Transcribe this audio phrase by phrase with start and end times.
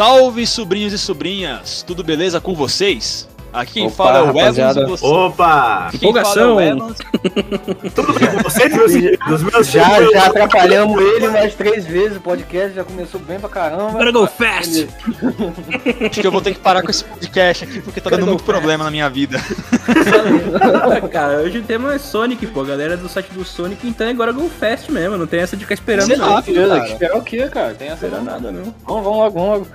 [0.00, 1.84] Salve, sobrinhos e sobrinhas!
[1.86, 3.28] Tudo beleza com vocês?
[3.52, 4.80] Aqui quem Opa, fala é o rapaziada.
[4.80, 5.00] Evans.
[5.00, 5.06] Você...
[5.06, 5.88] Opa!
[5.88, 6.56] Aqui quem fala é Empolgação.
[6.56, 6.98] o Evans.
[7.94, 12.74] Tudo bem com vocês, meus, meus Já, já atrapalhamos ele mais três vezes, o podcast
[12.74, 13.90] já começou bem pra caramba.
[13.92, 14.88] Gotta go fast!
[16.10, 18.44] Acho que eu vou ter que parar com esse podcast aqui porque tá dando muito
[18.44, 19.38] problema na minha vida.
[21.12, 22.62] Cara, hoje o tema é Sonic, pô.
[22.62, 25.18] A galera do site do Sonic, então agora go fast mesmo.
[25.18, 26.30] Não tem essa de ficar esperando, Sei não.
[26.34, 26.40] lá.
[26.40, 26.80] Beleza, cara.
[26.84, 27.74] que esperar o quê, cara?
[27.74, 28.74] Tem essa Não nada, não.
[28.86, 29.66] Vamos, vamos logo, vamos logo.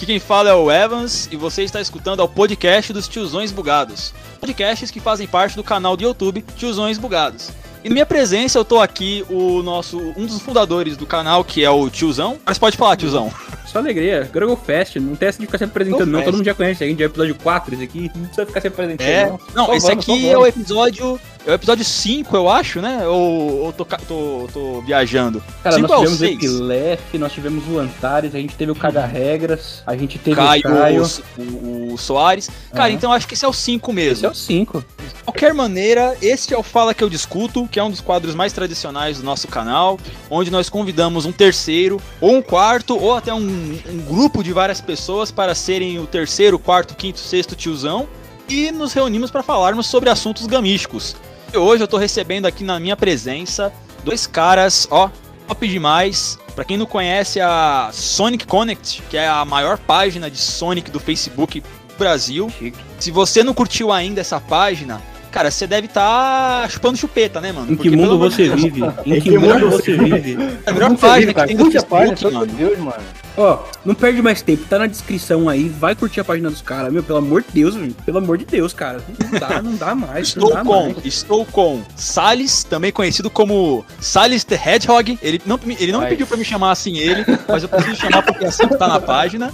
[0.00, 4.14] Aqui quem fala é o Evans e você está escutando ao podcast dos Tiozões Bugados.
[4.40, 7.50] Podcasts que fazem parte do canal do YouTube Tiozões Bugados.
[7.84, 11.62] E na minha presença eu tô aqui o nosso um dos fundadores do canal, que
[11.62, 12.38] é o Tiozão.
[12.46, 13.30] Mas pode falar, Tiozão.
[13.70, 14.28] Só alegria.
[14.32, 14.98] Go fast.
[14.98, 16.22] Não tem essa de ficar se apresentando, não.
[16.22, 16.82] Todo mundo já conhece.
[16.82, 18.10] A gente é episódio 4, esse aqui.
[18.14, 19.26] Não precisa ficar se apresentando, É.
[19.26, 19.40] não.
[19.54, 20.30] Não, Só esse vamos, aqui vamos.
[20.34, 21.20] é o episódio.
[21.46, 23.06] É o episódio 5, eu acho, né?
[23.06, 25.42] Ou, ou tô, tô, tô viajando.
[25.62, 26.24] Cara, Cinco nós tivemos o.
[26.26, 30.60] Epilef, nós tivemos o Antares, a gente teve o Caga Regras, a gente teve Caio,
[30.66, 31.02] o Caio.
[31.38, 32.50] O, o Soares.
[32.72, 32.92] Cara, Aham.
[32.94, 34.12] então acho que esse é o 5 mesmo.
[34.12, 34.80] Esse é o 5.
[34.80, 38.34] De qualquer maneira, este é o Fala Que Eu Discuto, que é um dos quadros
[38.34, 43.32] mais tradicionais do nosso canal, onde nós convidamos um terceiro, ou um quarto, ou até
[43.32, 48.08] um, um grupo de várias pessoas para serem o terceiro, quarto, quinto, sexto tiozão,
[48.48, 51.16] e nos reunimos para falarmos sobre assuntos gamísticos.
[51.52, 53.72] E hoje eu tô recebendo aqui na minha presença
[54.04, 55.10] dois caras, ó,
[55.46, 56.38] top demais.
[56.54, 60.98] Pra quem não conhece a Sonic Connect, que é a maior página de Sonic do
[60.98, 61.66] Facebook do
[61.98, 62.78] Brasil, Chique.
[62.98, 67.72] se você não curtiu ainda essa página, cara, você deve estar chupando chupeta, né, mano?
[67.72, 68.82] Em que Porque, mundo você Deus, vive?
[69.06, 70.36] Em que que mundo mundo você vive?
[70.66, 71.46] É a melhor página feliz, que cara.
[71.46, 72.52] tem do página, Facebook, de mano.
[72.52, 73.02] Deus, mano.
[73.40, 76.92] Ó, não perde mais tempo, tá na descrição aí, vai curtir a página dos caras,
[76.92, 79.02] meu, pelo amor de Deus, velho, pelo amor de Deus, cara.
[79.18, 80.96] Não dá, não dá mais, Estou dá com, mais.
[81.06, 85.18] estou com Salles, também conhecido como Salles the Hedgehog.
[85.22, 88.22] Ele não, ele não me pediu pra me chamar assim ele, mas eu preciso chamar
[88.22, 89.50] porque é assim que tá na página.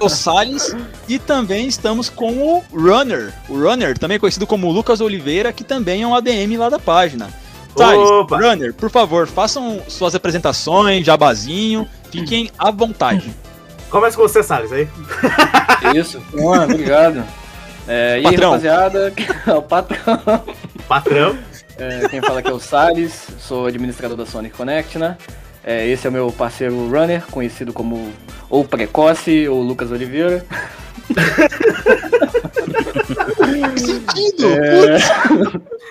[0.00, 0.74] O Salles.
[1.06, 3.34] E também estamos com o Runner.
[3.50, 7.28] O Runner, também conhecido como Lucas Oliveira, que também é um ADM lá da página.
[7.76, 8.38] Salles, Opa!
[8.38, 13.30] Runner, por favor, façam suas apresentações, jabazinho, fiquem à vontade.
[13.88, 14.88] Começa com você, Salles, aí.
[15.94, 17.24] Isso, mano, obrigado.
[17.88, 19.12] É, e aí, rapaziada,
[19.56, 20.44] o patrão.
[20.86, 21.38] Patrão.
[21.76, 25.16] É, quem fala aqui é o Salles, sou administrador da Sonic Connect, né?
[25.64, 28.12] É, esse é o meu parceiro Runner, conhecido como
[28.48, 30.44] ou Precoce ou Lucas Oliveira.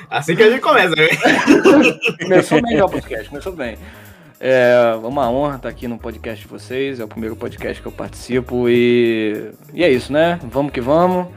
[0.09, 1.07] Assim que a gente começa, né?
[2.21, 3.77] Começou bem já o podcast, começou bem.
[4.39, 7.91] É uma honra estar aqui no podcast de vocês, é o primeiro podcast que eu
[7.91, 10.39] participo e, e é isso, né?
[10.43, 11.27] Vamos que vamos,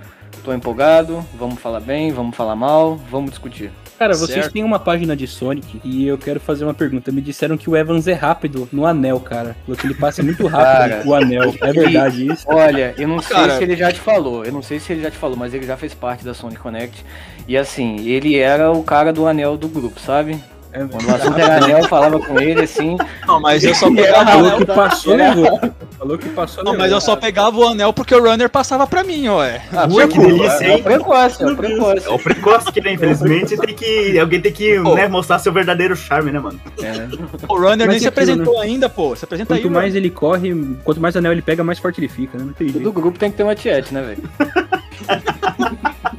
[0.44, 3.72] tô empolgado, vamos falar bem, vamos falar mal, vamos discutir.
[3.98, 4.52] Cara, vocês Certo.
[4.52, 7.12] têm uma página de Sonic e eu quero fazer uma pergunta.
[7.12, 9.56] Me disseram que o Evans é rápido no anel, cara.
[9.64, 11.02] Falou que ele passa muito rápido Cara.
[11.06, 11.54] o anel.
[11.60, 12.44] É verdade isso?
[12.48, 13.56] Olha, eu não sei Cara.
[13.56, 15.66] se ele já te falou, eu não sei se ele já te falou, mas ele
[15.66, 17.04] já fez parte da Sonic Connect
[17.46, 20.36] e assim, ele era o cara do anel do grupo, sabe?
[20.74, 22.96] É Quando o assunto era anel, eu falava com ele assim,
[23.26, 24.58] Não, mas eu só pegava o Falou anel.
[24.58, 25.60] que passou, levou.
[25.98, 26.84] Falou que passou, Não, levou.
[26.86, 29.60] mas eu só pegava o anel porque o Runner passava pra mim, ué.
[29.70, 30.82] ah, Ua, que delícia, é o hein?
[30.82, 32.06] precoce, é o precoce.
[32.06, 34.18] É o precoce que, né, infelizmente, tem que.
[34.18, 34.94] Alguém tem que Pô.
[34.94, 36.58] né, mostrar seu verdadeiro charme, né, mano?
[36.82, 37.06] É.
[37.46, 39.14] O Runner nem Mas se é aquilo, apresentou ainda, pô.
[39.14, 40.54] Se apresenta aí, Quanto mais ele corre,
[40.84, 42.44] quanto mais anel ele pega, mais forte ele fica, né?
[42.46, 42.92] Não tem Todo jeito.
[42.92, 44.22] grupo tem que ter uma tiete, né, velho?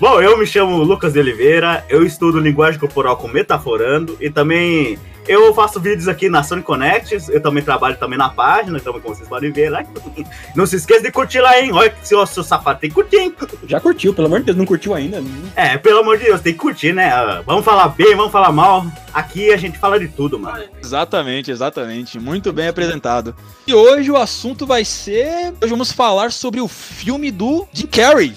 [0.00, 4.96] Bom, eu me chamo Lucas de Oliveira, eu estudo linguagem corporal com Metaforando e também
[5.28, 9.14] eu faço vídeos aqui na Sony Connect, eu também trabalho também na página, então como
[9.14, 9.84] vocês podem ver lá.
[10.56, 11.70] Não se esqueça de curtir lá, hein?
[11.72, 13.34] Olha que seu, seu safado tem que curtir, hein?
[13.66, 15.22] Já curtiu, pelo amor de Deus, não curtiu ainda?
[15.54, 17.10] É, pelo amor de Deus, tem que curtir, né?
[17.10, 18.86] Ah, Vamos falar bem, vamos falar mal.
[19.12, 20.64] Aqui a gente fala de tudo, mano.
[20.82, 22.18] Exatamente, exatamente.
[22.18, 23.34] Muito bem apresentado.
[23.66, 25.52] E hoje o assunto vai ser.
[25.60, 28.34] Hoje vamos falar sobre o filme do Jim Carrey.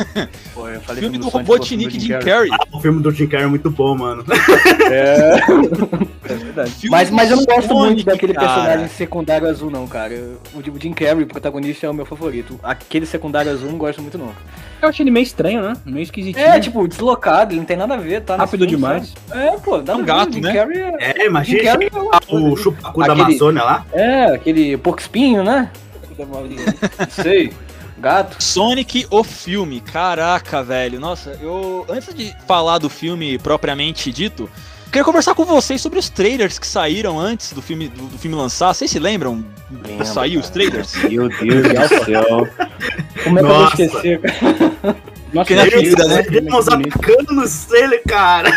[0.54, 2.50] Pô, eu falei filme do Robotnik Jim Jim Carrey.
[2.72, 4.24] O filme do Jim Carrey é muito bom, mano.
[4.90, 5.36] É.
[6.32, 6.72] É verdade.
[6.90, 8.46] Mas, mas eu não gosto Sonic, muito daquele cara.
[8.46, 10.14] personagem secundário azul, não, cara.
[10.54, 12.58] O o Jim Carrey, o protagonista, é o meu favorito.
[12.62, 14.32] Aquele secundário azul não gosto muito, não.
[14.82, 15.74] Eu achei ele meio estranho, né?
[15.84, 16.44] Meio esquisitinho.
[16.44, 18.36] É, tipo, deslocado, ele não tem nada a ver, tá?
[18.36, 19.14] Rápido filme, demais.
[19.30, 20.52] É, pô, dá É um um gato, Jim né?
[20.52, 21.26] Carrey é...
[21.26, 23.86] É, Jim Carrey é o chupacu da Amazônia lá.
[23.92, 25.70] É, aquele porco espinho, né?
[27.10, 27.52] Sei.
[27.98, 28.42] Gato.
[28.42, 29.80] Sonic o filme.
[29.80, 31.00] Caraca, velho.
[31.00, 31.86] Nossa, eu.
[31.88, 34.48] Antes de falar do filme propriamente dito.
[34.86, 38.36] Queria conversar com vocês sobre os trailers que saíram antes do filme, do, do filme
[38.36, 38.72] lançar.
[38.72, 39.44] Vocês se lembram?
[39.84, 40.94] Lembro, Saiu os trailers?
[41.04, 42.48] Meu Deus do céu.
[43.24, 44.96] Como é que eu vou esquecer, cara?
[45.34, 46.22] Nossa, Que ele né?
[46.22, 46.58] Bonito.
[46.98, 48.50] atacando no trailer, cara.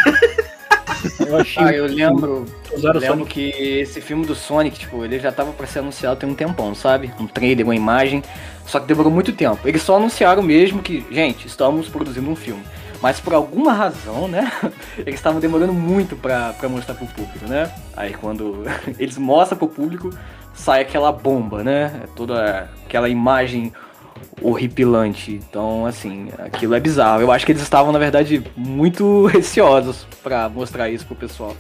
[1.26, 2.46] Eu achei Ah, eu lembro.
[2.72, 3.30] Eu lembro Sonic.
[3.34, 3.50] que
[3.82, 7.12] esse filme do Sonic, tipo, ele já tava pra ser anunciado tem um tempão, sabe?
[7.20, 8.24] Um trailer, uma imagem.
[8.66, 9.68] Só que demorou muito tempo.
[9.68, 12.64] Eles só anunciaram mesmo que, gente, estamos produzindo um filme.
[13.02, 14.52] Mas por alguma razão, né?
[14.98, 17.72] Eles estavam demorando muito pra, pra mostrar pro público, né?
[17.96, 18.64] Aí quando
[19.00, 20.10] eles mostram pro público,
[20.54, 22.02] sai aquela bomba, né?
[22.04, 23.72] É Toda aquela imagem
[24.42, 25.32] horripilante.
[25.32, 27.22] Então, assim, aquilo é bizarro.
[27.22, 31.56] Eu acho que eles estavam, na verdade, muito receosos pra mostrar isso pro pessoal.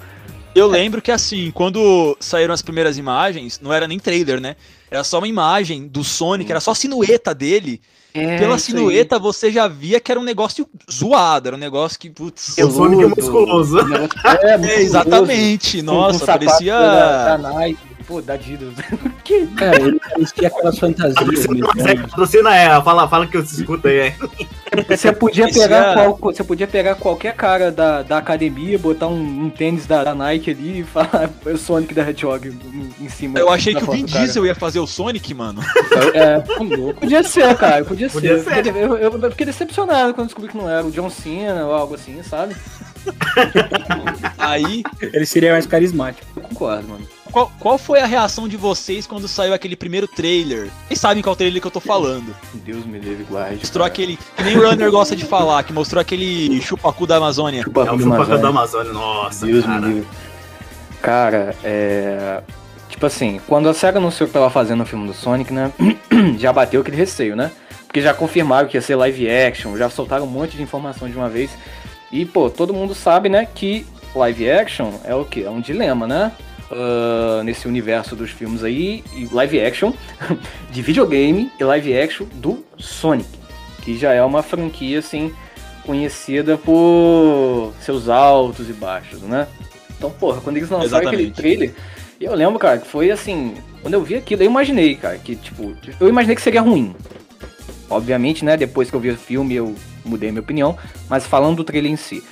[0.55, 4.55] Eu lembro que assim, quando saíram as primeiras imagens, não era nem trailer, né?
[4.89, 7.79] Era só uma imagem do Sonic, era só a sinueta dele.
[8.13, 8.77] É, Pela isso aí.
[8.77, 12.57] sinueta você já via que era um negócio zoado, era um negócio que, putz.
[12.57, 13.75] Eu sou musculoso.
[13.87, 14.65] Negócio- É, musculoso.
[14.65, 16.73] É, exatamente, nossa, sapato parecia.
[16.79, 17.79] Da, da Nike,
[18.09, 18.73] pô, da Adidas.
[19.23, 19.45] que?
[19.55, 23.99] Cara, ele parecia aquelas fantasias é, patrocina é, fala, fala que eu te escuto aí.
[23.99, 24.15] É.
[24.97, 29.45] Você podia, pegar é- qual- você podia pegar qualquer cara da, da academia, botar um,
[29.45, 32.51] um tênis da, da Nike ali e falar "É o Sonic da Hedgehog
[32.99, 33.37] em cima.
[33.39, 34.05] Eu achei que o Vin.
[34.05, 35.61] Diesel ia fazer o Sonic, mano.
[36.13, 36.43] É,
[36.77, 36.99] louco.
[37.01, 38.63] podia ser, cara, podia, Podia ser.
[38.63, 38.75] ser.
[38.75, 41.93] Eu, eu- eu fiquei decepcionado quando descobri que não era o John Cena ou algo
[41.95, 42.55] assim, sabe?
[44.37, 46.25] Aí, Ele seria mais carismático.
[46.35, 47.07] Eu concordo, mano.
[47.31, 50.69] qual, qual foi a reação de vocês quando saiu aquele primeiro trailer?
[50.87, 52.35] Vocês sabem qual trailer que eu tô falando.
[52.53, 53.57] Deus me livre, guarde.
[53.57, 53.93] Mostrou cara.
[53.93, 54.17] aquele.
[54.35, 57.63] Que nem o Runner gosta de falar, que mostrou aquele chupacu da Amazônia.
[57.63, 58.37] Chupa É o Amazônia.
[58.37, 58.93] da Amazônia.
[58.93, 59.81] Nossa, Deus cara.
[59.81, 60.07] me livre.
[61.01, 62.41] Cara, é.
[62.89, 65.71] Tipo assim, quando a SEGA anunciou que tava fazendo o filme do Sonic, né?
[66.37, 67.51] já bateu aquele receio, né?
[67.85, 71.15] Porque já confirmaram que ia ser live action, já soltaram um monte de informação de
[71.15, 71.49] uma vez.
[72.11, 73.85] E, pô, todo mundo sabe, né, que
[74.15, 75.43] live action é o quê?
[75.45, 76.31] É um dilema, né?
[76.71, 79.91] Ah, nesse universo dos filmes aí, e live action
[80.69, 83.27] de videogame e live action do Sonic,
[83.81, 85.33] que já é uma franquia, assim,
[85.83, 89.47] conhecida por seus altos e baixos, né?
[89.97, 91.73] Então, porra, quando eles lançaram aquele trailer,
[92.21, 95.75] eu lembro, cara, que foi assim, quando eu vi aquilo, eu imaginei, cara, que tipo,
[95.99, 96.95] eu imaginei que seria ruim.
[97.89, 99.73] Obviamente, né, depois que eu vi o filme eu
[100.09, 100.77] mudei minha opinião,
[101.09, 102.23] mas falando do trailer em si,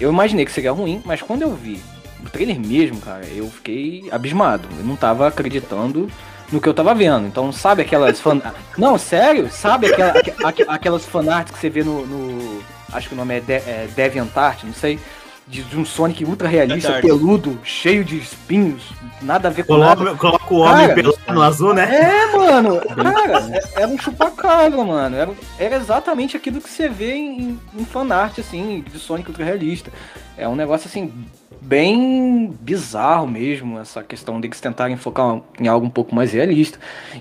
[0.00, 1.80] eu imaginei que seria ruim, mas quando eu vi
[2.24, 4.66] o trailer mesmo, cara, eu fiquei abismado.
[4.78, 6.08] Eu não tava acreditando
[6.50, 7.26] no que eu tava vendo.
[7.26, 8.40] Então, sabe aquelas fan...
[8.78, 9.50] Não, sério?
[9.50, 13.34] Sabe aquela, aqu- aqu- aquelas fanarts que você vê no, no- Acho que o nome
[13.36, 14.98] é, De é DeviantArt, não sei.
[15.46, 18.82] De, de um Sonic ultra realista, peludo, cheio de espinhos,
[19.20, 19.96] nada a ver com nada.
[19.96, 21.84] Coloca, coloca o homem Cara, pelado no azul, né?
[21.94, 25.14] É, mano, cara, é- era um chupacabra, mano.
[25.14, 29.90] Era, era exatamente aquilo que você vê em, em fanart, assim, de Sonic Ultra Realista.
[30.38, 31.12] É um negócio, assim,
[31.60, 36.78] bem bizarro mesmo, essa questão deles tentarem focar em algo um pouco mais realista.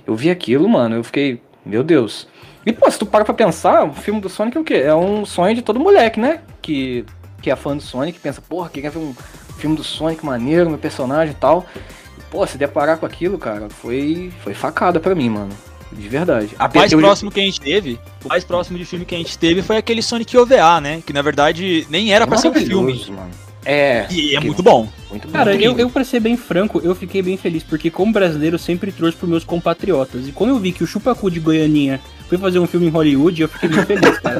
[0.08, 2.28] Eu vi aquilo, mano, eu fiquei, meu Deus.
[2.66, 4.76] E, pô, se tu para pra pensar, o filme do Sonic é o quê?
[4.76, 6.40] É um sonho de todo moleque, né?
[6.62, 7.06] Que,
[7.44, 9.14] que é fã do Sonic, pensa, porra, queria ver um
[9.58, 11.66] filme do Sonic maneiro, meu personagem e tal.
[12.32, 15.50] Pô, se deparar com aquilo, cara, foi, foi facada pra mim, mano.
[15.92, 16.50] De verdade.
[16.58, 19.38] O mais próximo que a gente teve, o mais próximo de filme que a gente
[19.38, 21.04] teve foi aquele Sonic OVA, né?
[21.06, 23.06] Que na verdade nem era pra ser um filme.
[23.10, 23.30] Mano.
[23.66, 24.90] É, E é que- muito bom.
[25.12, 25.34] muito bom.
[25.34, 28.60] Cara, eu, eu pra ser bem franco, eu fiquei bem feliz, porque como brasileiro eu
[28.60, 30.28] sempre trouxe pros meus compatriotas.
[30.28, 33.44] E quando eu vi que o Chupacu de Goianinha foi fazer um filme em Hollywood,
[33.44, 34.40] eu fiquei muito feliz, cara.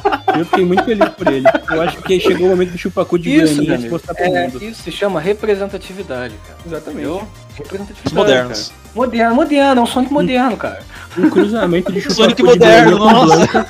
[0.38, 1.46] eu fiquei muito feliz por ele.
[1.70, 4.24] Eu acho que chegou o momento do Chupacu de Isso, meu Goianinha se mostrar pro
[4.24, 4.64] É, mundo.
[4.64, 6.58] isso se chama representatividade, cara.
[6.66, 7.06] Exatamente.
[7.06, 7.28] Entendeu?
[7.56, 8.06] Representatividade.
[8.06, 8.68] Os modernos.
[8.68, 8.80] cara.
[8.94, 10.80] Moderno, moderno, é um Sonic moderno, cara.
[11.16, 13.66] Um cruzamento de Chupacu Sonic de moderno, nossa.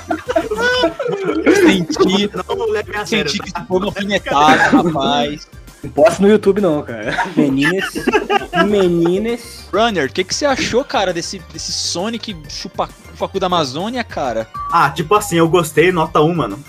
[1.45, 3.31] Eu senti, Não sério.
[3.31, 5.49] senti que isso foi uma alfinetada, rapaz.
[5.83, 7.25] Não posso no YouTube, não, cara.
[7.37, 7.85] Meninas.
[8.67, 9.67] Meninas.
[9.73, 14.47] Runner, o que, que você achou, cara, desse, desse Sonic chupacu da Amazônia, cara?
[14.71, 16.63] Ah, tipo assim, eu gostei, nota 1, mano.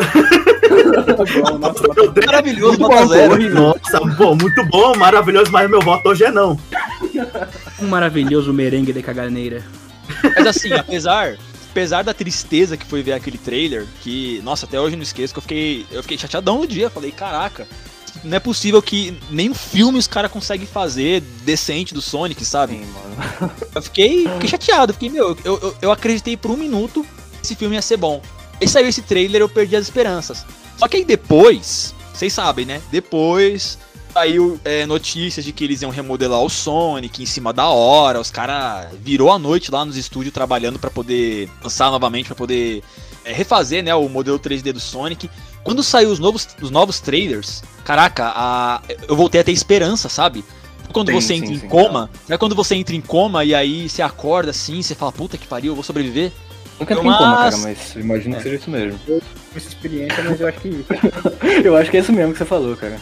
[2.26, 3.50] Maravilhoso, Muito nota bom, zero.
[3.54, 6.58] Nossa, bom, muito bom, maravilhoso, mas meu voto hoje é não.
[7.80, 9.64] Um maravilhoso merengue de caganeira.
[10.36, 11.38] Mas assim, apesar,
[11.70, 15.34] apesar da tristeza que foi ver aquele trailer, que, nossa, até hoje eu não esqueço
[15.34, 16.90] que eu fiquei, eu fiquei chateadão no dia.
[16.90, 17.68] Falei, caraca,
[18.24, 22.74] não é possível que nem um filme os caras conseguem fazer decente do Sonic, sabe?
[22.74, 23.52] Sim, mano.
[23.74, 27.56] Eu fiquei, fiquei chateado, fiquei, meu, eu, eu, eu acreditei por um minuto que esse
[27.56, 28.22] filme ia ser bom.
[28.60, 30.46] Aí saiu esse trailer, eu perdi as esperanças.
[30.78, 32.82] Só que aí depois, vocês sabem, né?
[32.92, 33.78] Depois
[34.14, 38.20] saiu é, notícias de que eles iam remodelar o Sonic em cima da hora.
[38.20, 42.84] Os caras virou a noite lá nos estúdios trabalhando pra poder lançar novamente, pra poder
[43.24, 45.30] é, refazer, né, o modelo 3D do Sonic.
[45.64, 50.44] Quando saiu os novos, os novos trailers, caraca, a, eu voltei a ter esperança, sabe?
[50.92, 53.56] Quando Sim, você sim, entra em sim, coma, sabe quando você entra em coma e
[53.56, 56.32] aí você acorda assim, você fala, puta que pariu, eu vou sobreviver?
[56.82, 59.00] Nunca entrei em coma, Mas- cara, mas imagino que seja isso mesmo.
[59.56, 60.86] essa experiência, mas eu acho que.
[61.64, 62.98] Eu acho que é isso mesmo que você falou, cara.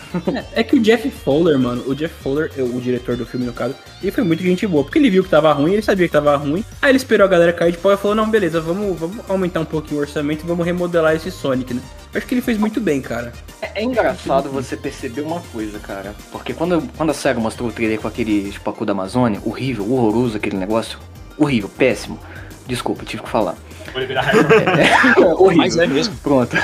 [0.53, 3.73] É que o Jeff Fowler, mano, o Jeff Fowler, o diretor do filme, no caso,
[4.01, 6.35] ele foi muito gente boa, porque ele viu que tava ruim, ele sabia que tava
[6.35, 9.17] ruim, aí ele esperou a galera cair de pau e falou, não, beleza, vamos, vamos
[9.29, 11.81] aumentar um pouquinho o orçamento e vamos remodelar esse Sonic, né?
[12.13, 13.31] Eu acho que ele fez muito bem, cara.
[13.61, 16.13] É, é engraçado você perceber uma coisa, cara.
[16.31, 20.35] Porque quando, quando a SEGA mostrou o trailer com aquele espacu da Amazônia, horrível, horroroso
[20.35, 20.97] aquele negócio,
[21.37, 22.19] horrível, péssimo.
[22.67, 23.55] Desculpa, tive que falar.
[23.91, 25.57] Vou liberar É, horrível.
[25.57, 26.15] Mas é mesmo.
[26.17, 26.55] Pronto.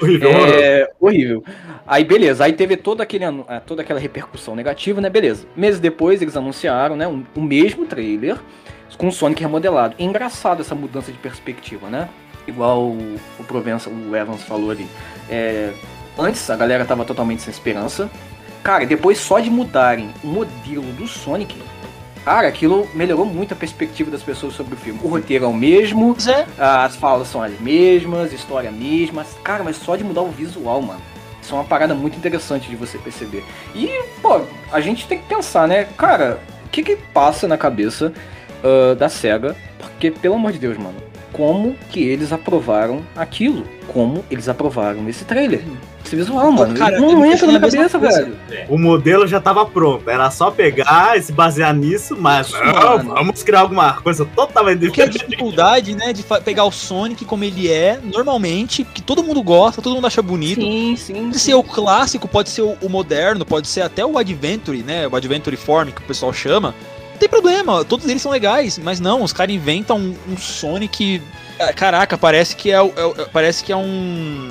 [0.00, 0.30] horrível.
[0.30, 1.44] É, horrível.
[1.86, 5.10] Aí beleza, aí teve toda, aquele, ah, toda aquela repercussão negativa, né?
[5.10, 5.46] Beleza.
[5.56, 7.06] Meses depois eles anunciaram, né?
[7.08, 8.36] um- o mesmo trailer
[8.96, 9.94] com o Sonic remodelado.
[9.98, 12.08] É engraçado essa mudança de perspectiva, né?
[12.46, 14.86] Igual o, o Provença, o Evans falou ali.
[15.28, 15.70] É,
[16.18, 18.10] antes a galera tava totalmente sem esperança.
[18.62, 21.56] Cara, depois só de mudarem o modelo do Sonic,
[22.24, 25.00] cara, aquilo melhorou muito a perspectiva das pessoas sobre o filme.
[25.02, 26.46] O roteiro é o mesmo, é.
[26.58, 29.24] as falas são as mesmas, história a mesma.
[29.42, 31.00] Cara, mas só de mudar o visual, mano.
[31.42, 33.44] Isso é uma parada muito interessante de você perceber.
[33.74, 35.84] E, pô, a gente tem que pensar, né?
[35.96, 38.12] Cara, o que que passa na cabeça
[38.62, 39.56] ah, da SEGA?
[39.78, 40.96] Porque, pelo amor de Deus, mano,
[41.32, 43.64] como que eles aprovaram aquilo?
[43.88, 45.62] Como eles aprovaram esse trailer?
[46.10, 46.74] Esse visual, mano.
[46.74, 48.24] Cara, não entra na cabeça, coisa.
[48.48, 48.66] velho.
[48.68, 53.44] O modelo já tava pronto, era só pegar e se basear nisso, mas não, vamos
[53.44, 55.30] criar alguma coisa totalmente Porque a diferente.
[55.30, 59.94] dificuldade, né, de pegar o Sonic como ele é, normalmente, que todo mundo gosta, todo
[59.94, 60.60] mundo acha bonito.
[60.60, 61.14] Sim, sim.
[61.26, 65.06] Pode ser o clássico, pode ser o, o moderno, pode ser até o Adventure, né?
[65.06, 66.74] O Adventure Form que o pessoal chama.
[67.12, 71.22] Não tem problema, todos eles são legais, mas não, os caras inventam um, um Sonic.
[71.60, 74.50] ah, Caraca, parece que é, é o- parece que é um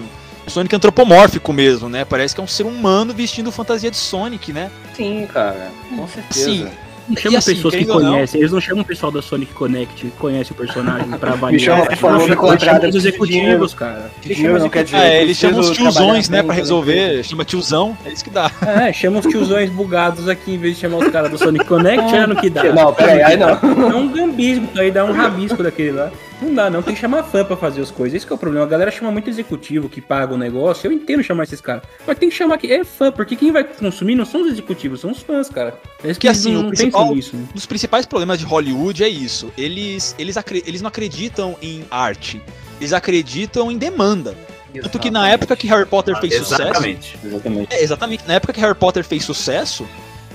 [0.50, 2.06] Sonic antropomórfico mesmo, né?
[2.06, 4.70] Parece que é um ser humano vestindo fantasia de Sonic, né?
[4.96, 5.72] Sim, cara.
[5.96, 6.46] Com certeza.
[6.46, 6.68] Sim.
[7.08, 9.52] Não chamam assim, pessoas que ou não- conhecem, eles não chamam o pessoal da Sonic
[9.56, 11.52] Connect, que conhece o personagem pra avaliar.
[11.54, 14.12] Me chama, por favor, Eles me contrata os executivos, cara.
[14.22, 14.98] Dinheiro não quer dizer.
[14.98, 16.60] É, eles chamam os tiozões, né, pra né?
[16.60, 17.24] resolver.
[17.24, 18.52] Chama tiozão, é isso que dá.
[18.62, 22.14] É, chama os tiozões bugados aqui em vez de chamar os caras do Sonic Connect,
[22.14, 22.64] olha no que dá.
[22.66, 23.50] Não, peraí, aí não.
[23.50, 26.12] É um gambismo, aí dá um rabisco daquele lá.
[26.42, 26.82] Não dá, não.
[26.82, 28.16] Tem que chamar fã pra fazer as coisas.
[28.18, 28.66] Esse que é o problema.
[28.66, 30.88] A galera chama muito executivo que paga o negócio.
[30.88, 31.84] Eu entendo chamar esses caras.
[32.08, 35.02] Mas tem que chamar que é fã, porque quem vai consumir não são os executivos,
[35.02, 35.78] são os fãs, cara.
[36.04, 37.36] É Que assim, não, o principal- nisso.
[37.36, 37.46] né?
[37.52, 39.52] Um dos principais problemas de Hollywood é isso.
[39.58, 42.42] Eles, eles, eles não acreditam em arte.
[42.80, 44.36] Eles acreditam em demanda.
[44.84, 46.62] Tanto que na época que Harry Potter fez sucesso.
[46.62, 47.18] Exatamente.
[47.26, 47.74] Exatamente.
[47.76, 48.24] É, exatamente.
[48.28, 49.86] Na época que Harry Potter fez sucesso,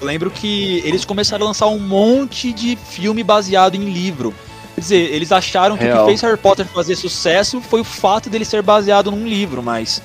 [0.01, 4.35] eu lembro que eles começaram a lançar um monte de filme baseado em livro.
[4.75, 6.01] Quer dizer, eles acharam que o Real.
[6.05, 10.03] que fez Harry Potter fazer sucesso foi o fato dele ser baseado num livro, mas.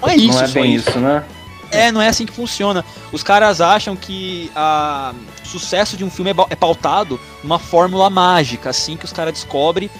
[0.00, 0.88] Não é isso, não é bem isso.
[0.90, 1.24] isso, né?
[1.70, 2.84] É, não é assim que funciona.
[3.10, 5.12] Os caras acham que a
[5.44, 9.32] o sucesso de um filme é é pautado numa fórmula mágica, assim que os caras
[9.34, 9.90] descobrem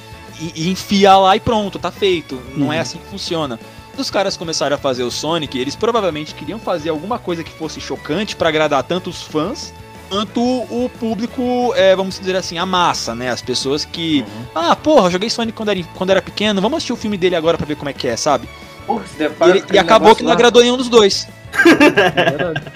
[0.40, 2.40] e, e enfia lá e pronto, tá feito.
[2.56, 2.82] Não é Uhum.
[2.82, 3.58] assim que funciona.
[3.90, 7.50] Quando os caras começaram a fazer o Sonic, eles provavelmente queriam fazer alguma coisa que
[7.50, 9.72] fosse chocante pra agradar tanto os fãs
[10.08, 13.30] quanto o público, é, vamos dizer assim, a massa, né?
[13.30, 14.24] As pessoas que.
[14.54, 17.36] Ah, porra, eu joguei Sonic quando era, quando era pequeno, vamos assistir o filme dele
[17.36, 18.48] agora pra ver como é que é, sabe?
[18.86, 20.34] Porra, E, ele- e acabou que não lá.
[20.34, 21.26] agradou nenhum dos dois.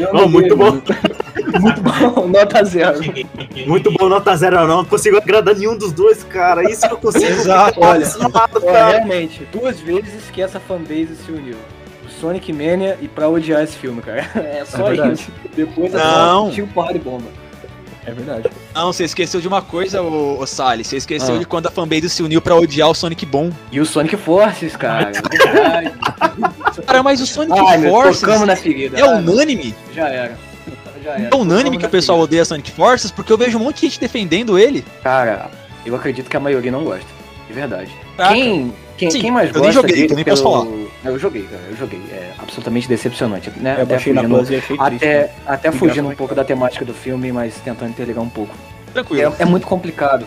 [0.00, 0.80] É Oh, não muito bom.
[1.60, 2.98] muito bom, nota zero.
[3.66, 6.68] Muito bom, nota zero eu não consigo agradar nenhum dos dois, cara.
[6.70, 7.26] Isso que eu consigo.
[7.26, 8.06] Exato, olha.
[8.18, 8.88] Nada, cara.
[8.90, 11.56] realmente, duas vezes que essa fanbase se uniu.
[12.20, 14.20] Sonic Mania e pra odiar esse filme, cara.
[14.34, 15.12] É só É verdade.
[15.14, 15.30] isso.
[15.56, 16.46] Depois é Não.
[16.48, 17.26] só tiro porra de bomba.
[18.06, 18.48] É verdade.
[18.74, 20.86] Não, você esqueceu de uma coisa, ô, ô Salles.
[20.86, 21.38] Você esqueceu Ah.
[21.38, 23.50] de quando a fanbase se uniu pra odiar o Sonic bom.
[23.70, 25.12] E o Sonic Forces, cara.
[25.12, 25.92] Verdade.
[26.86, 28.98] Cara, mas o Sonic Ai, meu, Forces tocamos na ferida.
[28.98, 29.74] é unânime.
[29.94, 30.38] Já era.
[31.04, 31.28] Já era.
[31.30, 32.24] É unânime que o pessoal ferida.
[32.30, 34.84] odeia Sonic Forces, porque eu vejo um monte de gente defendendo ele.
[35.02, 35.50] Cara,
[35.84, 37.04] eu acredito que a maioria não gosta.
[37.46, 37.90] De verdade.
[38.16, 38.34] Caraca.
[38.34, 40.64] Quem, quem, Sim, quem mais eu gosta nem joguei, dele então nem posso falar.
[41.04, 41.62] Eu joguei, cara.
[41.70, 42.00] Eu joguei.
[42.10, 43.50] É absolutamente decepcionante.
[43.56, 43.76] Né?
[43.78, 44.94] Eu Até fugindo- Plus e achei triste.
[44.96, 48.54] Até, até Obrigado, fugindo um pouco da temática do filme, mas tentando interligar um pouco.
[48.92, 49.34] Tranquilo.
[49.38, 50.26] É, é muito complicado,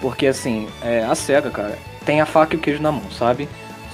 [0.00, 3.48] porque assim, é, a SEGA, cara, tem a faca e o queijo na mão, sabe?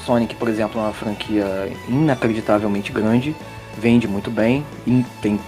[0.05, 3.35] Sonic, por exemplo, é uma franquia inacreditavelmente grande,
[3.79, 5.39] vende muito bem, e tem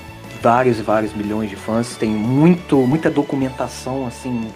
[0.41, 4.49] vários e vários milhões de fãs, tem muito, muita documentação, assim,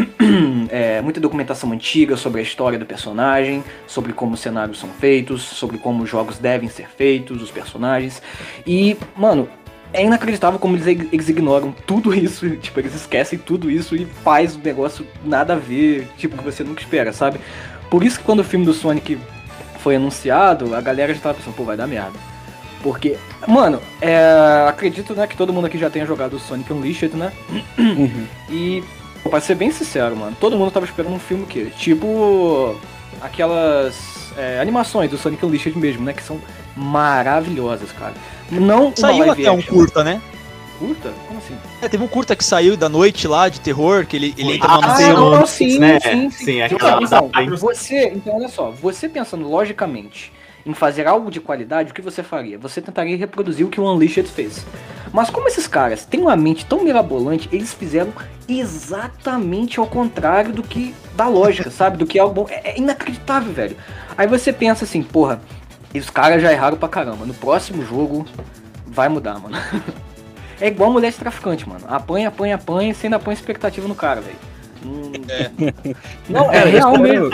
[0.70, 5.42] é, muita documentação antiga sobre a história do personagem, sobre como os cenários são feitos,
[5.42, 8.22] sobre como os jogos devem ser feitos, os personagens.
[8.66, 9.48] E, mano,
[9.92, 14.56] é inacreditável como eles, eles ignoram tudo isso, tipo, eles esquecem tudo isso e faz
[14.56, 17.38] um negócio nada a ver, tipo, que você nunca espera, sabe?
[17.90, 19.18] Por isso que quando o filme do Sonic
[19.78, 22.18] foi anunciado, a galera já tava pensando, pô, vai dar merda.
[22.82, 27.14] Porque, mano, é, acredito né, que todo mundo aqui já tenha jogado o Sonic Unleashed,
[27.14, 27.32] né?
[27.78, 28.26] Uhum.
[28.50, 28.82] E,
[29.30, 32.76] pra ser bem sincero, mano, todo mundo tava esperando um filme que, tipo,
[33.20, 36.12] aquelas é, animações do Sonic Unleashed mesmo, né?
[36.12, 36.40] Que são
[36.76, 38.14] maravilhosas, cara.
[38.50, 40.20] Não Saiu até um curta, né?
[40.78, 41.12] Curta?
[41.28, 41.54] Como assim?
[41.80, 44.68] É, teve um curta que saiu da noite lá, de terror, que ele, ele entra
[44.72, 45.30] Ah, numa sim, mansão.
[45.30, 46.00] não, sim, né?
[46.00, 46.44] sim, sim.
[46.44, 50.32] Sim, Então, aquela- então, você, então, olha só, você pensando logicamente
[50.64, 52.58] em fazer algo de qualidade, o que você faria?
[52.58, 54.64] Você tentaria reproduzir o que o Unleashed fez.
[55.12, 58.12] Mas como esses caras têm uma mente tão mirabolante, eles fizeram
[58.48, 61.98] exatamente ao contrário do que da lógica, sabe?
[61.98, 62.46] Do que é algo bom.
[62.48, 63.76] É, é inacreditável, velho.
[64.16, 65.40] Aí você pensa assim, porra,
[65.94, 67.26] os caras já erraram pra caramba.
[67.26, 68.26] No próximo jogo
[68.86, 69.56] vai mudar, mano.
[70.60, 71.84] É igual mulher de traficante, mano.
[71.88, 74.36] Apanha, apanha, apanha, você ainda põe expectativa no cara, velho.
[74.84, 75.12] Hum,
[76.28, 77.26] Não, é eu real mesmo.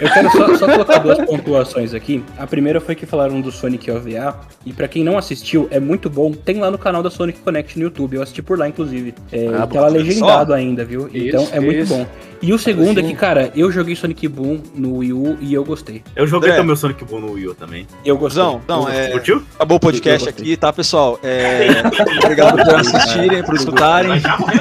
[0.00, 2.22] Eu quero só, só colocar duas pontuações aqui.
[2.38, 4.36] A primeira foi que falaram do Sonic OVA.
[4.66, 6.32] E pra quem não assistiu, é muito bom.
[6.32, 8.16] Tem lá no canal da Sonic Connect no YouTube.
[8.16, 9.14] Eu assisti por lá, inclusive.
[9.32, 11.08] É, Ah, tá lá legendado ainda, viu?
[11.12, 11.94] então Isso, é muito isso.
[11.94, 12.06] bom.
[12.42, 13.08] E o segundo é Sim.
[13.10, 16.02] que, cara, eu joguei Sonic Boom no Wii U e eu gostei.
[16.16, 16.60] Eu joguei André.
[16.60, 17.86] também o Sonic Boom no Wii U também.
[18.02, 18.42] Eu gostei.
[18.42, 19.08] Não, não, é.
[19.10, 19.42] Curtiu?
[19.56, 21.18] Acabou o podcast aqui, tá, pessoal?
[21.22, 21.82] É,
[22.24, 24.12] obrigado por assistirem, por escutarem.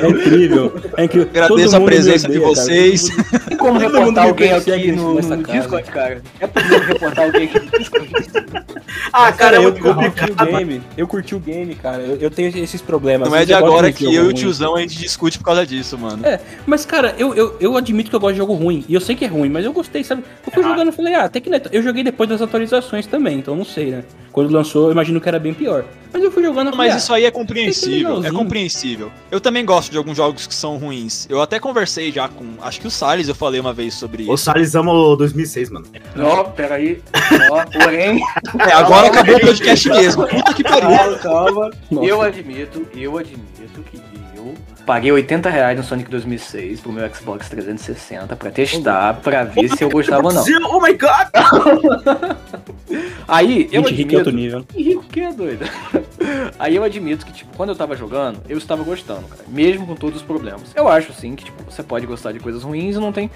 [0.01, 0.73] É incrível.
[0.97, 1.29] É incrível.
[1.29, 2.49] Agradeço Todo a presença de cara.
[2.49, 3.09] vocês.
[3.47, 5.43] Tem como Todo reportar alguém aqui no, nessa no.
[5.43, 6.21] Discord, cara?
[6.39, 8.09] É possível reportar alguém aqui no Discord?
[9.11, 10.81] Ah, cara, é eu, muito eu curti o game.
[10.97, 12.01] Eu curti o game, cara.
[12.03, 13.29] Eu, eu tenho esses problemas.
[13.29, 15.65] Não é de Eu agora que eu e o tiozão a gente discute por causa
[15.65, 16.25] disso, mano.
[16.25, 18.83] É, mas cara, eu, eu, eu admito que eu gosto de jogo ruim.
[18.87, 20.23] E eu sei que é ruim, mas eu gostei, sabe?
[20.45, 23.05] Eu fui jogando e falei, ah, até que não é Eu joguei depois das atualizações
[23.05, 24.03] também, então não sei, né?
[24.31, 25.85] Quando lançou, eu imagino que era bem pior.
[26.11, 29.11] Mas eu fui jogando falei, Mas ah, isso aí é compreensível, é compreensível.
[29.29, 31.27] Eu também gosto de alguns jogos que são ruins.
[31.29, 34.33] Eu até conversei já com, acho que o Salles eu falei uma vez sobre O
[34.33, 34.43] isso.
[34.45, 35.85] Salles ama o 2006, mano.
[36.19, 37.01] Ó, peraí.
[37.51, 38.21] Ó, porém,
[38.67, 40.27] É, agora acabou o podcast mesmo.
[40.27, 40.89] Puta que pariu.
[40.89, 41.69] calma, calma.
[42.03, 44.01] Eu admito, eu admito que
[44.35, 44.55] eu
[44.85, 49.83] paguei 80 reais no Sonic 2006 pro meu Xbox 360 pra testar, pra ver se
[49.83, 50.43] eu gostava ou não.
[50.71, 51.27] Oh my god!
[53.27, 54.57] Aí, eu Gente, rico é outro admito...
[54.57, 54.65] nível.
[54.75, 55.65] Rico que é doido.
[56.57, 59.43] Aí eu admito que, tipo, quando eu tava jogando, eu estava gostando, cara.
[59.47, 60.73] Mesmo com todos os problemas.
[60.75, 63.29] Eu acho, sim, que, tipo, você pode gostar de coisas ruins e não tem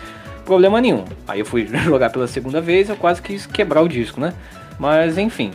[0.46, 1.06] problema nenhum.
[1.28, 4.34] Aí eu fui jogar pela segunda vez, eu quase quis quebrar o disco, né?
[4.80, 5.52] Mas, enfim.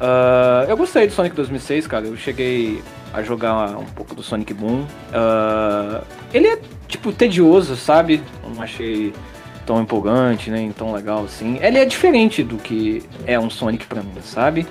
[0.00, 2.06] Ah, eu gostei do Sonic 2006, cara.
[2.06, 4.86] Eu cheguei a jogar um pouco do Sonic Boom.
[5.12, 6.02] Ah,
[6.32, 8.22] ele é, tipo, tedioso, sabe?
[8.42, 9.12] Eu não achei
[9.66, 11.58] tão empolgante, nem tão legal assim.
[11.60, 14.66] Ele é diferente do que é um Sonic pra mim, sabe?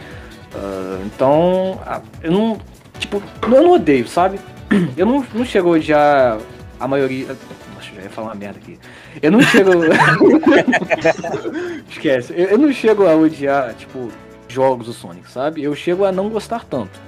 [0.53, 2.57] Ah, então, ah, eu não.
[2.99, 4.39] Tipo, eu não odeio, sabe?
[4.95, 6.37] Eu não, não chego a odiar
[6.79, 7.27] a maioria.
[7.27, 8.79] Nossa, já ia falar uma merda aqui.
[9.21, 9.71] Eu não chego.
[11.89, 12.33] Esquece.
[12.33, 14.09] Eu, eu não chego a odiar, tipo,
[14.47, 15.61] jogos do Sonic, sabe?
[15.61, 17.01] Eu chego a não gostar tanto.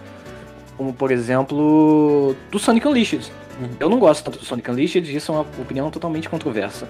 [0.76, 3.32] Como, por exemplo, do Sonic Unleashed.
[3.80, 6.88] Eu não gosto tanto do Sonic Unleashed, isso é uma opinião totalmente controversa.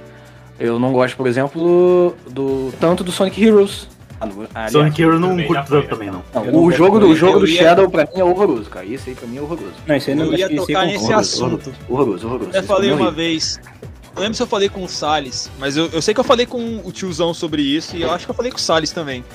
[0.59, 3.87] Eu não gosto, por exemplo, do tanto do Sonic Heroes.
[4.21, 6.23] Ah, no- aliás, Sonic Hero não também curto tanto também, não.
[6.33, 8.69] não, Eu não o jogo do, o jogo do ia- Shadow pra mim é horroroso,
[8.69, 8.85] cara.
[8.85, 9.73] Isso aí pra mim é horroroso.
[9.85, 11.19] Não, isso aí não Eu ia tocar nesse concordo.
[11.19, 11.73] assunto.
[11.89, 12.51] Horroroso, horroroso.
[12.53, 13.15] Eu falei é uma horrível.
[13.17, 13.59] vez.
[14.15, 16.45] Não lembro se eu falei com o Salles, mas eu, eu sei que eu falei
[16.45, 19.25] com o tiozão sobre isso e eu acho que eu falei com o Salles também.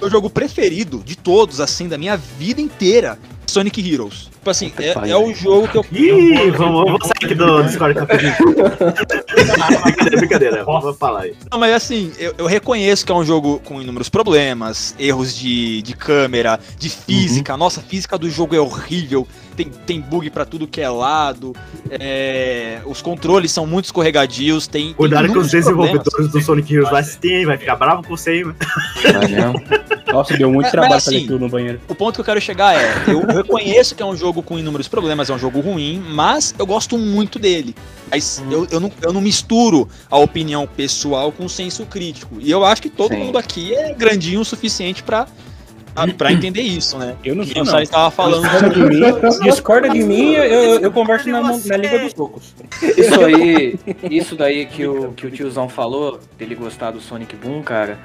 [0.00, 3.18] Meu jogo preferido de todos, assim, da minha vida inteira,
[3.50, 4.28] Sonic Heroes.
[4.38, 5.84] Tipo assim, é, é o jogo que eu.
[5.92, 8.34] Ih, vamos, vamos sair aqui do Discord rapidinho.
[9.84, 11.34] brincadeira, brincadeira, vamos falar aí.
[11.50, 15.82] Não, mas assim, eu, eu reconheço que é um jogo com inúmeros problemas, erros de,
[15.82, 17.56] de câmera, de física.
[17.56, 19.26] Nossa, a física do jogo é horrível.
[19.56, 21.52] Tem, tem bug pra tudo que é lado.
[21.90, 24.66] é, os controles são muito escorregadios.
[24.68, 25.50] Tem, tem Cuidado que os problemas.
[25.50, 27.46] desenvolvedores do Sonic Heroes vai assistir, hein?
[27.46, 28.44] Vai ficar bravo com você, hein?
[28.44, 28.56] mano.
[29.02, 29.62] Vai mesmo.
[30.12, 31.80] Nossa, deu muito Mas- trabalho mas fazer assim, aquilo no banheiro.
[31.88, 34.86] O ponto que eu quero chegar é, eu reconheço que é um jogo com inúmeros
[34.88, 37.74] problemas, é um jogo ruim, mas eu gosto muito dele.
[38.10, 38.52] Mas Uhum.
[38.52, 42.36] eu, eu, não, eu não misturo a opinião pessoal com o senso crítico.
[42.40, 43.18] E eu acho que todo Sim.
[43.24, 45.26] mundo aqui é grandinho o suficiente pra,
[45.94, 47.16] pra- pra entender isso, né?
[47.24, 47.72] Eu não Que sou, o não.
[47.72, 48.42] Salles tava falando.
[48.48, 52.54] Discorda de mim, discorda de mim eu, eu, eu converso na, na língua dos loucos.
[52.96, 53.78] Isso aí,
[54.10, 57.98] isso daí que o, que o tiozão falou, dele gostar do Sonic Boom, cara,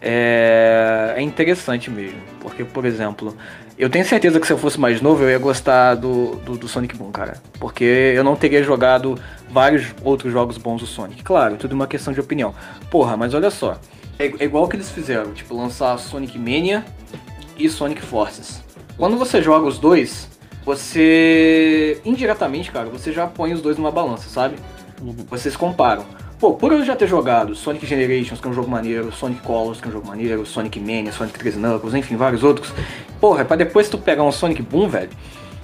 [0.00, 2.18] é, é interessante mesmo.
[2.40, 3.36] Porque, por exemplo,
[3.78, 6.68] eu tenho certeza que se eu fosse mais novo eu ia gostar do, do, do
[6.68, 7.40] Sonic Boom, cara.
[7.60, 11.22] Porque eu não teria jogado vários outros jogos bons do Sonic.
[11.22, 12.52] Claro, tudo uma questão de opinião.
[12.90, 13.78] Porra, mas olha só.
[14.18, 16.84] É, é igual que eles fizeram, tipo, lançar Sonic Mania
[17.56, 18.60] e Sonic Forces.
[18.96, 20.28] Quando você joga os dois,
[20.64, 24.56] você indiretamente, cara, você já põe os dois numa balança, sabe?
[25.30, 26.04] Vocês comparam.
[26.38, 29.80] Pô, por eu já ter jogado Sonic Generations, que é um jogo maneiro, Sonic Colors,
[29.80, 32.72] que é um jogo maneiro, Sonic Mania, Sonic 3 Knuckles, enfim, vários outros.
[33.20, 35.10] Porra, pra depois tu pegar um Sonic Boom, velho.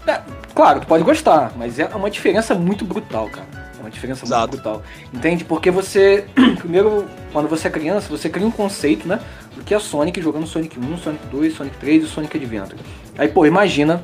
[0.04, 0.20] é,
[0.52, 3.46] claro, tu pode gostar, mas é uma diferença muito brutal, cara.
[3.78, 4.48] É uma diferença Exato.
[4.48, 4.82] muito brutal.
[5.12, 5.44] Entende?
[5.44, 6.24] Porque você,
[6.58, 9.20] primeiro, quando você é criança, você cria um conceito, né?
[9.54, 12.80] Do que é Sonic jogando Sonic 1, Sonic 2, Sonic 3 e Sonic Adventure.
[13.16, 14.02] Aí, pô, imagina,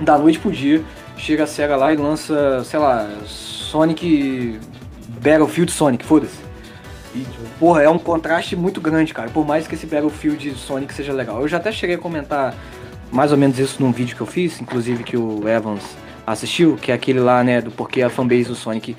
[0.00, 0.84] da noite pro dia,
[1.16, 4.60] chega a SEGA lá e lança, sei lá, Sonic
[5.20, 6.38] Battlefield Sonic, foda-se.
[7.14, 7.26] E,
[7.58, 9.28] porra, é um contraste muito grande, cara.
[9.30, 11.40] Por mais que esse Battlefield Sonic seja legal.
[11.40, 12.54] Eu já até cheguei a comentar
[13.10, 15.82] mais ou menos isso num vídeo que eu fiz, inclusive que o Evans
[16.26, 18.96] assistiu, que é aquele lá, né, do porquê a fanbase do Sonic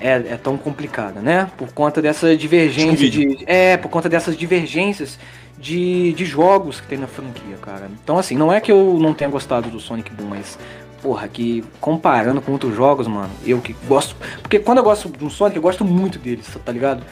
[0.00, 1.50] é, é tão complicada, né?
[1.56, 3.38] Por conta dessa divergência de.
[3.46, 5.18] É, por conta dessas divergências
[5.58, 7.88] de, de jogos que tem na franquia, cara.
[8.02, 10.58] Então, assim, não é que eu não tenha gostado do Sonic Boom, mas.
[11.06, 14.16] Porra, que comparando com outros jogos, mano, eu que gosto.
[14.42, 17.04] Porque quando eu gosto de um Sonic, eu gosto muito deles, tá ligado?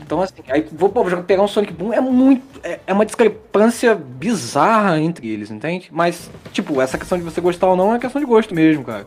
[0.00, 2.42] Então, assim, aí vou pô, vou pegar um Sonic Boom, é muito.
[2.62, 5.90] É, é uma discrepância bizarra entre eles, entende?
[5.92, 9.06] Mas, tipo, essa questão de você gostar ou não é questão de gosto mesmo, cara.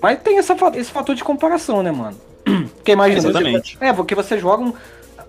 [0.00, 2.16] Mas tem essa, esse fator de comparação, né, mano?
[2.76, 3.76] Porque imagina, você- Exatamente.
[3.80, 4.72] é, porque você joga um.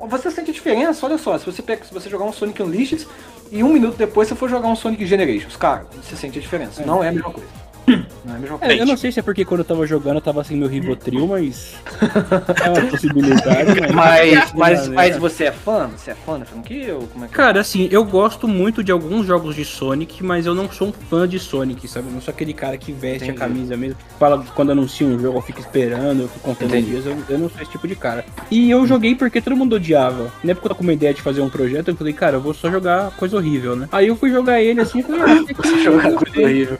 [0.07, 3.07] Você sente a diferença, olha só, se você, pega, se você jogar um Sonic Unleashed
[3.51, 6.85] e um minuto depois você for jogar um Sonic Generations, cara, você sente a diferença.
[6.85, 7.64] Não é a mesma coisa.
[7.87, 8.73] Não é a mesma coisa.
[8.73, 10.67] É, eu não sei se é porque quando eu tava jogando eu tava sem meu
[10.67, 11.75] Rivotril, mas.
[12.63, 13.93] é uma possibilidade, mas.
[13.93, 15.87] Mas, mas, mas você é fã?
[15.95, 17.37] Você é fã da franquia ou como é que é?
[17.37, 20.91] Cara, assim, eu gosto muito de alguns jogos de Sonic, mas eu não sou um
[20.91, 22.07] fã de Sonic, sabe?
[22.07, 23.31] Eu não sou aquele cara que veste Entendi.
[23.31, 23.97] a camisa mesmo.
[24.19, 26.91] Fala quando anuncia um jogo, eu fico esperando, eu fico contando Entendi.
[26.91, 27.05] dias.
[27.05, 28.25] Eu, eu não sou esse tipo de cara.
[28.49, 30.31] E eu joguei porque todo mundo odiava.
[30.43, 32.41] Na época eu tava com uma ideia de fazer um projeto, eu falei, cara, eu
[32.41, 33.87] vou só jogar coisa horrível, né?
[33.91, 36.79] Aí eu fui jogar ele assim e falei, ah, que, Jogar eu coisa horrível.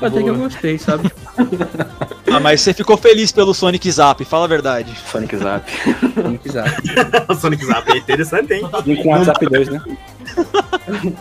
[0.00, 1.10] Até que eu gostei, sabe?
[2.28, 4.92] Ah, mas você ficou feliz pelo Sonic Zap, fala a verdade.
[5.10, 5.70] Sonic Zap.
[6.12, 6.70] Sonic Zap.
[7.30, 8.68] o Sonic Zap é interessante, hein?
[8.84, 9.82] Vim com o WhatsApp 2, né?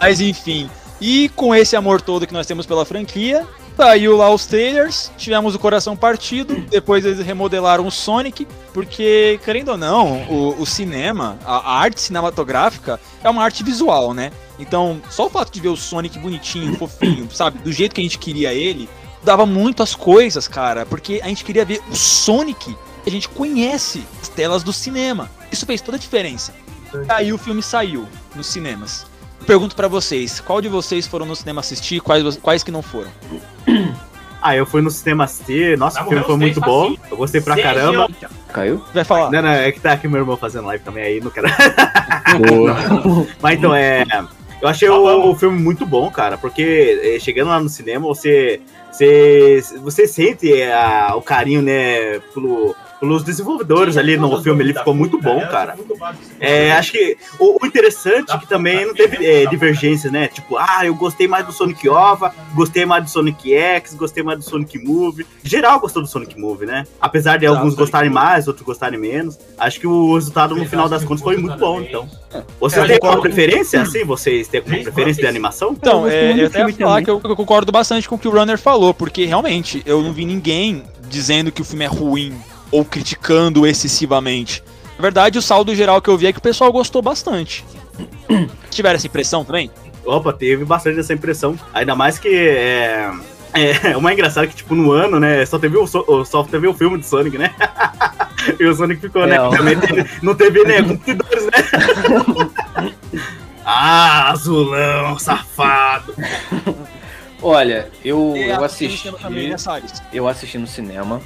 [0.00, 0.70] Mas enfim.
[1.00, 5.54] E com esse amor todo que nós temos pela franquia, saiu lá os trailers, tivemos
[5.54, 11.38] o coração partido, depois eles remodelaram o Sonic, porque, querendo ou não, o, o cinema,
[11.44, 14.32] a, a arte cinematográfica é uma arte visual, né?
[14.62, 18.04] Então, só o fato de ver o Sonic bonitinho, fofinho, sabe, do jeito que a
[18.04, 18.88] gente queria ele,
[19.24, 23.28] dava muito as coisas, cara, porque a gente queria ver o Sonic que a gente
[23.28, 25.28] conhece as telas do cinema.
[25.50, 26.54] Isso fez toda a diferença.
[27.08, 29.04] Aí o filme saiu nos cinemas.
[29.46, 33.10] Pergunto pra vocês, qual de vocês foram no cinema assistir, quais, quais que não foram?
[34.44, 36.88] Ah, eu fui no cinema assistir, nossa, Vai o filme foi muito bom.
[36.96, 37.00] facinho.
[37.12, 38.08] Eu gostei pra Seja- caramba.
[38.52, 38.84] Caiu?
[38.92, 39.30] Vai falar.
[39.30, 41.46] Não, não, é que tá aqui meu irmão fazendo live também aí, não quero.
[43.40, 44.04] Mas então, é.
[44.62, 45.30] Eu achei Tá o, bom.
[45.32, 48.60] o filme muito bom, cara, porque é, chegando lá no cinema, você.
[48.92, 54.72] Você, você sente é, a- o carinho, né, pelo, pelos desenvolvedores ali no filme, ele
[54.72, 55.74] ficou muito bom, cara.
[56.38, 60.28] É, acho que o, o interessante é que também não teve é, divergências, né?
[60.28, 64.38] Tipo, ah, eu gostei mais do Sonic OVA, gostei mais do Sonic X, gostei mais
[64.38, 65.26] do Sonic Move.
[65.42, 66.84] Geral gostou do Sonic Move, né?
[67.00, 69.36] Apesar de alguns gostarem mais, outros gostarem menos.
[69.58, 72.08] Acho que o resultado no final das contas foi muito bom, então.
[72.60, 73.16] Você É, eu tem concordo.
[73.16, 74.04] alguma preferência, assim?
[74.04, 75.72] Vocês têm alguma preferência de animação?
[75.72, 78.56] Então, é, eu até falar que eu, eu concordo bastante com o que o Runner
[78.56, 82.32] falou, porque realmente eu não vi ninguém dizendo que o filme é ruim
[82.72, 84.64] ou criticando excessivamente.
[84.96, 87.64] Na verdade, o saldo geral que eu vi é que o pessoal gostou bastante.
[88.70, 89.70] Tiveram essa impressão também?
[90.04, 91.56] Opa, teve bastante essa impressão.
[91.72, 93.08] Ainda mais que é.
[93.54, 96.66] É, o mais engraçado é que, tipo, no ano, né, só teve o, só teve
[96.66, 97.54] o filme do Sonic, né?
[98.58, 99.36] e o Sonic ficou, né?
[99.36, 99.50] Não.
[99.50, 102.90] Também teve- não teve, né, competidores, né?
[103.64, 106.14] ah, azulão, safado.
[107.42, 109.10] Olha, eu, eu a- assisti.
[109.10, 109.54] né,
[110.12, 111.20] eu assisti no cinema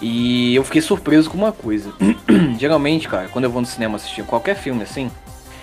[0.00, 1.92] e eu fiquei surpreso com uma coisa.
[2.58, 5.10] Geralmente, cara, quando eu vou no cinema assistir qualquer filme assim,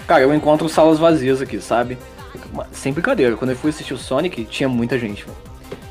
[0.07, 1.97] cara, eu encontro salas vazias aqui, sabe?
[2.71, 5.37] Sem brincadeira, quando eu fui assistir o Sonic, tinha muita gente, mano.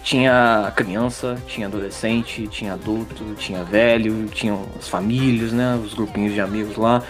[0.03, 5.81] Tinha criança, tinha adolescente, tinha adulto, tinha velho, tinha as famílias, né?
[5.83, 7.03] Os grupinhos de amigos lá.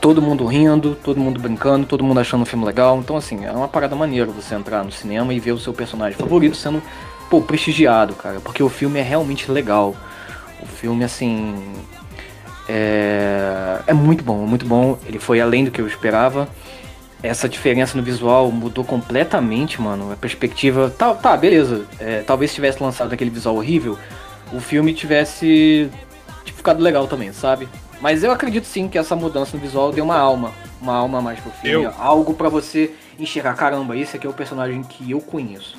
[0.00, 2.98] Todo mundo rindo, todo mundo brincando, todo mundo achando o filme legal.
[2.98, 6.18] Então, assim, é uma parada maneira você entrar no cinema e ver o seu personagem
[6.18, 6.82] favorito sendo,
[7.28, 8.40] pô, prestigiado, cara.
[8.40, 9.94] Porque o filme é realmente legal.
[10.84, 11.54] O filme, assim.
[12.68, 14.98] É, é muito bom, muito bom.
[15.06, 16.46] Ele foi além do que eu esperava.
[17.22, 20.12] Essa diferença no visual mudou completamente, mano.
[20.12, 20.90] A perspectiva.
[20.90, 21.86] Tá, tá beleza.
[21.98, 23.98] É, talvez se tivesse lançado aquele visual horrível,
[24.52, 25.90] o filme tivesse
[26.44, 27.66] tipo, ficado legal também, sabe?
[27.98, 30.52] Mas eu acredito sim que essa mudança no visual deu uma alma.
[30.82, 31.86] Uma alma a mais pro filme.
[31.86, 33.54] Eu- Algo pra você enxergar.
[33.54, 35.78] Caramba, esse aqui é o personagem que eu conheço.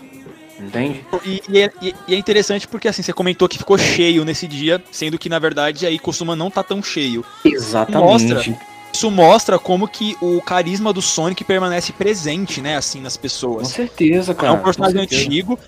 [0.60, 1.04] Entende?
[1.26, 4.48] E, e é, e- e é interessante porque assim, você comentou que ficou cheio nesse
[4.48, 7.26] dia, sendo que na verdade aí costuma não tá tão cheio.
[7.44, 8.56] Exatamente.
[8.94, 13.68] Isso mostra como que o carisma do Sonic permanece presente, né, assim, nas Com pessoas.
[13.68, 14.54] certeza, cara.
[14.54, 15.60] É um personagem com antigo.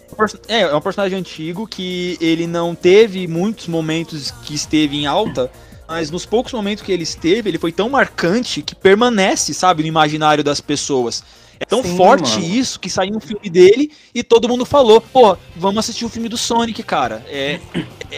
[0.47, 5.51] É, é um personagem antigo que ele não teve muitos momentos que esteve em alta,
[5.85, 9.89] mas nos poucos momentos que ele esteve, ele foi tão marcante que permanece, sabe, no
[9.89, 11.21] imaginário das pessoas.
[11.59, 12.53] É tão Sim, forte mano.
[12.53, 16.29] isso que saiu um filme dele e todo mundo falou, pô, vamos assistir o filme
[16.29, 17.23] do Sonic, cara.
[17.27, 17.59] É,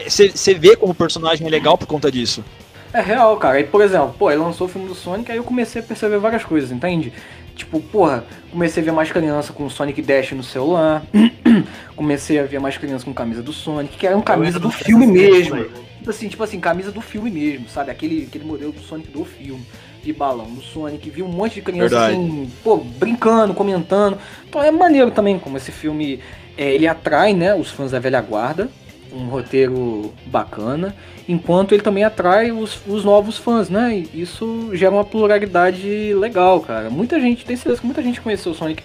[0.08, 2.44] Você vê como o personagem é legal por conta disso.
[2.92, 3.58] É real, cara.
[3.58, 6.18] Aí, por exemplo, pô, ele lançou o filme do Sonic, aí eu comecei a perceber
[6.18, 7.14] várias coisas, entende?
[7.56, 11.04] Tipo, porra, comecei a ver mais criança com o Sonic Dash no celular.
[11.96, 15.66] comecei a ver mais criança com camisa do Sonic, que eram camisa do filme mesmo.
[15.98, 17.92] Tipo assim, tipo assim, camisa do filme mesmo, sabe?
[17.92, 19.66] Aquele, aquele modelo do Sonic do filme.
[20.04, 22.14] De balão do Sonic, vi um monte de criança Verdade.
[22.14, 24.18] assim, pô, brincando, comentando.
[24.48, 26.20] Então é maneiro também como esse filme
[26.58, 28.70] é, ele atrai, né, os fãs da velha guarda,
[29.12, 30.96] um roteiro bacana,
[31.28, 34.04] enquanto ele também atrai os, os novos fãs, né?
[34.14, 36.90] E isso gera uma pluralidade legal, cara.
[36.90, 38.84] Muita gente, tem certeza que muita gente conheceu o Sonic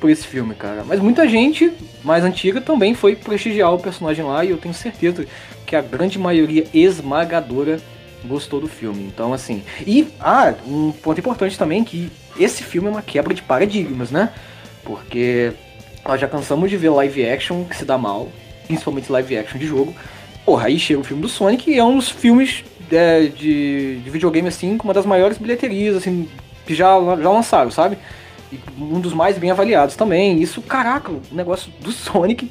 [0.00, 0.82] por esse filme, cara.
[0.86, 5.26] Mas muita gente mais antiga também foi prestigiar o personagem lá e eu tenho certeza
[5.66, 7.80] que a grande maioria esmagadora
[8.24, 9.04] gostou do filme.
[9.04, 9.62] Então, assim.
[9.86, 14.32] E, ah, um ponto importante também que esse filme é uma quebra de paradigmas, né?
[14.84, 15.52] Porque
[16.04, 18.28] nós já cansamos de ver live action que se dá mal,
[18.66, 19.94] principalmente live action de jogo.
[20.44, 24.10] Porra, aí chega o filme do Sonic e é um dos filmes é, de, de
[24.10, 26.28] videogame, assim, com uma das maiores bilheterias, assim,
[26.66, 27.98] que já, já lançaram, sabe?
[28.50, 30.40] E um dos mais bem avaliados também.
[30.42, 32.50] Isso, caraca, o negócio do Sonic,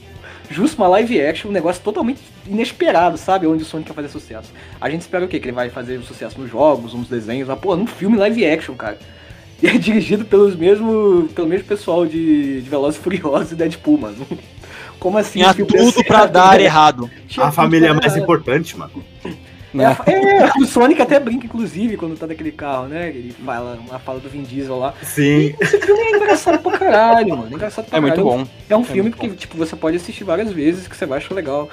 [0.50, 3.48] justo uma live action, um negócio totalmente inesperado, sabe?
[3.48, 4.52] Onde o Sonic vai fazer sucesso.
[4.80, 5.40] A gente espera o quê?
[5.40, 8.76] Que ele vai fazer sucesso nos jogos, nos desenhos, mas, pô, num filme live action,
[8.76, 8.98] cara.
[9.62, 13.98] E é dirigido pelos mesmo, pelo mesmo pessoal de, de Velozes e Furiosos e Deadpool,
[13.98, 14.26] mano.
[14.98, 15.40] Como assim?
[15.40, 16.64] Tinha o filme deu tudo pra certo, dar né?
[16.64, 17.12] errado.
[17.28, 18.20] Tinha A família é mais dar.
[18.22, 19.04] importante, mano.
[19.78, 23.10] É, a fa- é, o Sonic até brinca, inclusive, quando tá naquele carro, né?
[23.10, 24.94] Ele fala uma fala do Vin Diesel lá.
[25.04, 25.54] Sim.
[25.60, 27.52] Esse filme é engraçado pra caralho, mano.
[27.52, 28.38] É engraçado pra É muito caralho.
[28.46, 28.48] bom.
[28.70, 31.20] É um É filme muito que, tipo, você pode assistir várias vezes, que você vai
[31.20, 31.70] achar legal.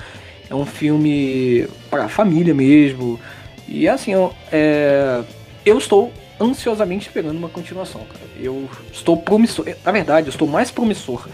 [0.50, 3.18] É um filme pra família mesmo.
[3.66, 5.22] E assim, eu, é,
[5.64, 8.20] eu estou ansiosamente esperando uma continuação, cara.
[8.38, 9.64] Eu estou promissor.
[9.84, 11.26] Na verdade, eu estou mais promissor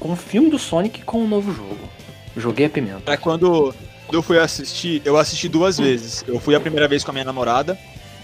[0.00, 1.78] com o filme do Sonic que com o novo jogo.
[2.36, 3.12] Joguei a pimenta.
[3.12, 3.74] É quando
[4.12, 6.24] eu fui assistir, eu assisti duas vezes.
[6.26, 7.78] Eu fui a primeira vez com a minha namorada,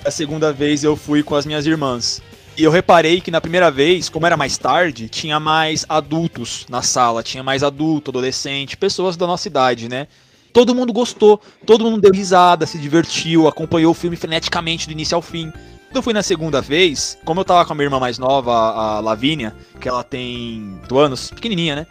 [0.05, 2.23] a segunda vez eu fui com as minhas irmãs.
[2.57, 6.83] E eu reparei que na primeira vez, como era mais tarde, tinha mais adultos na
[6.83, 10.07] sala, tinha mais adulto, adolescente, pessoas da nossa idade, né?
[10.53, 15.17] Todo mundo gostou, todo mundo deu risada, se divertiu, acompanhou o filme freneticamente do início
[15.17, 15.53] ao fim.
[15.95, 18.53] Quando eu fui na segunda vez, como eu tava com a minha irmã mais nova,
[18.53, 21.87] a Lavínia, que ela tem 8 anos, pequenininha, né?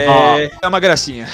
[0.00, 1.26] É, é uma gracinha.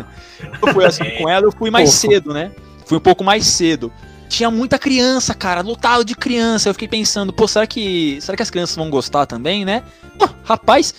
[0.40, 2.50] eu fui assim com ela, eu fui mais cedo, né?
[2.86, 3.92] Fui um pouco mais cedo.
[4.28, 6.68] Tinha muita criança, cara, lotado de criança.
[6.68, 9.82] Eu fiquei pensando, pô, será que, será que as crianças vão gostar também, né?
[10.18, 10.94] Pô, rapaz,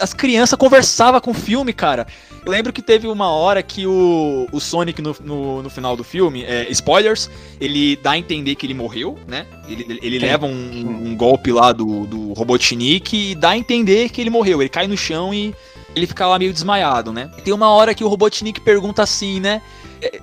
[0.00, 2.06] as crianças conversavam com o filme, cara.
[2.44, 6.04] Eu lembro que teve uma hora que o, o Sonic no, no, no final do
[6.04, 7.28] filme, é, spoilers,
[7.60, 9.46] ele dá a entender que ele morreu, né?
[9.68, 14.20] Ele, ele leva um, um golpe lá do, do Robotnik e dá a entender que
[14.20, 14.62] ele morreu.
[14.62, 15.54] Ele cai no chão e
[15.94, 17.30] ele fica lá meio desmaiado, né?
[17.36, 19.60] E tem uma hora que o Robotnik pergunta assim, né?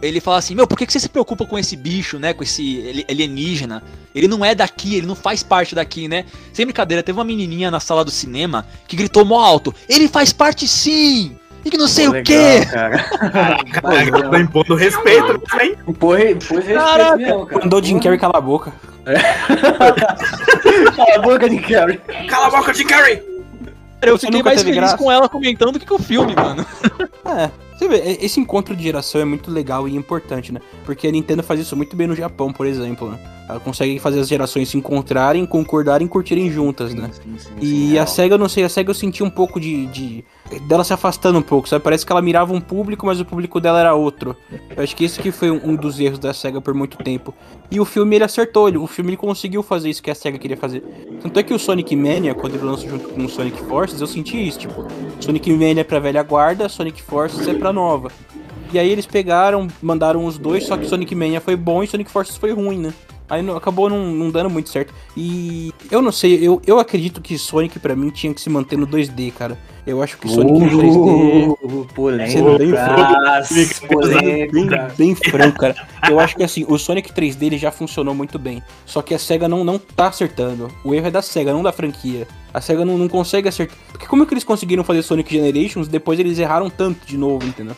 [0.02, 2.34] Ele fala assim, meu, por que que você se preocupa com esse bicho, né?
[2.34, 3.84] Com esse ali- alienígena?
[4.14, 6.26] Ele não é daqui, ele não faz parte daqui, né?
[6.54, 10.32] Sem brincadeira, teve uma menininha na sala do cinema que gritou mó alto, ele faz
[10.32, 11.36] parte sim!
[11.66, 12.38] E que não sei Pô, o quê!
[12.60, 13.04] legal, Cara.
[13.82, 15.76] Caraca, tô impondo respeito também.
[16.00, 17.62] Pô, re- pôs respeito mesmo, cara.
[17.64, 18.72] Mandou Jim Carrey calar a boca.
[20.96, 22.00] Cala a boca de Carrey.
[22.30, 23.18] Cala a boca de Carrie!
[24.00, 24.98] Cara, eu fiquei mais feliz graça?
[24.98, 26.66] com ela comentando do que com o filme, mano.
[27.26, 30.62] É, você vê, esse encontro de geração é muito legal e importante, né?
[30.86, 33.20] Porque a Nintendo faz isso muito bem no Japão, por exemplo, né?
[33.48, 37.10] Ela consegue fazer as gerações se encontrarem, concordarem e curtirem juntas, né?
[37.14, 38.04] Sim, sim, sim, E real.
[38.04, 40.26] a SEGA, eu não sei, a SEGA eu senti um pouco de, de.
[40.67, 41.84] Dela se afastando um pouco, sabe?
[41.84, 44.36] Parece que ela mirava um público, mas o público dela era outro.
[44.75, 47.34] Eu acho que esse que foi um, um dos erros da SEGA por muito tempo.
[47.71, 50.38] E o filme ele acertou, ele, o filme ele conseguiu fazer isso que a SEGA
[50.38, 50.84] queria fazer.
[51.21, 54.08] Tanto é que o Sonic Mania, quando ele lançou junto com o Sonic Forces, eu
[54.08, 54.86] senti isso, tipo,
[55.19, 58.12] Sonic Mania é pra velha guarda, Sonic Forces é pra nova.
[58.71, 62.12] E aí eles pegaram, mandaram os dois, só que Sonic Mania foi bom e Sonic
[62.12, 62.93] Forces foi ruim, né?
[63.30, 64.94] Aí não- acabou não, não dando muito certo.
[65.18, 68.78] E eu não sei, eu, eu acredito que Sonic pra mim tinha que se manter
[68.78, 69.58] no 2D, cara.
[69.86, 71.58] Eu acho que Sonic em 3D.
[71.62, 72.32] Uh, polêmica.
[72.32, 72.72] Sendo bem
[73.88, 74.78] polêmica.
[74.98, 75.76] Bem, bem franco, cara.
[76.10, 78.64] Eu acho que assim, o Sonic 3D ele já funcionou muito bem.
[78.86, 80.72] Só que a SEGA não, não tá acertando.
[80.84, 82.28] O erro é da SEGA, não da franquia.
[82.54, 83.78] A SEGA não, não consegue acertar.
[83.92, 87.46] Porque como é que eles conseguiram fazer Sonic Generations depois eles erraram tanto de novo,
[87.48, 87.76] entendeu?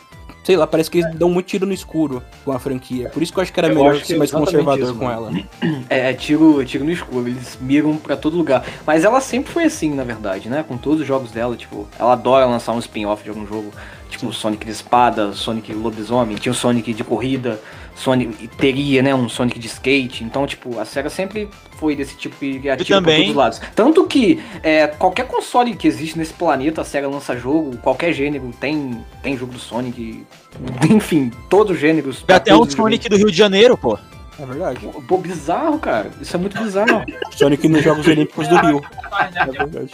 [0.48, 3.10] Sei lá, parece que eles dão muito tiro no escuro com a franquia.
[3.10, 5.30] Por isso que eu acho que era Eu melhor ser mais conservador isso, com ela.
[5.90, 8.64] É, é tiro, tiro no escuro, eles miram pra todo lugar.
[8.86, 10.64] Mas ela sempre foi assim, na verdade, né?
[10.66, 13.70] Com todos os jogos dela, tipo, ela adora lançar um spin-off de algum jogo.
[14.08, 17.60] Tipo, Sonic de espada, Sonic lobisomem, tinha o Sonic de corrida,
[17.98, 20.22] Sonic teria, né, um Sonic de skate.
[20.24, 23.60] Então, tipo, a SEGA sempre foi desse tipo de atira por também- todos os lados.
[23.74, 28.50] Tanto que é, qualquer console que existe nesse planeta, a SEGA lança jogo, qualquer gênero
[28.60, 30.24] tem, tem jogo do Sonic.
[30.90, 32.24] Enfim, todos os gêneros.
[32.28, 33.98] Até um os Sonic do Rio de Janeiro, pô.
[34.40, 34.88] É verdade.
[35.08, 36.10] Pô, bizarro, cara.
[36.20, 37.04] Isso é muito bizarro.
[37.34, 38.84] Sonic nos Jogos Olímpicos do Rio.
[39.34, 39.90] É verdade.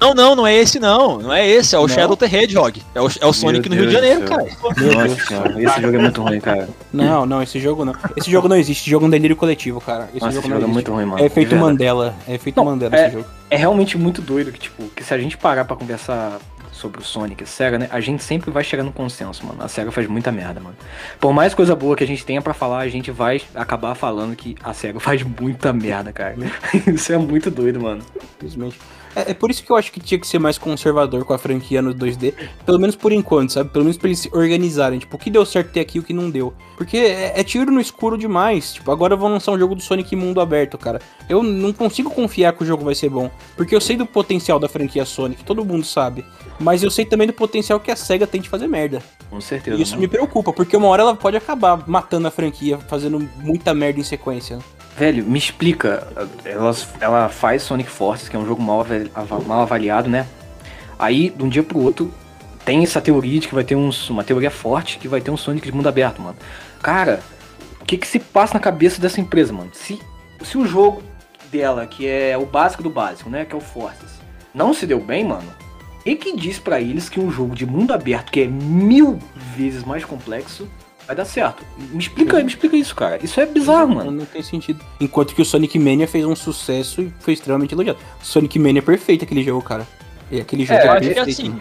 [0.00, 1.18] Não, não, não é esse não.
[1.18, 1.88] Não é esse, é o Não?
[1.88, 2.82] Shadow the Hedgehog.
[2.94, 4.44] É o, é o Sonic no Rio de Janeiro, cara.
[4.76, 5.26] Meu Nossa Deus.
[5.26, 6.68] senhora, esse jogo é muito ruim, cara.
[6.92, 7.94] Não, não, esse jogo não.
[8.16, 8.82] Esse jogo não existe.
[8.82, 10.08] Esse jogo é um delírio coletivo, cara.
[10.12, 11.22] Esse Nossa, jogo esse não jogo é muito ruim, mano.
[11.22, 11.56] É efeito.
[11.56, 12.14] Mandela.
[12.28, 13.26] É efeito Não, Mandela é- esse jogo.
[13.48, 16.38] É realmente muito doido que, tipo, que se a gente parar pra conversar
[16.76, 19.62] sobre o Sonic e a SEGA, né, a gente sempre vai chegar no consenso, mano.
[19.62, 20.76] A SEGA faz muita merda, mano.
[21.18, 24.36] Por mais coisa boa que a gente tenha pra falar, a gente vai acabar falando
[24.36, 26.36] que a SEGA faz muita merda, cara.
[26.86, 28.02] Isso é muito doido, mano.
[28.36, 28.78] Infelizmente.
[29.16, 31.38] É, é por isso que eu acho que tinha que ser mais conservador com a
[31.38, 32.34] franquia no 2D.
[32.66, 33.70] Pelo menos por enquanto, sabe?
[33.70, 34.98] Pelo menos pra eles se organizarem.
[34.98, 36.52] Tipo, o que deu certo ter aqui e o que não deu.
[36.76, 38.74] Porque é, é tiro no escuro demais.
[38.74, 41.00] Tipo, agora vão lançar um jogo do Sonic mundo aberto, cara.
[41.28, 43.30] Eu não consigo confiar que o jogo vai ser bom.
[43.56, 46.22] Porque eu sei do potencial da franquia Sonic, todo mundo sabe.
[46.60, 49.02] Mas eu sei também do potencial que a SEGA tem de fazer merda.
[49.30, 49.78] Com certeza.
[49.78, 50.02] E isso mano.
[50.02, 54.04] me preocupa, porque uma hora ela pode acabar matando a franquia, fazendo muita merda em
[54.04, 54.58] sequência.
[54.96, 56.06] Velho, me explica.
[56.44, 58.86] Ela, ela faz Sonic Forces, que é um jogo mal,
[59.46, 60.26] mal avaliado, né?
[60.98, 62.12] Aí, de um dia pro outro,
[62.64, 65.36] tem essa teoria de que vai ter uns, uma teoria forte que vai ter um
[65.36, 66.36] Sonic de mundo aberto, mano.
[66.82, 67.20] Cara,
[67.80, 69.70] o que que se passa na cabeça dessa empresa, mano?
[69.74, 70.00] Se,
[70.42, 71.02] se o jogo
[71.52, 73.44] dela, que é o básico do básico, né?
[73.44, 74.18] Que é o Forces,
[74.54, 75.52] não se deu bem, mano.
[76.06, 79.18] E que diz pra eles que um jogo de mundo aberto, que é mil
[79.56, 80.66] vezes mais complexo,
[81.06, 81.64] vai dar certo?
[81.78, 83.18] Me explica, me explica isso, cara.
[83.22, 84.10] Isso é bizarro, mano.
[84.10, 84.84] não tem sentido.
[85.00, 87.98] Enquanto que o Sonic Mania fez um sucesso e foi extremamente elogiado.
[88.22, 89.86] Sonic Mania é perfeito aquele jogo, cara.
[90.30, 91.40] E aquele jogo É, é, eu acho que perfeito.
[91.40, 91.58] assim,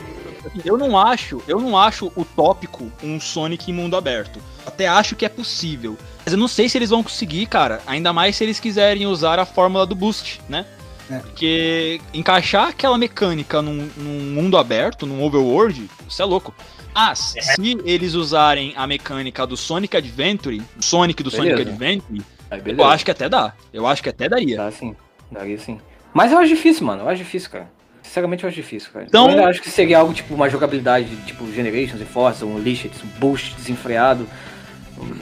[0.63, 4.39] eu não acho, eu não acho utópico um Sonic em mundo aberto.
[4.65, 5.97] Até acho que é possível.
[6.23, 7.81] Mas eu não sei se eles vão conseguir, cara.
[7.86, 10.65] Ainda mais se eles quiserem usar a fórmula do boost, né?
[11.10, 11.19] É.
[11.19, 16.53] Porque encaixar aquela mecânica num, num mundo aberto, num overworld, isso é louco.
[16.95, 21.69] Ah, se eles usarem a mecânica do Sonic Adventure, Sonic do Sonic Beleza.
[21.71, 23.53] Adventure, Aí, eu acho que até dá.
[23.73, 24.55] Eu acho que até daria.
[24.55, 24.95] Dá sim,
[25.31, 25.77] daria sim.
[26.13, 27.01] Mas eu acho difícil, mano.
[27.03, 27.69] Eu acho difícil, cara.
[28.01, 29.05] Sinceramente, eu acho difícil, cara.
[29.05, 32.55] Então- Eu ainda acho que seria algo tipo uma jogabilidade tipo Generations e Force, um
[32.55, 34.25] Unleashed, um boost desenfreado.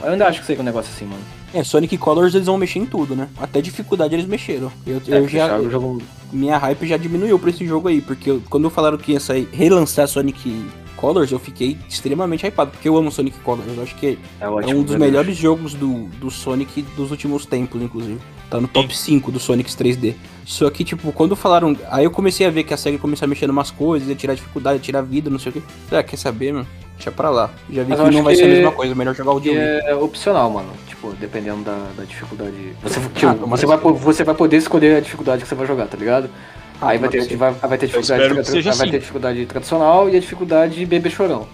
[0.02, 1.22] Eu ainda acho que seria um negócio assim, mano.
[1.52, 3.28] É, Sonic Colors eles vão mexer em tudo, né?
[3.38, 4.70] Até dificuldade eles mexeram.
[4.86, 8.30] Eu, É, eu já, o jogo minha hype já diminuiu pra esse jogo aí, porque
[8.30, 10.64] eu- quando falaram que ia sair, relançar Sonic
[10.96, 13.68] Colors, eu fiquei extremamente hypado, porque eu amo Sonic Colors.
[13.76, 14.06] Eu acho que
[14.40, 14.80] é é ótimo.
[14.80, 18.18] um dos meu melhores jogos do, do Sonic dos últimos tempos, inclusive.
[18.50, 20.14] Tá no top 5 do Sonics 3D.
[20.44, 21.76] Só que, tipo, quando falaram.
[21.90, 24.14] Aí eu comecei a ver que a SEGA começou a mexer em umas coisas, ia
[24.14, 25.62] tirar dificuldade, ia tirar vida, não sei o quê.
[25.90, 26.66] Ah, quer saber, mano?
[26.96, 27.50] Deixa pra lá.
[27.70, 29.50] Já vi Mas que não vai ser a que- mesma coisa, melhor jogar o Que
[29.50, 30.68] de é opcional, mano.
[30.86, 32.52] Tipo, dependendo da, da dificuldade.
[32.82, 35.66] Você, tipo, tomara você, que vai, você vai poder escolher a dificuldade que você vai
[35.66, 36.30] jogar, tá ligado?
[36.80, 38.90] Ah, aí vai ter, vai, vai ter dificuldade, seja vai assim.
[38.90, 41.46] ter dificuldade tradicional e a dificuldade de bebê chorão.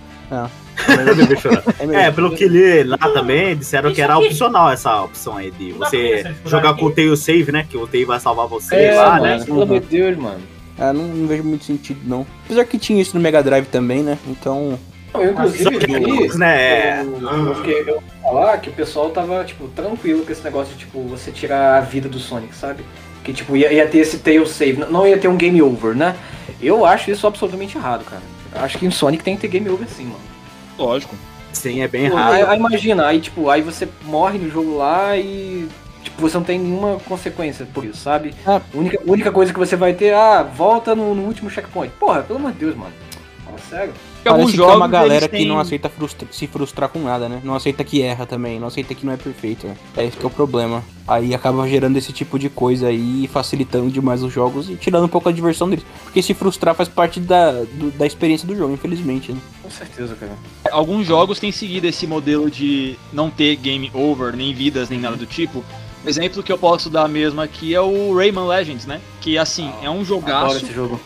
[1.79, 2.01] É mesmo.
[2.01, 6.35] É, pelo que li lá também, disseram que era opcional essa opção aí de você
[6.47, 7.67] jogar com o Tail Save, né?
[7.69, 9.45] Que o Tail vai salvar você lá, mano, né?
[9.45, 10.41] pelo amor de Deus, mano.
[10.79, 12.27] Ah, não, não vejo muito sentido, não.
[12.45, 14.17] Apesar que tinha isso no Mega Drive também, né?
[14.27, 14.79] Então.
[15.13, 17.03] Não, eu, inclusive, vi, né?
[17.03, 20.79] eu, eu fiquei eu falar que o pessoal tava, tipo, tranquilo com esse negócio de,
[20.79, 22.85] tipo, você tirar a vida do Sonic, sabe?
[23.25, 26.17] Que, tipo, ia, ia ter esse tail save, não ia ter um game over, né?
[26.61, 28.23] Eu acho isso absolutamente errado, cara.
[28.55, 30.21] Acho que em Sonic tem que ter game over sim, mano.
[30.79, 31.15] Lógico.
[31.53, 32.51] Sim, é bem Pô, aí, raro.
[32.51, 35.69] aí imagina, aí, tipo, aí você morre no jogo lá e,
[36.03, 38.35] tipo, você não tem nenhuma consequência por isso, sabe?
[38.47, 38.61] Ah.
[38.73, 41.93] A única, única coisa que você vai ter, ah, volta no, no último checkpoint.
[41.99, 42.93] Porra, pelo amor de Deus, mano.
[43.45, 43.93] Fala sério.
[44.23, 47.41] Parece que é uma galera que têm- não aceita frustra- se frustrar com nada, né?
[47.43, 49.67] Não aceita que erra também, não aceita que não é perfeito.
[49.67, 49.77] né?
[49.97, 50.83] É esse que é o problema.
[51.09, 55.09] Aí acaba gerando esse tipo de coisa aí, facilitando demais os jogos e tirando um
[55.09, 55.85] pouco a diversão deles.
[56.05, 59.39] Porque se frustrar faz parte da, do- da experiência do jogo, infelizmente, né?
[59.63, 60.33] Com certeza, cara.
[60.71, 65.17] Alguns jogos têm seguido esse modelo de não ter game over, nem vidas, nem nada
[65.17, 65.65] do tipo.
[66.07, 69.01] Exemplo que eu posso dar mesmo aqui é o Rayman Legends, né?
[69.21, 70.57] Que assim, é um Adoro jogaço.
[70.65, 70.99] esse jogo.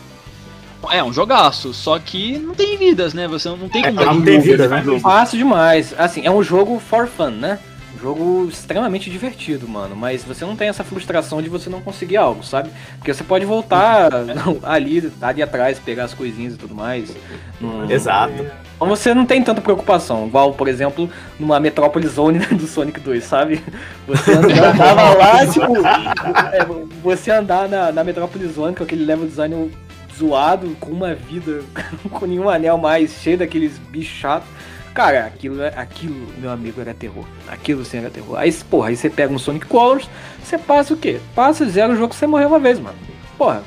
[0.91, 3.27] É um jogaço, só que não tem vidas, né?
[3.27, 4.83] Você não tem É, como não dar tem vida, né?
[5.01, 5.93] Fácil demais.
[5.97, 7.57] Assim, é um jogo for fun, né?
[7.95, 9.95] Um jogo extremamente divertido, mano.
[9.95, 12.69] Mas você não tem essa frustração de você não conseguir algo, sabe?
[12.97, 14.09] Porque você pode voltar
[14.63, 17.15] ali, ali atrás, pegar as coisinhas e tudo mais.
[17.59, 18.45] Não- Exato.
[18.75, 21.09] Então você não tem tanta preocupação, igual, por exemplo,
[21.39, 23.63] numa Metropolis Zone do Sonic 2, sabe?
[24.05, 26.65] Você andava lá, tipo, é,
[27.01, 29.71] você andar na, na Metropolis Zone com aquele level design
[30.17, 31.63] zoado, com uma vida,
[32.11, 34.47] com nenhum anel mais, cheio daqueles bichos chatos.
[34.93, 37.25] Cara, aquilo, é- aquilo, meu amigo, era terror.
[37.49, 38.37] Aquilo sim era terror.
[38.37, 40.09] Aí, porra, aí você pega um Sonic Colors,
[40.41, 41.19] você passa o quê?
[41.35, 42.97] Passa, zero o jogo, você morreu uma vez, mano.
[43.37, 43.61] Porra,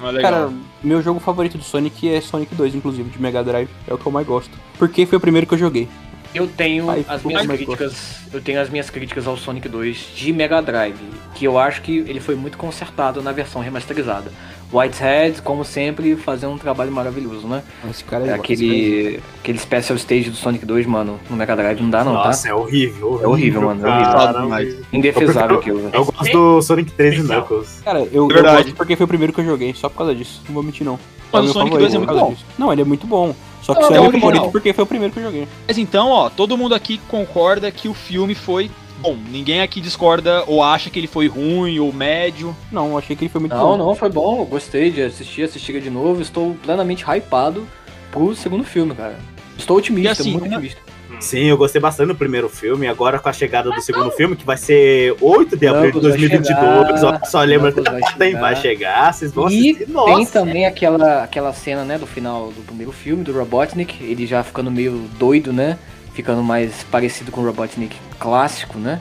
[0.00, 0.32] Mas legal.
[0.32, 3.68] Cara, meu jogo favorito do Sonic é Sonic 2, inclusive, de Mega Drive.
[3.88, 4.56] É o que eu mais gosto.
[4.78, 5.88] Porque foi o primeiro que eu joguei.
[6.32, 8.20] Eu tenho Ai, as minhas críticas.
[8.32, 11.00] Eu tenho as minhas críticas ao Sonic 2 de Mega Drive,
[11.34, 14.30] que eu acho que ele foi muito consertado na versão remasterizada.
[14.72, 17.62] Whitehead, como sempre, fazendo um trabalho maravilhoso, né?
[17.90, 21.80] Esse cara É é aquele, aquele Special Stage do Sonic 2, mano, no Mega Drive
[21.80, 22.48] não dá não, Nossa, tá?
[22.50, 24.12] é horrível, É horrível, mano, é horrível.
[24.12, 24.40] cara.
[24.40, 24.76] Demais.
[24.92, 25.94] Indefesável aquilo, velho.
[25.94, 27.80] Eu gosto do Sonic 3 e Knuckles.
[27.84, 28.62] Cara, eu, eu Verdade.
[28.64, 30.40] gosto porque foi o primeiro que eu joguei, só por causa disso.
[30.46, 30.98] Não vou mentir, não.
[31.32, 32.32] Mas É o Sonic favorito 2 é muito bom.
[32.32, 32.44] disso.
[32.58, 33.34] Não, ele é muito bom.
[33.62, 35.46] Só que Não, só é é meu favorito porque foi o primeiro que eu joguei.
[35.68, 38.70] Mas então, ó, todo mundo aqui concorda que o filme foi
[39.00, 39.16] bom.
[39.30, 42.54] Ninguém aqui discorda ou acha que ele foi ruim ou médio.
[42.70, 43.76] Não, achei que ele foi muito Não, bom.
[43.76, 47.66] não, foi bom, gostei de assistir, assistiria de novo, estou plenamente hypado
[48.12, 49.16] pro segundo filme, cara.
[49.58, 50.80] Estou otimista, assim, muito uma- otimista.
[51.18, 52.86] Sim, eu gostei bastante do primeiro filme.
[52.86, 56.02] Agora com a chegada do segundo filme, que vai ser 8 de abril de Knuckles
[56.02, 57.00] vai 2022.
[57.00, 58.40] chegar, só lembra vai que tem, chegar.
[58.40, 59.12] vai chegar.
[59.12, 59.84] Vocês vão E assistir.
[59.84, 60.32] tem Nossa.
[60.32, 64.70] também aquela, aquela cena, né, do final do primeiro filme, do Robotnik, ele já ficando
[64.70, 65.76] meio doido, né?
[66.20, 69.00] Ficando mais parecido com o Robotnik clássico, né?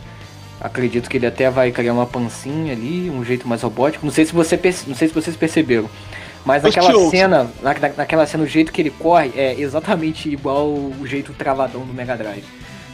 [0.61, 4.05] Acredito que ele até vai criar uma pancinha ali, um jeito mais robótico.
[4.05, 4.57] Não sei se, você,
[4.87, 5.89] não sei se vocês perceberam.
[6.45, 10.67] Mas naquela cena, na, na- naquela cena, o jeito que ele corre é exatamente igual
[10.69, 12.45] o jeito travadão do Mega Drive.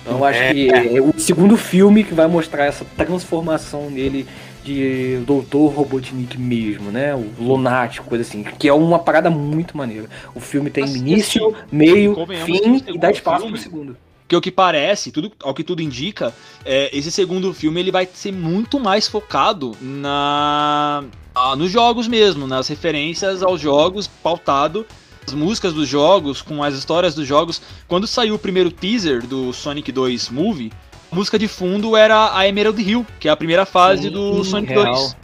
[0.02, 0.52] Então eu acho É.
[0.54, 4.26] que é o segundo filme que vai mostrar essa transformação nele
[4.64, 7.14] de Doutor Robotnik mesmo, né?
[7.14, 10.08] O lunático, coisa assim, que é uma parada muito maneira.
[10.34, 13.98] O filme tem Mas início, é meio, fim o e dá espaço filme- pro segundo.
[14.26, 16.34] Porque o que parece, tudo, ao que tudo indica,
[16.66, 21.04] é, esse segundo filme ele vai ser muito mais focado na
[21.36, 24.86] ah, nos jogos mesmo, nas referências aos jogos, pautado
[25.28, 27.62] as músicas dos jogos, com as histórias dos jogos.
[27.88, 30.72] Quando saiu o primeiro teaser do Sonic 2 Movie,
[31.12, 34.50] a música de fundo era a Emerald Hill, que é a primeira fase do Sim,
[34.50, 34.94] Sonic real.
[34.94, 35.18] 2.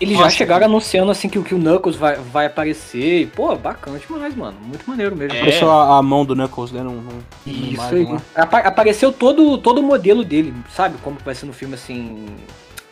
[0.00, 0.30] Eles Nossa.
[0.30, 3.22] já chegaram anunciando assim que, o- que o Knuckles vai, vai aparecer.
[3.22, 4.56] E, pô, bacana demais, mano.
[4.62, 5.34] Muito maneiro mesmo.
[5.34, 5.40] É.
[5.40, 6.82] Apareceu a, a mão do Knuckles, né?
[6.82, 8.04] Num, num- Isso aí.
[8.04, 8.20] lá.
[8.36, 10.96] Apareceu todo, todo o modelo dele, sabe?
[11.02, 12.26] Como que vai ser no filme assim.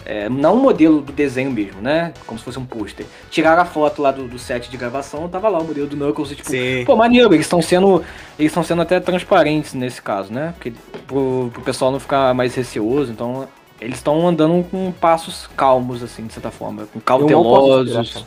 [0.05, 2.13] é, não o modelo do desenho mesmo, né?
[2.27, 3.07] Como se fosse um pôster.
[3.31, 6.33] Tiraram a foto lá do, do set de gravação, tava lá o modelo do Knuckles
[6.33, 6.51] e tipo.
[6.51, 6.85] Sim.
[6.85, 8.03] Pô, maneiro, eles estão sendo.
[8.39, 10.55] Eles estão sendo até transparentes nesse caso, né?
[10.57, 10.73] Porque
[11.07, 13.47] pro, pro pessoal não ficar mais receoso, então.
[13.81, 18.25] Eles estão andando com passos calmos, assim, de certa forma, com cautelosos.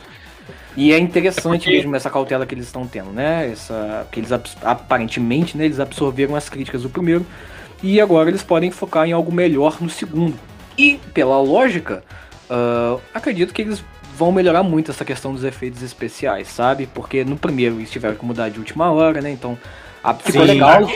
[0.76, 3.50] E é interessante Porque- mesmo essa cautela que eles estão tendo, né?
[3.50, 7.26] Essa, que eles abs- aparentemente, né, eles absorveram as críticas do primeiro
[7.82, 10.38] e agora eles podem focar em algo melhor no segundo.
[10.78, 12.04] E pela lógica,
[12.48, 13.82] ah, acredito que eles
[14.16, 16.86] vão melhorar muito essa questão dos efeitos especiais, sabe?
[16.94, 19.30] Porque no primeiro eles tiveram que mudar de última hora, né?
[19.32, 19.58] Então
[20.04, 20.52] ah, ficou Sim.
[20.52, 20.86] legal,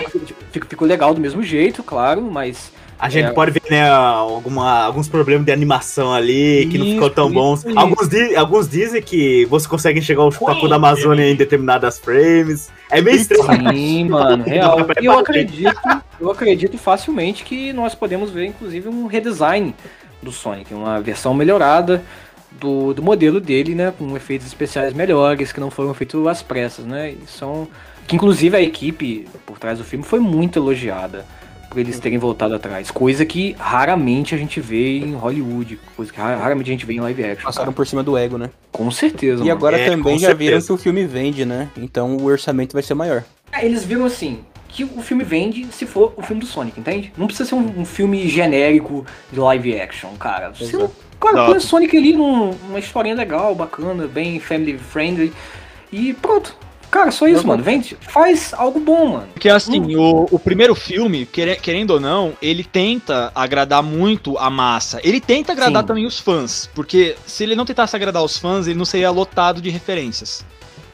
[0.53, 2.73] ficou, ficou legal do mesmo jeito, claro, mas
[3.05, 3.33] A gente É.
[3.33, 7.65] pode ver, né, alguma, alguns problemas de animação ali que não ficou tão Isso, bons.
[7.67, 7.79] isso.
[7.79, 12.71] Alguns, di- alguns dizem que você consegue enxergar o chupacu da Amazônia em determinadas frames.
[12.91, 13.71] É meio estranho.
[13.75, 14.79] Sim, mano, real.
[15.03, 15.75] E eu acredito,
[16.19, 19.75] eu acredito facilmente que nós podemos ver, inclusive, um redesign
[20.23, 22.03] do Sonic, uma versão melhorada
[22.53, 23.93] do, do modelo dele, né?
[23.99, 27.11] Com efeitos especiais melhores, que não foram feitos às pressas, né?
[27.11, 27.69] E são.
[28.07, 31.27] Que inclusive a equipe por trás do filme foi muito elogiada
[31.75, 32.91] por eles terem voltado atrás.
[32.91, 35.79] Coisa que raramente a gente vê em Hollywood.
[35.97, 37.45] Coisa que ra- raramente a gente vê em live action.
[37.45, 37.77] Passaram cara.
[37.77, 38.51] por cima do ego, né?
[38.73, 39.37] Com certeza.
[39.37, 39.53] E mano.
[39.53, 41.69] agora É, também já viram que o filme vende, né?
[41.77, 43.25] Então o orçamento vai ser maior.
[43.53, 47.13] É, Eles viram assim, que o filme vende se for o filme do Sonic, entende?
[47.17, 50.51] Não precisa ser um, um filme genérico de live action, cara.
[50.51, 55.33] Você não, cara, põe o Sonic ali num, numa historinha legal, bacana, bem family friendly.
[55.93, 56.57] E pronto.
[56.95, 57.61] Cara, só isso, mano.
[57.61, 57.97] Vende.
[58.01, 59.27] Faz algo bom, mano.
[59.35, 64.49] Porque assim, o, o primeiro filme, quere- querendo ou não, ele tenta agradar muito a
[64.49, 65.01] massa.
[65.03, 65.87] Ele tenta agradar Sim.
[65.89, 66.71] também os fãs.
[66.73, 70.45] Porque se ele não tentasse agradar os fãs, ele não seria lotado de referências.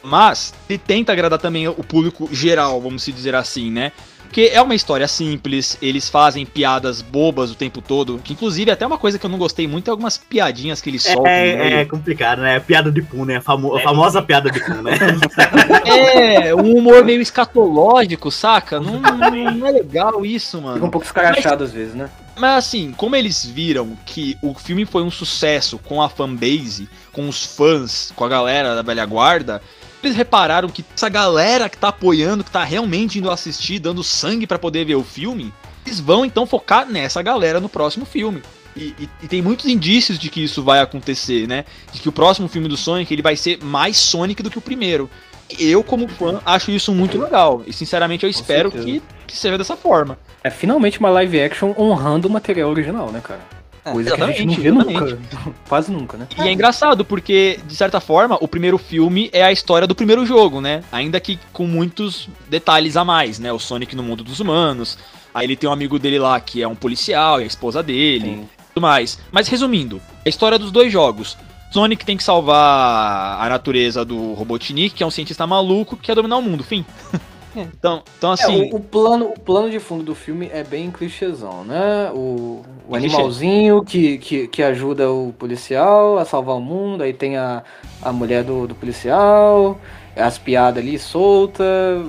[0.02, 3.92] Mas ele tenta agradar também o público geral, vamos se dizer assim, né?
[4.30, 8.20] Porque é uma história simples, eles fazem piadas bobas o tempo todo.
[8.22, 11.02] Que inclusive até uma coisa que eu não gostei muito é algumas piadinhas que eles
[11.02, 11.22] soltam.
[11.24, 11.76] no É, meio.
[11.78, 12.60] é complicado, né?
[12.60, 13.38] Piada de pum, né?
[13.38, 14.92] A, famo- a famosa piada de pum, né?
[15.84, 18.78] É, um humor meio escatológico, saca?
[18.78, 20.90] Não, não- não é legal isso, Fica um mano.
[20.92, 22.08] pouco escarachado às vezes, né?
[22.38, 27.28] mas assim, como eles viram que o filme foi um sucesso com a fanbase, com
[27.28, 29.60] os fãs, com a galera da velha guarda,
[30.02, 34.46] eles repararam que essa galera que tá apoiando, que tá realmente indo assistir, dando sangue
[34.46, 35.52] para poder ver o filme,
[35.84, 38.42] eles vão então focar nessa galera no próximo filme.
[38.76, 41.64] E, e, e, tem muitos indícios de que isso vai acontecer, né?
[41.92, 44.62] De que o próximo filme do Sonic ele vai ser mais Sonic do que o
[44.62, 45.10] primeiro.
[45.58, 47.64] E eu, como fã, acho isso muito legal.
[47.66, 50.16] E sinceramente eu espero que, que seja dessa forma.
[50.44, 53.40] É finalmente uma live action honrando o material original, né, cara?
[53.84, 55.18] É, Coisa que a gente não vê nunca.
[55.68, 56.26] Quase nunca, né?
[56.38, 60.26] E é engraçado, porque, de certa forma, o primeiro filme é a história do primeiro
[60.26, 60.82] jogo, né?
[60.92, 63.52] Ainda que com muitos detalhes a mais, né?
[63.52, 64.98] O Sonic no mundo dos humanos.
[65.32, 68.46] Aí ele tem um amigo dele lá que é um policial, e a esposa dele.
[68.74, 69.18] Tudo mais.
[69.32, 71.36] Mas resumindo, a história dos dois jogos.
[71.72, 76.16] Sonic tem que salvar a natureza do Robotnik, que é um cientista maluco que quer
[76.16, 76.84] dominar o mundo, fim.
[77.56, 77.60] É.
[77.62, 78.68] Então, então assim.
[78.68, 82.10] É, o, o, plano, o plano de fundo do filme é bem clichêzão, né?
[82.12, 87.36] O, o animalzinho que, que, que ajuda o policial a salvar o mundo, aí tem
[87.36, 87.62] a,
[88.02, 89.78] a mulher do, do policial,
[90.16, 91.66] as piadas ali soltas,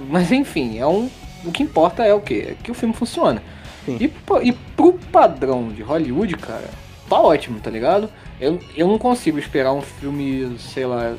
[0.09, 1.09] mas enfim, é um.
[1.43, 2.49] O que importa é o quê?
[2.49, 3.41] É que o filme funciona.
[3.87, 4.11] E,
[4.43, 6.69] e pro padrão de Hollywood, cara,
[7.09, 8.09] tá ótimo, tá ligado?
[8.39, 11.15] Eu, eu não consigo esperar um filme, sei lá,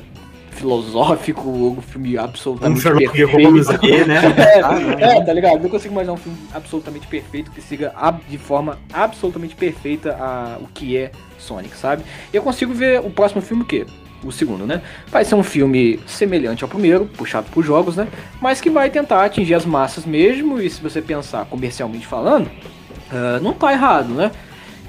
[0.53, 3.71] filosófico ou um filme absolutamente um Sherlock perfeito.
[3.71, 4.21] Aqui, né?
[4.99, 5.61] é, é, tá ligado?
[5.61, 7.93] Não consigo imaginar um filme absolutamente perfeito que siga
[8.29, 12.03] de forma absolutamente perfeita a, o que é Sonic, sabe?
[12.31, 13.85] Eu consigo ver o próximo filme o quê?
[14.23, 14.81] o segundo, né?
[15.07, 18.07] Vai ser um filme semelhante ao primeiro, puxado por jogos, né?
[18.41, 23.41] Mas que vai tentar atingir as massas mesmo, e se você pensar comercialmente falando, uh,
[23.41, 24.31] não tá errado, né?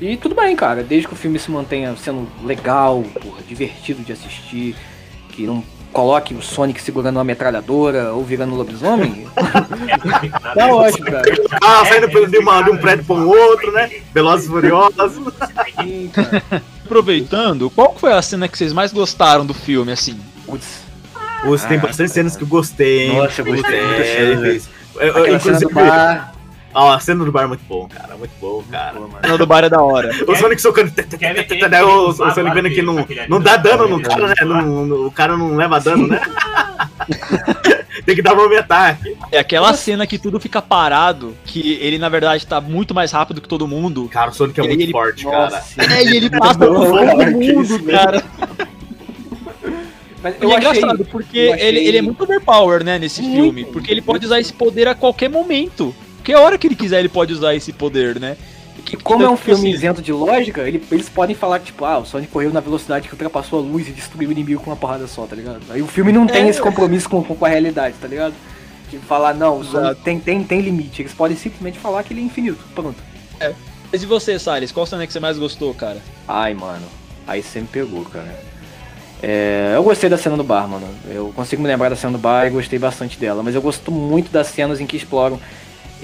[0.00, 4.12] E tudo bem, cara, desde que o filme se mantenha sendo legal, porra, divertido de
[4.12, 4.74] assistir,
[5.34, 9.26] que não coloque o Sonic segurando uma metralhadora ou virando um lobisomem.
[10.54, 11.22] tá ótimo, cara.
[11.62, 13.90] Ah, saindo de, uma, de um prédio para um outro, né?
[14.12, 15.32] Velozes e Furiosos.
[15.80, 16.42] Sim, cara.
[16.84, 20.18] Aproveitando, qual foi a cena que vocês mais gostaram do filme, assim?
[20.44, 20.82] Putz.
[21.42, 23.12] Putz, tem bastante cenas que eu gostei.
[23.12, 23.78] Nossa, eu gostei.
[23.78, 24.60] É,
[24.96, 25.72] eu, eu, inclusive,
[26.74, 28.16] Ó, a cena do bar é muito bom, cara.
[28.16, 28.98] Muito bom, cara.
[29.22, 30.10] a cena do bar é da hora.
[30.26, 30.92] o Sonic socando.
[31.86, 34.34] o, o Sonic vendo que não, não dá dano no cara, né?
[34.44, 36.20] o cara não leva dano, né?
[38.04, 39.16] Tem que dar um ataque.
[39.30, 43.40] É aquela cena que tudo fica parado, que ele na verdade tá muito mais rápido
[43.40, 44.08] que todo mundo.
[44.08, 44.92] Cara, o Sonic é muito ele...
[44.92, 45.62] forte, cara.
[45.78, 48.24] É, e ele passa por todo mundo, cara.
[50.22, 51.68] Mas eu e é achei, engraçado, porque achei...
[51.68, 53.64] ele, ele é muito overpower, né, nesse muito, filme.
[53.66, 55.94] Porque ele pode usar esse poder a qualquer momento.
[56.24, 58.38] Porque a hora que ele quiser, ele pode usar esse poder, né?
[58.82, 61.84] Que, como é um filme assim, isento de lógica, ele, eles podem falar que, tipo,
[61.84, 64.70] ah, o Sonic correu na velocidade que ultrapassou a luz e destruiu o inimigo com
[64.70, 65.60] uma porrada só, tá ligado?
[65.68, 68.32] Aí o filme não tem é, esse compromisso com, com a realidade, tá ligado?
[68.90, 71.02] De falar, não, o Sonic tem, tem, tem limite.
[71.02, 72.64] Eles podem simplesmente falar que ele é infinito.
[72.74, 72.96] Pronto.
[73.38, 73.52] É.
[73.92, 74.72] Mas e você, Salles?
[74.72, 75.98] Qual cena que você mais gostou, cara?
[76.26, 76.86] Ai, mano.
[77.26, 78.34] Aí você me pegou, cara.
[79.22, 80.88] É, eu gostei da cena do bar, mano.
[81.06, 83.42] Eu consigo me lembrar da cena do bar e gostei bastante dela.
[83.42, 85.38] Mas eu gosto muito das cenas em que exploram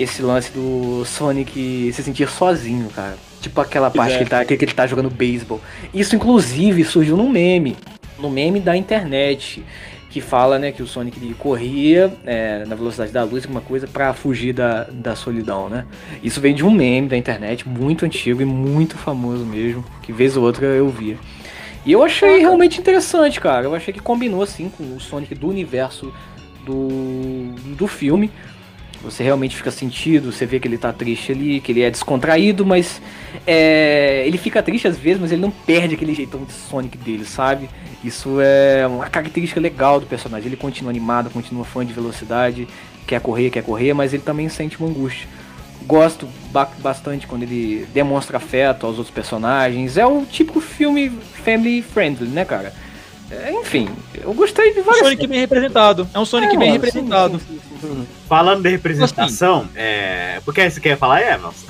[0.03, 3.17] esse lance do Sonic se sentir sozinho, cara.
[3.41, 5.61] Tipo aquela parte que ele, tá, que ele tá jogando beisebol.
[5.95, 7.77] Isso, inclusive, surgiu num meme.
[8.19, 9.65] No meme da internet.
[10.11, 14.13] Que fala, né, que o Sonic corria é, na velocidade da luz, alguma coisa, para
[14.13, 15.87] fugir da, da solidão, né?
[16.21, 19.85] Isso vem de um meme da internet, muito antigo e muito famoso mesmo.
[20.03, 21.17] Que vez ou outra eu via.
[21.87, 23.67] E eu achei realmente interessante, cara.
[23.67, 26.13] Eu achei que combinou, assim, com o Sonic do universo
[26.65, 28.31] do, do filme.
[29.03, 32.67] Você realmente fica sentido, você vê que ele tá triste ali, que ele é descontraído,
[32.67, 33.01] mas
[33.47, 37.25] é, ele fica triste às vezes, mas ele não perde aquele jeitão de Sonic dele,
[37.25, 37.71] sabe?
[38.05, 40.49] Isso é uma característica legal do personagem.
[40.49, 42.69] Ele continua animado, continua fã de velocidade,
[43.07, 45.27] quer correr, quer correr, mas ele também sente uma angústia.
[45.87, 46.29] Gosto
[46.79, 49.97] bastante quando ele demonstra afeto aos outros personagens.
[49.97, 51.11] É o típico filme
[51.43, 52.73] family friendly, né, cara?
[53.31, 53.89] É, enfim,
[54.21, 55.03] eu gostei de várias.
[55.03, 56.09] Um Sonic bem representado.
[56.13, 57.39] É um Sonic é, bem representado.
[57.39, 60.41] Sim, sim, sim, Falando de representação, assim, é...
[60.45, 61.65] por que você quer falar, Evans?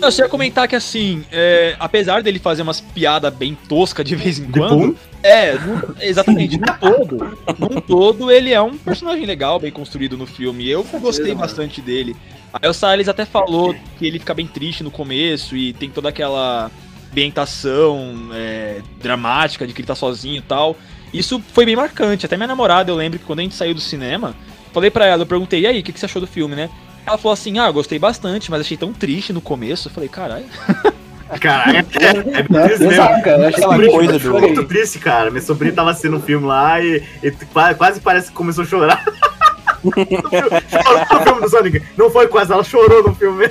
[0.00, 4.16] Eu só ia comentar que assim, é, apesar dele fazer umas piadas bem toscas de
[4.16, 4.96] vez em quando.
[5.22, 5.56] É,
[6.00, 7.38] exatamente, no todo.
[7.58, 10.68] Num todo, ele é um personagem legal, bem construído no filme.
[10.68, 12.16] Eu gostei bastante dele.
[12.52, 16.08] Aí o Salles até falou que ele fica bem triste no começo e tem toda
[16.08, 16.70] aquela
[17.10, 20.76] ambientação é, dramática de que ele tá sozinho e tal.
[21.12, 22.26] Isso foi bem marcante.
[22.26, 24.34] Até minha namorada, eu lembro que quando a gente saiu do cinema,
[24.72, 26.70] falei pra ela, eu perguntei, e aí, o que, que você achou do filme, né?
[27.06, 29.88] Ela falou assim, ah, gostei bastante, mas achei tão triste no começo.
[29.88, 30.46] Eu falei, caralho.
[31.40, 33.42] Caralho, é, é, é exato, cara.
[33.42, 34.38] Eu aquela coisa do.
[34.38, 35.28] muito triste, cara.
[35.28, 37.32] Minha sobrinha tava assistindo um filme lá e, e
[37.76, 39.04] quase parece que começou a chorar.
[39.92, 41.82] chorou no filme do Sonic.
[41.96, 43.46] Não foi quase, ela chorou no filme.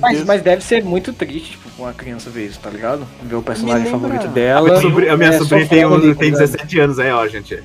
[0.00, 3.06] Mas, mas deve ser muito triste, tipo, com uma criança ver isso, tá ligado?
[3.22, 4.68] Ver o personagem favorito A dela.
[4.68, 6.40] minha, sobri- a minha é, sobrinha tem, um- ali, tem tá ligado?
[6.40, 7.62] 17 anos aí, ó, gente.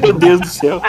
[0.00, 0.80] Meu Deus do céu.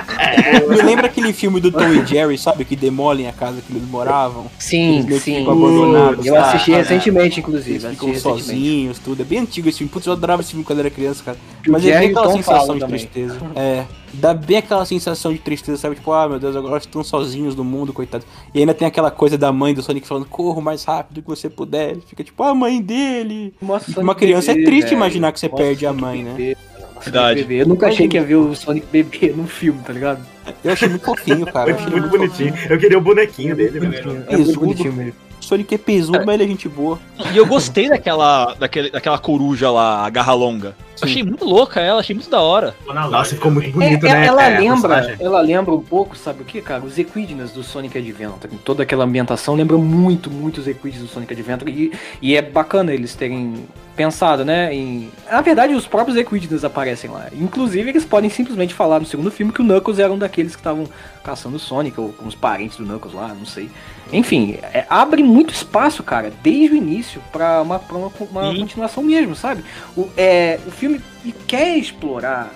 [0.70, 2.64] Me lembra aquele filme do Tom e Jerry, sabe?
[2.66, 4.46] Que demolem a casa que eles moravam.
[4.60, 5.40] Sim, Eles sim.
[5.40, 7.86] ficam abandonados Eu assisti recentemente, inclusive.
[7.86, 9.22] Eles ficam sozinhos, tudo.
[9.22, 9.92] É bem antigo esse filme.
[9.92, 11.38] Putz, eu adorava esse filme quando era criança, cara.
[11.68, 13.00] Mas é Jerry bem e o aquela sensação de também.
[13.00, 13.38] tristeza.
[13.56, 13.86] É.
[14.14, 15.96] Dá bem aquela sensação de tristeza, sabe?
[15.96, 18.26] Tipo, ah, meu Deus, agora estão sozinhos no mundo, coitado.
[18.54, 21.28] E ainda tem aquela coisa da mãe do Sonic falando, corra o mais rápido que
[21.30, 21.92] você puder.
[21.92, 23.54] Ele fica tipo, ah, a mãe dele.
[23.62, 24.94] O Uma criança é triste velho.
[24.96, 26.56] imaginar que você Mostra perde a mãe, né?
[27.04, 27.42] Verdade.
[27.42, 27.62] bebê.
[27.62, 30.26] Eu nunca achei que ia ver o Sonic bebê no filme, tá ligado?
[30.64, 31.70] Eu achei muito fofinho, cara.
[31.72, 32.54] Eu achei Muito muito bonitinho.
[32.70, 33.96] Eu queria o bonequinho dele, velho.
[34.00, 34.60] É muito Pesudo.
[34.60, 35.14] bonitinho mesmo.
[35.52, 36.98] Sonic é pesudo, mas ele é gente boa.
[37.34, 40.74] E eu gostei daquela, daquele, daquela coruja lá, a garra longa.
[41.02, 42.76] Achei muito louca ela, achei muito da hora.
[42.88, 44.26] Nossa, ficou muito É, bonito, é- né?
[44.28, 46.84] ela é, lembra, ela lembra um pouco, sabe o que, cara?
[46.86, 48.56] Os Equidnas do Sonic Adventure.
[48.64, 51.72] Toda aquela ambientação lembra muito, muito os Equidnas do Sonic Adventure.
[51.72, 51.92] E,
[52.22, 54.74] e é bacana eles terem pensado, né?
[54.74, 55.10] Em...
[55.30, 57.26] Na verdade, os próprios Equidnas aparecem lá.
[57.34, 60.62] Inclusive, eles podem simplesmente falar no segundo filme que o Knuckles era um daqueles que
[60.62, 60.88] estavam
[61.24, 63.70] caçando o Sonic, ou com os parentes do Knuckles lá, não sei.
[64.12, 69.02] Enfim, é, abre muito espaço, cara, desde o início, pra uma, pra uma, uma continuação
[69.04, 69.64] mesmo, sabe?
[69.96, 71.02] O, é, o filme
[71.48, 72.52] quer explorar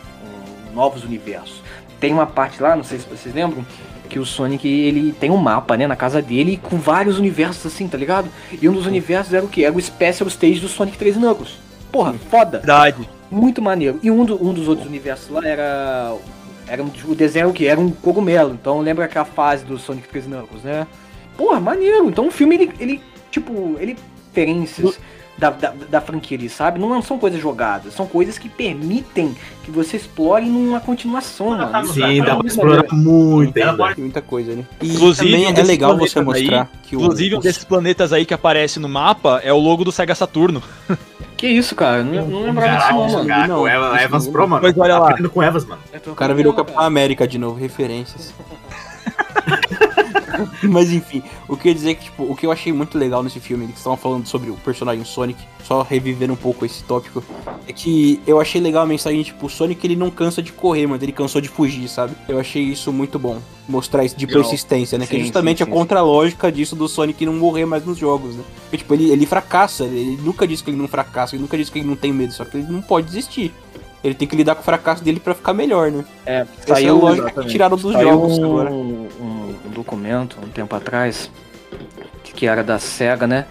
[0.72, 1.62] um, novos universos.
[2.00, 3.66] Tem uma parte lá, não sei se vocês lembram,
[4.10, 7.88] que o Sonic ele tem um mapa, né, na casa dele com vários universos assim,
[7.88, 8.28] tá ligado?
[8.62, 9.64] E um dos universos era o que?
[9.66, 11.58] Era o Special Stage do Sonic 3 Knuckles.
[11.92, 12.58] Porra, foda.
[12.60, 13.10] Verdade.
[13.32, 14.00] Muito maneiro.
[14.04, 16.16] E um, do- um dos outros universos lá era.
[16.68, 17.66] Era um, o desenho era o que?
[17.66, 18.54] Era um cogumelo.
[18.54, 20.86] Então lembra aquela fase do Sonic 3 Knuckles, né?
[21.38, 22.08] Porra, maneiro.
[22.10, 23.96] Então o filme, ele, ele tipo, ele
[24.32, 25.00] referências
[25.38, 26.78] da, da, da franquia ali, sabe?
[26.80, 31.88] Não são coisas jogadas, são coisas que permitem que você explore numa continuação, mano.
[31.88, 33.74] Sim, dá pra Muito explorar muito ainda.
[33.76, 34.66] pode- muita coisa ali.
[34.82, 37.00] E Inclusive, também é legal você planetas aí- mostrar que o.
[37.02, 40.62] Inclusive, um desses planetas aí que aparece no mapa é o logo do Sega Saturno.
[41.38, 42.02] Que isso, cara?
[42.02, 43.28] Não, não lembrava disso, não, mano.
[43.28, 44.64] cara, Não, o Eva- não- Pro, mano.
[44.64, 45.04] Mas olha lá.
[45.10, 45.82] Aprendendo com Evans, mano.
[46.08, 48.34] O cara virou Capitão América de novo, referências.
[50.64, 52.98] Mas enfim, o que eu ia dizer é que, tipo, o que eu achei muito
[52.98, 56.84] legal nesse filme, eles estavam falando sobre o personagem Sonic, só reviver um pouco esse
[56.84, 57.24] tópico,
[57.68, 60.88] é que eu achei legal a mensagem, tipo, o Sonic ele não cansa de correr,
[60.88, 62.16] mas ele cansou de fugir, sabe?
[62.28, 64.42] Eu achei isso muito bom, mostrar isso de Legal.
[64.42, 65.06] persistência, né?
[65.06, 67.98] que é Sim, justamente sim, a sim, contra-lógica disso do Sonic não morrer mais nos
[67.98, 68.44] jogos, né?
[68.64, 71.72] Porque, tipo, ele, ele fracassa, ele nunca disse que ele não fracassa, ele nunca disse
[71.72, 73.54] que ele não tem medo, só que ele não pode desistir.
[74.06, 76.06] Ele tem que lidar com o fracasso dele pra ficar melhor, né?
[76.28, 78.72] É, Essa é a lógica que tiraram dos Saiu jogos um, agora.
[78.72, 79.10] um-
[79.66, 81.30] um documento um tempo atrás
[82.24, 83.46] que, era da SEGA, né?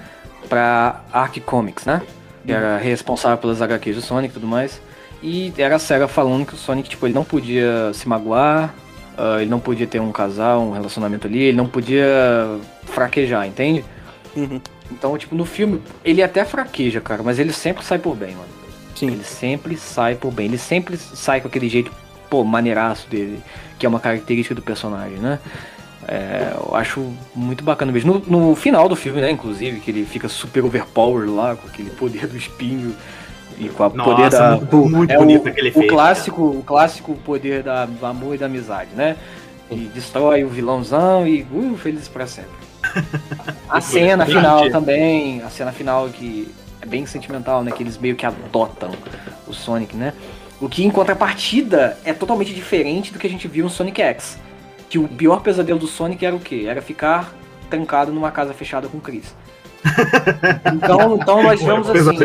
[0.48, 2.02] Pra Arc Comics, né?
[2.46, 4.80] Que era responsável pelas HQs do Sonic e tudo mais.
[5.22, 8.72] E era a SEGA falando que o Sonic, tipo, ele não podia se magoar,
[9.18, 12.06] ah, ele não podia ter um casal, um relacionamento ali, ele não podia
[12.84, 13.84] fraquejar, entende?
[14.36, 14.60] Uhum.
[14.92, 18.48] Então, tipo, no filme, ele até fraqueja, cara, mas ele sempre sai por bem, mano.
[18.94, 19.08] Sim.
[19.08, 20.46] Ele sempre sai por bem.
[20.46, 21.90] Ele sempre sai com aquele jeito,
[22.28, 23.42] pô, maneiraço dele,
[23.78, 25.38] que é uma característica do personagem, né?
[26.06, 28.22] É, eu acho muito bacana mesmo.
[28.28, 31.90] No, no final do filme, né, inclusive, que ele fica super overpower lá, com aquele
[31.90, 32.94] poder do espinho
[33.58, 34.56] e com o poder Nossa, da.
[34.56, 35.88] muito, muito é bonito o, aquele o efeito.
[35.88, 39.16] clássico, o clássico poder da, do amor e da amizade, né?
[39.70, 42.52] E destrói o vilãozão e uh, felizes pra sempre.
[43.68, 46.46] A cena final também, a cena final que
[46.84, 47.70] bem sentimental, né?
[47.70, 48.90] Que eles meio que adotam
[49.46, 50.12] o Sonic, né?
[50.60, 54.38] O que em contrapartida é totalmente diferente do que a gente viu no Sonic X.
[54.88, 56.66] Que o pior pesadelo do Sonic era o quê?
[56.68, 57.34] Era ficar
[57.68, 59.34] trancado numa casa fechada com o Chris.
[60.74, 62.16] Então, então nós vemos assim.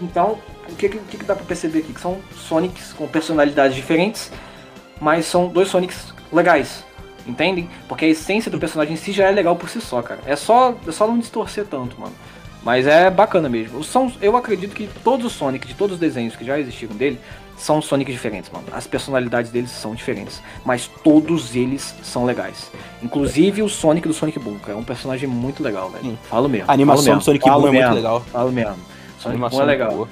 [0.00, 1.92] Então, o que, que, que que dá pra perceber aqui?
[1.92, 4.30] Que são Sonics com personalidades diferentes,
[5.00, 6.84] mas são dois Sonics legais.
[7.26, 7.70] Entendem?
[7.88, 10.20] Porque a essência do personagem em si já é legal por si só, cara.
[10.26, 12.12] É só, é só não distorcer tanto, mano.
[12.64, 13.84] Mas é bacana mesmo.
[13.84, 17.20] São, eu acredito que todos os Sonic, de todos os desenhos que já existiram dele,
[17.56, 18.64] são Sonics diferentes, mano.
[18.72, 20.40] As personalidades deles são diferentes.
[20.64, 22.70] Mas todos eles são legais.
[23.02, 24.72] Inclusive o Sonic do Sonic Boom, cara.
[24.72, 26.04] É um personagem muito legal, velho.
[26.04, 26.18] Sim.
[26.28, 26.70] Falo mesmo.
[26.70, 28.20] A animação falo do Sonic Boom é muito legal.
[28.32, 28.72] Falo mesmo.
[28.72, 29.92] A Sonic animação Boom é muito legal.
[29.92, 30.08] boa.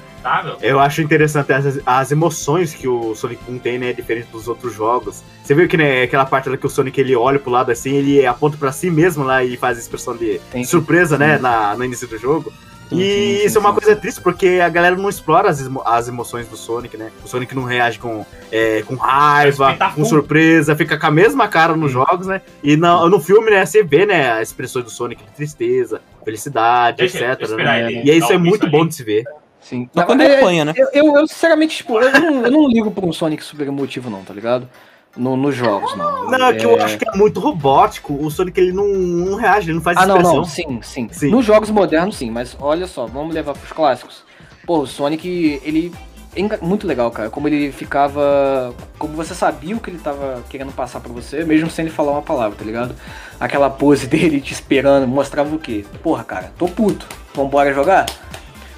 [0.61, 3.93] Eu acho interessante as, as emoções que o Sonic Boom tem, né?
[3.93, 5.23] Diferente dos outros jogos.
[5.43, 7.95] Você viu que né, aquela parte lá que o Sonic ele olha pro lado assim,
[7.95, 11.39] ele aponta pra si mesmo lá e faz a expressão de Tem- surpresa, né?
[11.39, 12.53] Na, no início do jogo.
[12.89, 13.79] Sim, E sim, sim, isso é uma sim.
[13.81, 17.11] coisa triste, porque a galera não explora as, emo- as emoções do Sonic, né?
[17.25, 21.75] O Sonic não reage com, é, com raiva, com surpresa, fica com a mesma cara
[21.75, 22.43] nos jogos, né?
[22.62, 26.99] E no, no filme, né, você vê, né, as expressões do Sonic de tristeza, felicidade,
[26.99, 27.49] Deixa etc.
[27.57, 27.91] Né?
[27.93, 29.25] E isso dar é muito bom de se ver.
[29.63, 29.89] Sim.
[29.95, 30.75] Não, quando é- ele apanha, né?
[30.77, 34.11] Eu, eu, eu, sinceramente, tipo, eu não, eu não ligo pra um Sonic super emotivo,
[34.11, 34.69] não, tá ligado?
[35.17, 36.31] No, nos jogos, não.
[36.31, 38.15] Não, é que eu acho que é muito robótico.
[38.15, 40.37] O Sonic ele não, não reage, ele não faz Ah, não, expressão.
[40.39, 41.31] não, sim, sim, Sim.
[41.31, 44.25] Nos jogos modernos, sim, mas olha só, vamos levar pros clássicos.
[44.67, 45.93] Pô, o Sonic, ele.
[46.35, 47.29] é muito legal, cara.
[47.29, 48.75] Como ele ficava.
[48.99, 52.13] Como você sabia o que ele tava querendo passar pra você, mesmo sem ele falar
[52.13, 52.95] uma palavra, tá ligado?
[53.39, 55.85] Aquela pose dele te esperando, mostrava o quê?
[56.03, 57.07] Porra, cara, tô puto.
[57.35, 58.07] Vambora jogar?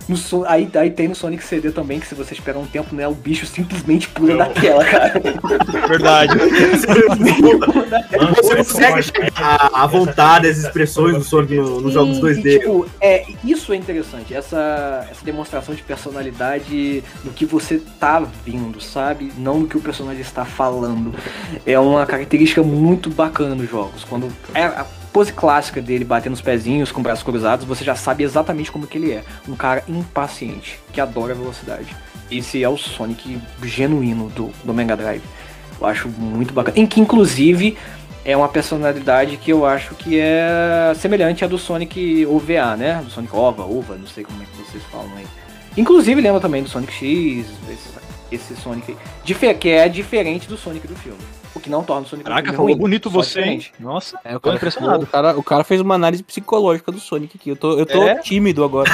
[0.09, 3.09] No aí, aí tem no Sonic CD também, que se você esperar um tempo, né,
[3.09, 5.15] o bicho simplesmente pula da tela, cara.
[5.89, 6.35] Verdade.
[8.37, 12.47] Você consegue chegar à vontade, as expressões do Sonic no- nos jogos E, 2D.
[12.47, 18.23] e, tipo, é, isso é interessante, essa, essa demonstração de personalidade no que você tá
[18.45, 19.33] vendo, sabe?
[19.39, 21.15] Não no que o personagem está falando.
[21.65, 24.05] É uma característica muito bacana nos jogos.
[24.05, 24.85] Quando é
[25.15, 28.99] pose clássica dele batendo os pezinhos com braços cruzados, você já sabe exatamente como que
[28.99, 29.23] ele é.
[29.49, 31.95] Um cara impaciente, que adora velocidade.
[32.29, 35.23] Esse é o Sonic genuíno do, do Mega Drive.
[35.81, 36.77] Eu acho muito bacana.
[36.77, 37.79] Em que, inclusive,
[38.25, 43.01] é uma personalidade que eu acho que é semelhante à do Sonic OVA, né?
[43.05, 45.27] Do Sonic OVA, OVA, não sei como é que vocês falam aí.
[45.77, 47.89] Inclusive lembra também do Sonic X, esse,
[48.33, 48.97] esse Sonic
[49.61, 51.21] que é diferente do Sonic do filme.
[51.55, 53.67] O que não torna o Sonic Caraca, filme falou ruim, bonito você, hein?
[53.79, 55.05] Nossa, É, o tô cara, impressionado.
[55.05, 57.51] O cara, o cara fez uma análise psicológica do Sonic aqui.
[57.51, 58.17] Eu tô, eu tô É?
[58.17, 58.91] tímido agora.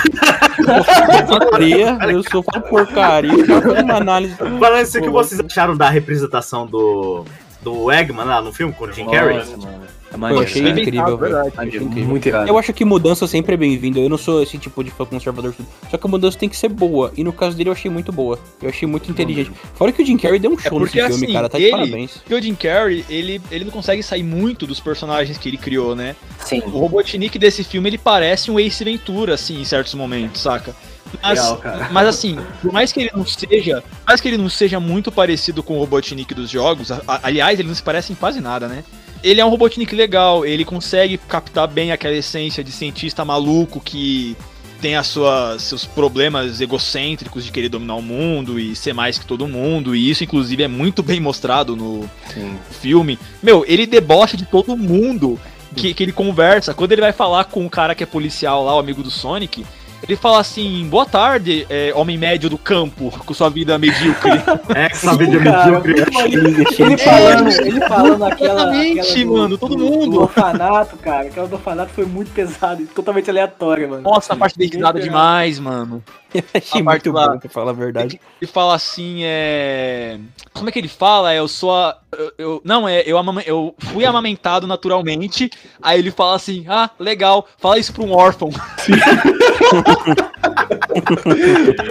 [0.58, 0.84] eu
[1.26, 3.32] sou porcaria, eu sou porcaria.
[3.32, 4.34] O cara fez uma análise.
[4.82, 7.24] Isso, o que vocês acharam da representação do,
[7.62, 9.38] do Eggman lá no filme com o Jim Carrey?
[9.38, 9.80] Nossa, mano.
[10.12, 10.70] É Pô, eu achei né?
[10.70, 11.18] incrível, velho.
[11.18, 11.50] verdade.
[11.68, 12.08] Achei incrível.
[12.08, 12.48] Muito irado.
[12.48, 14.00] Eu acho que mudança sempre é bem-vinda.
[14.00, 15.54] Eu não sou esse tipo de fã conservador.
[15.90, 17.12] Só que a mudança tem que ser boa.
[17.16, 18.38] E no caso dele eu achei muito boa.
[18.60, 19.52] Eu achei muito inteligente.
[19.74, 21.48] Fora que o Jim Carrey deu um show nesse porque, filme, assim, cara.
[21.48, 22.12] Tá de ele- parabéns.
[22.18, 25.94] Porque o Jim Carrey, ele, ele não consegue sair muito dos personagens que ele criou,
[25.94, 26.16] né?
[26.40, 26.60] Sim.
[26.66, 30.74] O Robotnik desse filme, ele parece um Ace Ventura, assim, em certos momentos, saca?
[31.22, 31.88] Mas, Legal, cara.
[31.90, 35.10] mas assim, por mais que ele não seja, por mais que ele não seja muito
[35.10, 38.40] parecido com o Robotnik dos jogos, a- a- aliás, ele não se parece em quase
[38.40, 38.84] nada, né?
[39.22, 44.36] Ele é um Robotnik legal, ele consegue captar bem aquela essência de cientista maluco que
[44.80, 49.26] tem as suas, seus problemas egocêntricos de querer dominar o mundo e ser mais que
[49.26, 52.56] todo mundo, e isso inclusive é muito bem mostrado no, Sim.
[52.70, 55.38] filme, meu, ele debocha de todo mundo
[55.76, 56.74] que, que ele conversa.
[56.74, 59.64] Quando ele vai falar com o cara que é policial lá, o amigo do Sonic,
[60.02, 64.30] ele fala assim: Boa tarde, é, homem médio do campo, com sua vida medíocre.
[64.74, 65.94] É, vídeo é Cara, medíocre.
[66.78, 68.60] Ele falando, ele falando aquela.
[68.62, 70.10] Exatamente, aquela do- mano, todo do- mundo.
[70.12, 71.26] Do orfanato, cara.
[71.26, 74.02] Aquela do orfanato foi muito pesada e totalmente aleatória, mano.
[74.02, 74.56] Nossa, a parte
[74.98, 75.00] errado.
[75.02, 76.02] demais, mano.
[76.34, 78.20] Eu achei muito lá- bom, pra falar a verdade.
[78.40, 80.18] Ele fala assim, é.
[80.52, 81.32] Como é que ele fala?
[81.32, 81.96] É, eu sou a.
[82.16, 83.02] Eu, eu- não, é.
[83.06, 85.50] Eu, amame- eu fui amamentado naturalmente.
[85.82, 88.50] Aí ele fala assim: Ah, legal, fala isso pra um órfão.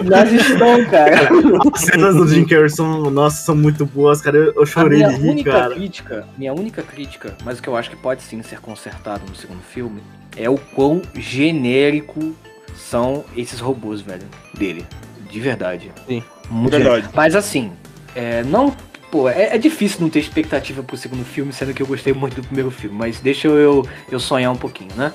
[0.04, 1.28] Nós estão, cara.
[1.72, 4.36] As cenas do Jim Carrey são, nossa, são muito boas, cara.
[4.36, 5.74] Eu, eu chorei minha de rir, única cara.
[5.74, 9.34] crítica, minha única crítica, mas o que eu acho que pode sim ser consertado no
[9.34, 10.02] segundo filme,
[10.36, 12.34] é o quão genérico
[12.80, 14.84] são esses robôs, velho, dele.
[15.30, 15.92] De verdade.
[16.08, 16.22] Sim.
[16.50, 17.08] Muito Verdade.
[17.14, 17.72] Mas assim,
[18.14, 18.74] é, não.
[19.10, 22.36] Pô, é, é difícil não ter expectativa pro segundo filme, sendo que eu gostei muito
[22.36, 25.12] do primeiro filme, mas deixa eu, eu sonhar um pouquinho, né?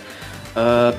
[0.55, 0.93] Ah,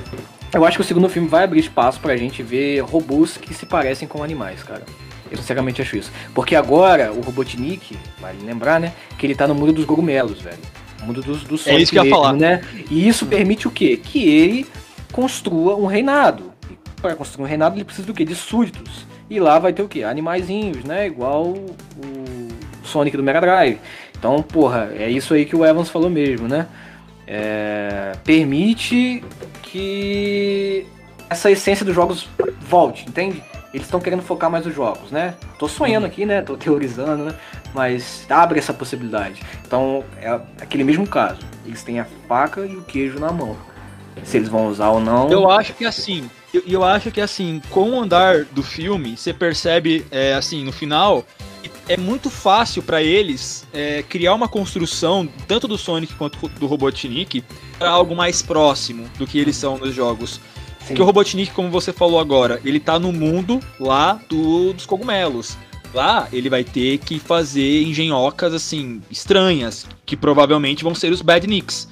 [0.53, 3.65] eu acho que o segundo filme vai abrir espaço pra gente ver robôs que se
[3.65, 4.83] parecem com animais, cara.
[5.29, 6.11] Eu sinceramente acho isso.
[6.33, 8.93] Porque agora o Robotnik, vale lembrar, né?
[9.17, 10.57] Que ele tá no mundo dos cogumelos, velho.
[11.01, 12.33] O mundo dos, dos É isso que eu ia falar.
[12.33, 12.61] né?
[12.89, 13.97] E isso permite o quê?
[13.97, 14.65] Que ele
[15.11, 16.46] construa um reinado.
[17.01, 18.25] Para construir um reinado ele precisa do quê?
[18.25, 19.05] De súditos.
[19.29, 20.03] E lá vai ter o quê?
[20.03, 21.05] Animaizinhos, né?
[21.05, 21.75] Igual o
[22.83, 23.79] Sonic do Mega Drive.
[24.17, 26.67] Então, porra, é isso aí que o Evans falou mesmo, né?
[27.27, 29.23] É, permite
[29.61, 30.87] que
[31.29, 32.27] essa essência dos jogos
[32.61, 33.43] volte, entende?
[33.73, 35.35] Eles estão querendo focar mais nos jogos, né?
[35.59, 36.41] Tô sonhando aqui, né?
[36.41, 37.35] Tô teorizando, né?
[37.73, 39.43] Mas abre essa possibilidade.
[39.65, 40.29] Então, é
[40.61, 41.41] aquele mesmo caso.
[41.65, 43.57] Eles têm a faca e o queijo na mão.
[44.23, 45.29] Se eles vão usar ou não.
[45.29, 49.33] Eu acho que assim, eu, eu acho que assim, com o andar do filme, você
[49.33, 51.25] percebe, é, assim, no final,
[51.87, 57.43] é muito fácil pra eles é, criar uma construção, tanto do Sonic quanto do Robotnik,
[57.77, 60.31] para algo mais próximo do que eles são nos jogos.
[60.79, 60.87] Sim.
[60.87, 65.57] Porque o Robotnik, como você falou agora, ele tá no mundo lá do- dos cogumelos.
[65.93, 71.87] Lá ele vai ter que fazer engenhocas assim, estranhas, que provavelmente vão ser os Badniks.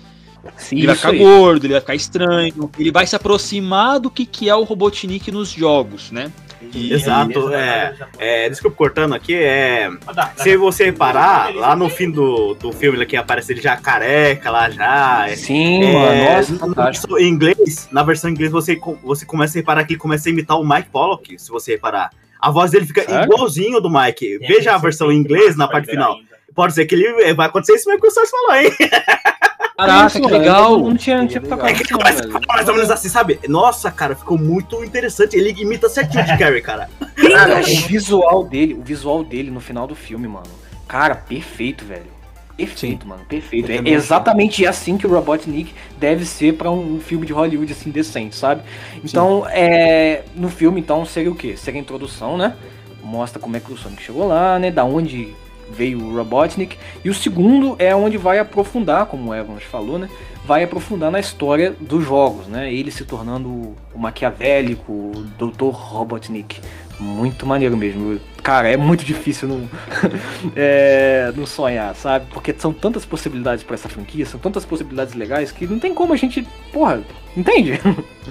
[0.57, 1.17] Sim, Ele vai ficar aí.
[1.19, 5.31] gordo, ele vai ficar estranho, ele vai se aproximar do que, que é o Robotnik
[5.31, 6.31] nos jogos, né?
[6.73, 8.49] E- Exato, é, é.
[8.49, 9.89] Desculpa cortando aqui, é.
[10.37, 14.49] Se você reparar, lá no fim do, do filme ele que aparece ele já careca
[14.49, 15.29] lá já.
[15.29, 16.23] é- Sim, é, mano.
[16.23, 17.07] Nossa, na fantástico.
[17.13, 20.27] versão- em inglês, na versão em inglês você, você começa a reparar que ele começa
[20.27, 22.09] a imitar o Mike Pollock, se você reparar.
[22.41, 23.23] A voz dele fica Sério?
[23.25, 24.39] igualzinho do Mike.
[24.39, 26.17] Veja a versão em inglês na parte final.
[26.55, 28.71] pode ser que ele vai acontecer isso mesmo que o Sérgio falou, hein?
[29.77, 30.79] Caraca, Isso, que legal.
[30.79, 32.39] Não tinha, não tinha tocado É que nisso, não, mais, velho.
[32.47, 33.39] mais ou menos assim, sabe?
[33.47, 35.35] Nossa, cara, ficou muito interessante.
[35.35, 36.89] Ele imita certinho de Carrey, cara.
[37.15, 40.47] Cara, o visual dele, o visual dele no final do filme, mano.
[40.87, 42.15] Cara, perfeito, velho.
[42.55, 43.69] Perfeito, mano, perfeito.
[43.69, 48.33] É exatamente assim que o Robotnik deve ser pra um filme de Hollywood assim decente,
[48.33, 48.61] sabe?
[49.03, 51.57] Então, é, no filme então seria o quê?
[51.57, 52.55] Seria a introdução, né?
[53.03, 54.71] Mostra como é que o Sonic chegou lá, né?
[54.71, 55.35] Da onde
[55.69, 56.77] veio o Robotnik.
[57.03, 60.09] E o segundo é onde vai aprofundar, como o Evans falou, né?
[60.45, 62.71] Vai aprofundar na história dos jogos, né?
[62.71, 65.71] Ele se tornando o maquiavélico, o Dr.
[65.71, 66.59] Robotnik.
[66.99, 68.19] Muito maneiro mesmo.
[68.41, 69.69] Cara, é muito difícil não,
[70.55, 72.27] é, não sonhar, sabe?
[72.31, 76.13] Porque são tantas possibilidades pra essa franquia, são tantas possibilidades legais que não tem como
[76.13, 76.47] a gente.
[76.71, 77.01] Porra,
[77.35, 77.81] entende?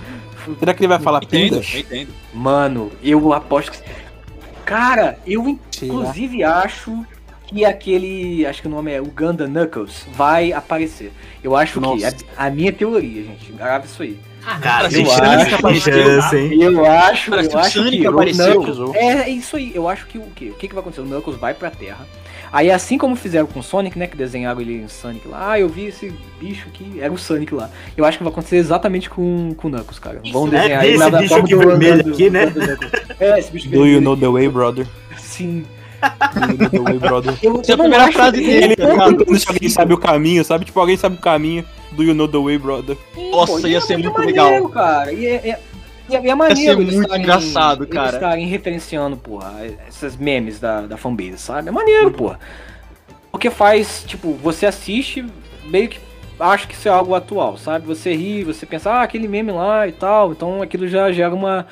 [0.58, 1.74] Será que ele vai falar Entendo, pingas?
[1.74, 2.14] eu entendo.
[2.32, 3.78] Mano, eu aposto que.
[4.64, 7.04] Cara, eu inclusive acho
[7.54, 8.44] que aquele.
[8.46, 11.12] Acho que o nome é Uganda Knuckles vai aparecer.
[11.42, 11.80] Eu acho que.
[11.80, 12.14] Nossa.
[12.36, 13.52] A, a minha teoria, gente.
[13.52, 14.18] Grave isso aí.
[14.60, 16.62] Cara, eu acho chance, que hein?
[16.62, 18.60] Eu acho, Parece que eu o acho Sonic que apareceu.
[18.60, 19.72] o Knuckles, é, é isso aí.
[19.74, 20.50] Eu acho que o quê?
[20.50, 21.00] O que, que vai acontecer?
[21.00, 22.06] O Knuckles vai pra Terra.
[22.52, 24.06] Aí assim como fizeram com o Sonic, né?
[24.06, 25.52] Que desenharam ele em Sonic lá.
[25.52, 27.70] Ah, eu vi esse bicho aqui, era o Sonic lá.
[27.96, 30.20] Eu acho que vai acontecer exatamente com, com o Knuckles, cara.
[30.30, 32.46] Vão É, desenhar tem ele esse na bicho forma aqui do- vermelho do- aqui, né?
[32.46, 32.92] do Knuckles.
[33.20, 34.86] É, esse bicho Do you know the way, brother?
[35.16, 35.64] Sim.
[36.34, 37.34] Do you know the way, brother?
[37.42, 40.44] Eu, Essa é a primeira acho frase ele- dele, perguntando se alguém sabe o caminho,
[40.44, 40.64] sabe?
[40.64, 41.64] Tipo, alguém sabe o caminho.
[41.92, 42.96] Do you know the way, brother?
[43.14, 44.68] Sim, Nossa, pô, e ia é- ser muito maneiro, legal.
[44.70, 45.12] cara.
[45.12, 45.58] E é, é,
[46.08, 48.16] e é, e é maneiro eles muito estarem- engraçado, cara.
[48.16, 49.54] estarem referenciando, porra,
[49.88, 51.68] esses memes da, da fanbase, sabe?
[51.68, 52.38] É maneiro, porra.
[53.30, 55.24] Porque faz, tipo, você assiste,
[55.64, 55.98] meio que
[56.38, 57.86] acha que isso é algo atual, sabe?
[57.86, 60.32] Você ri, você pensa, ah, aquele meme lá e tal.
[60.32, 61.66] Então aquilo já gera uma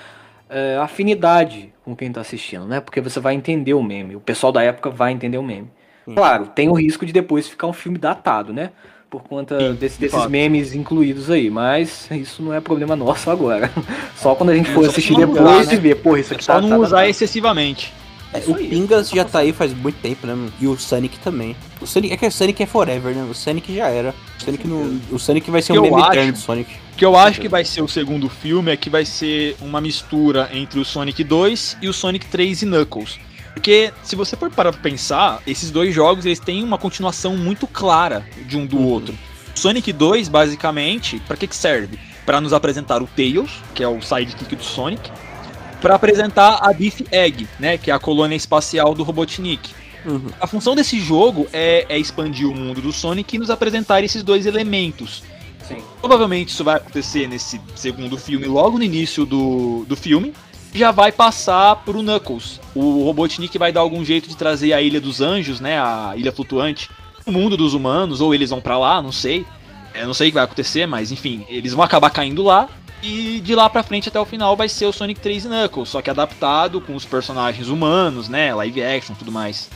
[0.53, 2.81] é, afinidade com quem tá assistindo, né?
[2.81, 4.15] Porque você vai entender o meme.
[4.17, 5.69] O pessoal da época vai entender o meme.
[6.15, 8.71] Claro, tem o risco de depois ficar um filme datado, né?
[9.09, 10.31] Por conta Sim, desse- de desses fato.
[10.31, 13.71] memes incluídos aí, mas isso não é problema nosso agora.
[14.17, 15.75] Só quando a gente É, for só assistir depois né?
[15.75, 17.11] e ver, porra, isso aqui Só tá, não tá usar datado.
[17.11, 17.93] excessivamente.
[18.33, 18.69] É, o aí.
[18.69, 20.51] Pingas já tá aí faz muito tempo, né?
[20.61, 21.55] E o Sonic também.
[21.81, 23.27] O Sonic, é que o Sonic é forever, né?
[23.31, 24.15] O Sonic já era.
[24.41, 26.71] O Sonic, não, o Sonic vai ser Que um meme eterno do Sonic.
[26.93, 29.81] O que eu acho que vai ser o segundo filme é que vai ser uma
[29.81, 33.19] mistura entre o Sonic 2 e o Sonic 3 e Knuckles.
[33.55, 37.67] Porque se você for parar pra pensar, esses dois jogos eles têm uma continuação muito
[37.67, 38.87] clara de um do Uhum.
[38.87, 39.15] outro.
[39.55, 41.99] O Sonic 2, basicamente, pra que que serve?
[42.25, 45.11] Pra nos apresentar o Tails, que é o sidekick do Sonic,
[45.83, 49.71] pra apresentar a Beef Egg, né, que é a colônia espacial do Robotnik.
[50.07, 50.29] Uhum.
[50.41, 54.23] A função desse jogo é, é expandir o mundo do Sonic e nos apresentar esses
[54.23, 55.23] dois elementos.
[55.67, 55.83] Sim.
[56.01, 60.33] Provavelmente isso vai acontecer nesse segundo filme, logo no início do, do filme.
[60.75, 62.59] Já vai passar pro Knuckles.
[62.75, 65.79] O Robotnik vai dar algum jeito de trazer a Ilha dos Anjos, né?
[65.79, 66.89] A ilha flutuante,
[67.27, 69.45] o mundo dos humanos, ou eles vão pra lá, não sei.
[69.95, 72.69] Eu não sei o que vai acontecer, mas enfim, eles vão acabar caindo lá.
[73.03, 75.89] E de lá pra frente até o final vai ser o Sonic 3 e Knuckles,
[75.89, 78.55] só que adaptado com os personagens humanos, né?
[78.55, 79.69] Live action e tudo mais.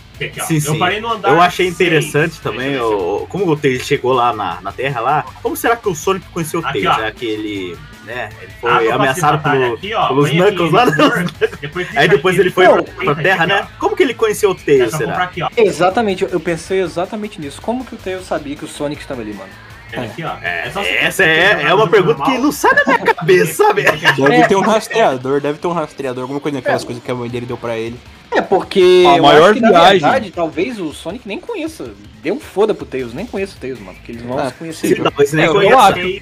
[0.46, 0.68] Sim, sim.
[0.72, 1.74] Eu parei no andar Eu achei seis.
[1.74, 5.26] interessante Deixa também, o, como o Tails chegou lá na, na Terra lá.
[5.42, 6.98] Como será que o Sonic conheceu o Tails?
[6.98, 8.30] É aquele, né?
[8.40, 10.84] Ele foi pra ameaçado pelo, aqui, ó, pelos Knuckles lá.
[11.60, 12.42] depois Aí depois aqui.
[12.42, 13.68] ele foi pra, pra Terra, aqui, né?
[13.78, 15.24] Como que ele conheceu o Tails, será?
[15.24, 15.48] aqui, ó.
[15.56, 17.60] Exatamente, eu- eu pensei exatamente nisso.
[17.60, 19.50] Como que o Tails sabia que o Sonic estava ali, mano?
[19.92, 20.36] É aqui, ó.
[20.42, 22.36] É Essa é, é uma pergunta normal.
[22.36, 23.82] que não sai da minha cabeça, sabe?
[23.84, 26.86] Deve ter um porque- rastreador, deve ter um rastreador, alguma coisa daquelas É.
[26.86, 27.98] coisas que a mãe dele deu pra ele.
[28.32, 31.92] É, porque A eu maior acho que, na viagem- verdade, talvez o Sonic nem conheça.
[32.22, 33.96] Deu um foda pro Tails, nem conheço o Tails, mano.
[33.96, 34.98] Porque eles vão Ah, se conhecer.
[35.32, 35.52] Nem É, eu,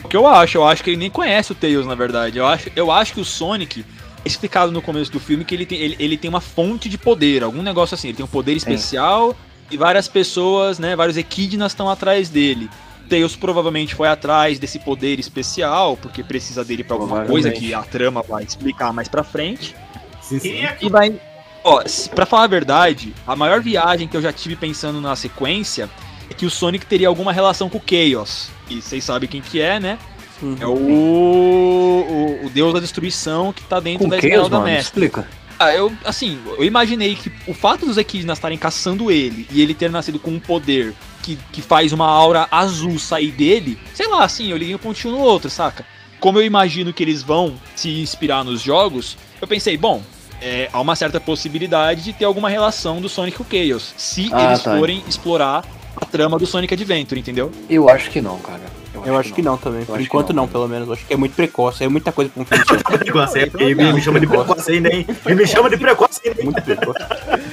[0.05, 2.37] o que eu acho, eu acho que ele nem conhece o Tails, na verdade.
[2.39, 3.81] Eu acho, eu acho que o Sonic
[4.25, 6.99] é explicado no começo do filme que ele tem, ele, ele tem uma fonte de
[6.99, 8.09] poder, algum negócio assim.
[8.09, 9.35] Ele tem um poder especial
[9.71, 12.69] e várias pessoas, né, vários equidnas estão atrás dele.
[13.09, 17.83] Tails provavelmente foi atrás desse poder especial, porque precisa dele pra alguma coisa que a
[17.83, 19.75] trama vai explicar mais pra frente.
[20.21, 20.67] Sim, sim.
[20.79, 21.15] Que E vai.
[21.63, 21.83] Ó,
[22.15, 25.89] pra falar a verdade, a maior viagem que eu já tive pensando na sequência
[26.31, 28.51] é que o Sonic teria alguma relação com o Chaos.
[28.69, 29.99] E vocês sabem quem que é, né?
[30.43, 30.57] Uhum.
[30.61, 34.71] É o, o, o deus da destruição que tá dentro Com da Chaos, Esmeralda mano?
[34.71, 35.05] Mestre.
[35.07, 35.29] Explica.
[35.59, 39.73] Ah, eu, assim, eu imaginei que o fato dos Equidnas estarem caçando ele e ele
[39.73, 40.93] ter nascido com um poder
[41.25, 45.15] que, que faz uma aura azul sair dele, sei lá, assim, eu liguei um pontinho
[45.15, 45.85] no outro, saca?
[46.21, 50.03] Como eu imagino que eles vão se inspirar nos jogos, eu pensei, bom,
[50.41, 54.29] é, há uma certa possibilidade de ter alguma relação do Sonic com o Chaos, se
[54.33, 54.77] Ah, eles tá.
[54.77, 55.65] forem explorar
[55.97, 57.51] a trama do Sonic Adventure, entendeu?
[57.69, 58.63] Eu acho que não, cara.
[59.05, 59.85] Eu acho que não também.
[59.85, 60.45] Por acho que enquanto não.
[60.45, 60.89] não, pelo menos.
[60.89, 62.65] Eu acho que é muito precoce, é muita coisa pra um filme.
[63.61, 65.07] Ele me chama de precoce ainda, hein?
[65.27, 66.99] Ele me chama de precoce ainda, muito precoce.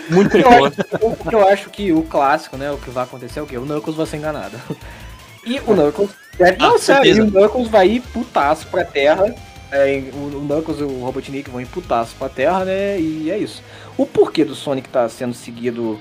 [0.10, 0.76] Muito Eu precoce.
[1.30, 2.72] que eu acho que o clássico, né?
[2.72, 3.58] O que vai acontecer é o quê?
[3.58, 4.58] O Knuckles vai ser enganado.
[5.46, 6.10] E o Knuckles.
[6.40, 9.34] É, não, Ah, e o Knuckles vai ir putaço pra terra.
[9.72, 13.00] É, o, o Knuckles e o Robotnik vão ir putaço pra terra, né?
[13.00, 13.64] E é isso.
[13.98, 16.00] O porquê do Sonic tá sendo seguido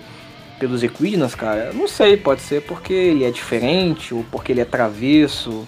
[0.60, 2.16] pelos Equidnas, cara, não sei.
[2.16, 5.66] Pode ser porque ele é diferente, ou porque ele é travesso.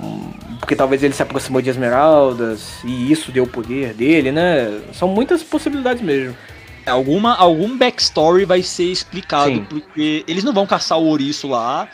[0.00, 0.30] hum,
[0.60, 4.80] Porque talvez ele se aproximou de Esmeraldas e isso deu o poder dele, né?
[4.92, 6.36] São muitas possibilidades mesmo.
[6.86, 9.66] Alguma, algum backstory vai ser explicado, Sim.
[9.68, 11.88] porque eles não vão caçar o ouriço lá.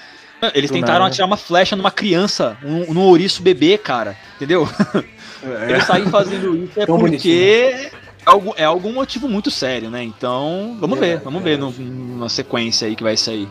[0.54, 1.06] Eles Do tentaram nada.
[1.06, 4.16] atirar uma flecha numa criança, um, num ouriço bebê, cara.
[4.36, 4.68] Entendeu?
[5.68, 7.90] Eles saem fazendo isso é Tão porque é
[8.24, 10.02] algum, é algum motivo muito sério, né?
[10.02, 11.72] Então, vamos ver, Verdade, vamos ver no,
[12.18, 13.48] na sequência aí que vai sair.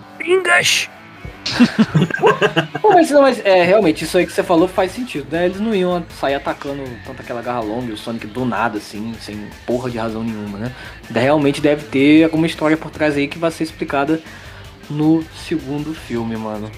[2.82, 5.46] Pô, mas, não, mas é, realmente, isso aí que você falou faz sentido, né?
[5.46, 9.14] Eles não iam sair atacando tanto aquela garra longa e o Sonic do nada, assim,
[9.20, 10.72] sem porra de razão nenhuma, né?
[11.10, 14.22] Realmente deve ter alguma história por trás aí que vai ser explicada
[14.90, 16.72] no segundo filme, mano.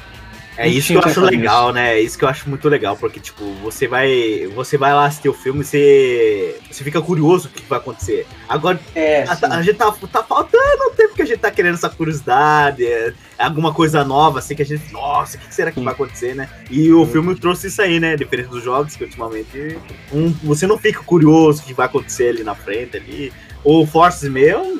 [0.57, 1.95] É isso que eu acho legal, né?
[1.95, 4.47] É isso que eu acho muito legal, porque, tipo, você vai.
[4.55, 6.59] Você vai lá assistir o filme e você.
[6.71, 8.25] Você fica curioso o que vai acontecer.
[8.47, 11.73] Agora, É, a, a gente tá, tá faltando um tempo que a gente tá querendo
[11.75, 14.91] essa curiosidade, é, alguma coisa nova, assim, que a gente.
[14.91, 16.47] Nossa, o que será que vai acontecer, né?
[16.69, 18.15] E o filme trouxe isso aí, né?
[18.15, 19.77] Diferente dos jogos, que ultimamente.
[20.11, 23.33] um- você não fica curioso o que vai acontecer ali na frente ali.
[23.63, 24.79] O Force meu.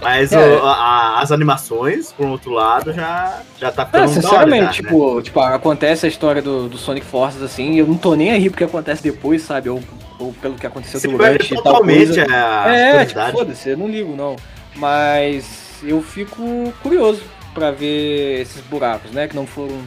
[0.00, 0.38] Mas É.
[0.38, 4.66] o- a- as animações, por outro lado, já, já tá É, ficando hora sinceramente, já,
[4.66, 4.72] né?
[4.88, 8.48] tipo, tipo, acontece a história do, do Sonic Forces assim, eu não tô nem aí
[8.48, 9.68] porque acontece depois, sabe?
[9.68, 9.82] Ou,
[10.18, 12.26] ou pelo que aconteceu Você durante e tal totalmente coisa.
[12.34, 14.36] a É, tipo, foda-se, eu não ligo não.
[14.76, 17.22] Mas eu fico curioso
[17.52, 19.28] pra ver esses buracos, né?
[19.28, 19.78] Que não foram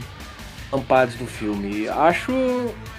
[0.70, 1.88] tampados do filme.
[1.88, 2.32] Acho.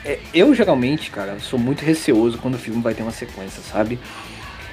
[0.05, 3.99] é, Eu geralmente, cara, sou muito receoso quando o filme vai ter uma sequência, sabe?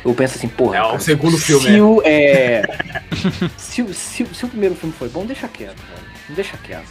[0.03, 0.77] Eu penso assim, porra.
[0.77, 2.63] É o cara, segundo se filme, O, é,
[3.57, 6.35] se, o- se, o- se o primeiro filme foi bom, deixa quieto, velho.
[6.35, 6.87] Deixa quieto.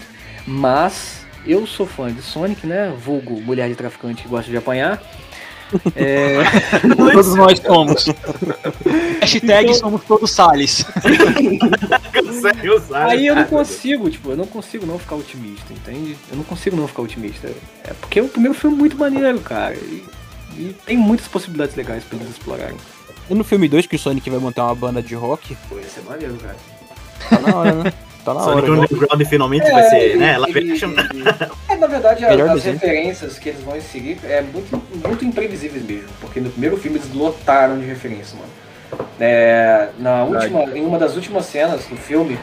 [0.46, 2.92] Mas eu sou fã de Sonic, né?
[3.04, 5.02] Vulgo mulher de traficante que gosta de apanhar.
[5.94, 6.38] É,
[6.96, 8.04] Todos nós somos.
[9.20, 10.84] Hashtag somos todos Salles.
[12.92, 16.16] Aí eu não consigo, tipo, eu não consigo não ficar otimista, entende?
[16.30, 17.48] Eu não consigo não ficar otimista.
[17.84, 19.74] É porque o primeiro filme é muito maneiro, cara.
[19.74, 20.04] E,
[20.56, 22.76] e tem muitas possibilidades legais pra eles explorarem.
[23.30, 25.84] E no filme 2 que o Sonic vai montar uma banda de rock, Pô, ia
[25.84, 26.56] ser maneiro, cara.
[27.30, 27.92] tá na hora, né?
[28.24, 28.66] Tá na hora.
[28.66, 28.86] Sonic né?
[28.90, 30.36] Underground finalmente vai ser, né?
[30.36, 30.90] Live action.
[31.68, 36.08] É, na verdade, Melhor as, referências que eles vão inserir é muito, muito imprevisíveis mesmo.
[36.20, 39.06] Porque no primeiro filme eles lotaram de referência, mano.
[39.20, 42.36] É, na última, em uma das últimas cenas do filme,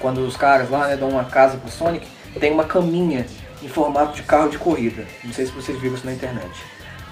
[0.00, 2.06] quando os caras lá né, dão uma casa pro Sonic,
[2.40, 3.26] tem uma caminha
[3.62, 5.04] em formato de carro de corrida.
[5.22, 6.50] Não sei se vocês viram isso na internet.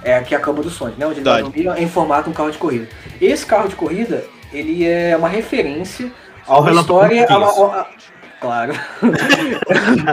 [0.05, 1.07] É aqui a cama do Sonic, né?
[1.07, 2.89] Onde ele vai dormir é em formato de um carro de corrida.
[3.21, 6.13] Esse carro de corrida, ele é uma referência
[6.47, 7.27] Ao a uma história.
[7.29, 7.87] a uma- a-
[8.41, 8.75] Claro.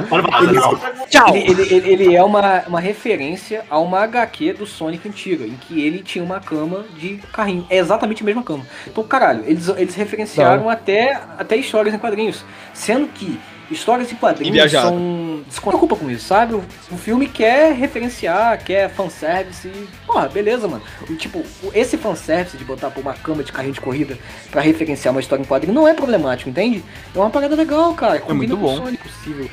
[0.07, 1.05] Pode falar.
[1.09, 1.35] Tchau!
[1.35, 5.55] Ele, ele- ele- ele é uma, uma referência a uma HQ do Sonic antiga, em
[5.55, 7.65] que ele tinha uma cama de carrinho.
[7.69, 8.65] É exatamente a mesma cama.
[8.87, 12.45] Então, caralho, eles, eles referenciaram até, até histórias em quadrinhos.
[12.73, 13.37] Sendo que
[13.71, 15.43] histórias em quadrinhos são.
[15.61, 16.55] Preocupa com isso, sabe?
[16.55, 19.67] O, filme quer referenciar, quer fanservice.
[19.67, 20.81] E, porra, beleza, mano.
[21.09, 21.43] O, tipo,
[21.73, 24.17] esse fanservice de botar por uma cama de carrinho de corrida
[24.49, 26.83] pra referenciar uma história em quadrinho não é problemático, entende?
[27.13, 28.19] É uma parada legal, cara.
[28.19, 28.85] Combina muito com o bom.
[28.85, 29.49] Sonic possível.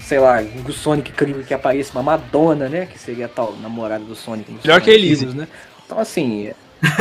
[0.00, 2.86] Sei lá, o Sonic incrível que apareça uma Madonna, né?
[2.86, 4.52] Que seria a tal namorada do Sonic.
[4.52, 5.26] Melhor que a Elise.
[5.26, 5.48] filmes, né?
[5.84, 6.50] Então, assim,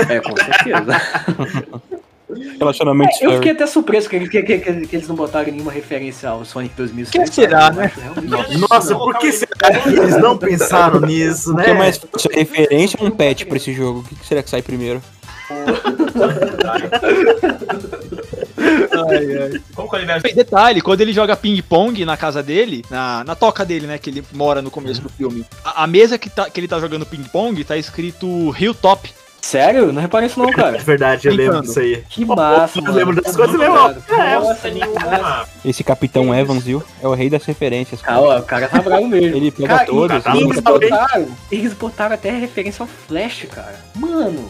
[0.10, 1.02] é, com certeza.
[2.60, 6.30] Relacionamento Eu fiquei até surpreso que, que, que, que- que eles não botaram nenhuma referência
[6.30, 7.30] ao Sonic 2007.
[7.30, 7.92] Que será, né?
[7.96, 11.64] realmente- Nossa, por que será que eles não pensaram nisso, O né?
[11.66, 14.00] que é mais fácil, referência ou um patch pra esse jogo?
[14.00, 15.02] O que que será que sai primeiro?
[19.76, 23.36] Como que o universo E detalhe, quando ele joga ping-pong na casa dele, na, na
[23.36, 26.50] toca dele, né, que ele mora no começo do filme, a, a mesa que, tá,
[26.50, 29.12] que ele tá jogando ping-pong tá escrito Hilltop.
[29.42, 29.92] Sério?
[29.92, 30.78] Não reparei isso não, É cara.
[30.78, 32.04] verdade, eu lembro disso aí.
[32.10, 32.96] Que massa, Eu mano.
[32.96, 33.76] lembro das Tá coisas mesmo.
[33.76, 34.04] irado.
[34.10, 35.46] É, Nossa, nenhuma.
[35.66, 36.84] Esse Capitão Evans, viu?
[37.02, 38.00] É o rei das referências.
[38.06, 39.36] Ah, ó, o cara tá bravo mesmo.
[39.36, 40.26] Ele pega Cara, todas.
[40.26, 43.80] E, e eles botaram, eles botaram até referência ao Flash, cara.
[43.96, 44.50] Mano.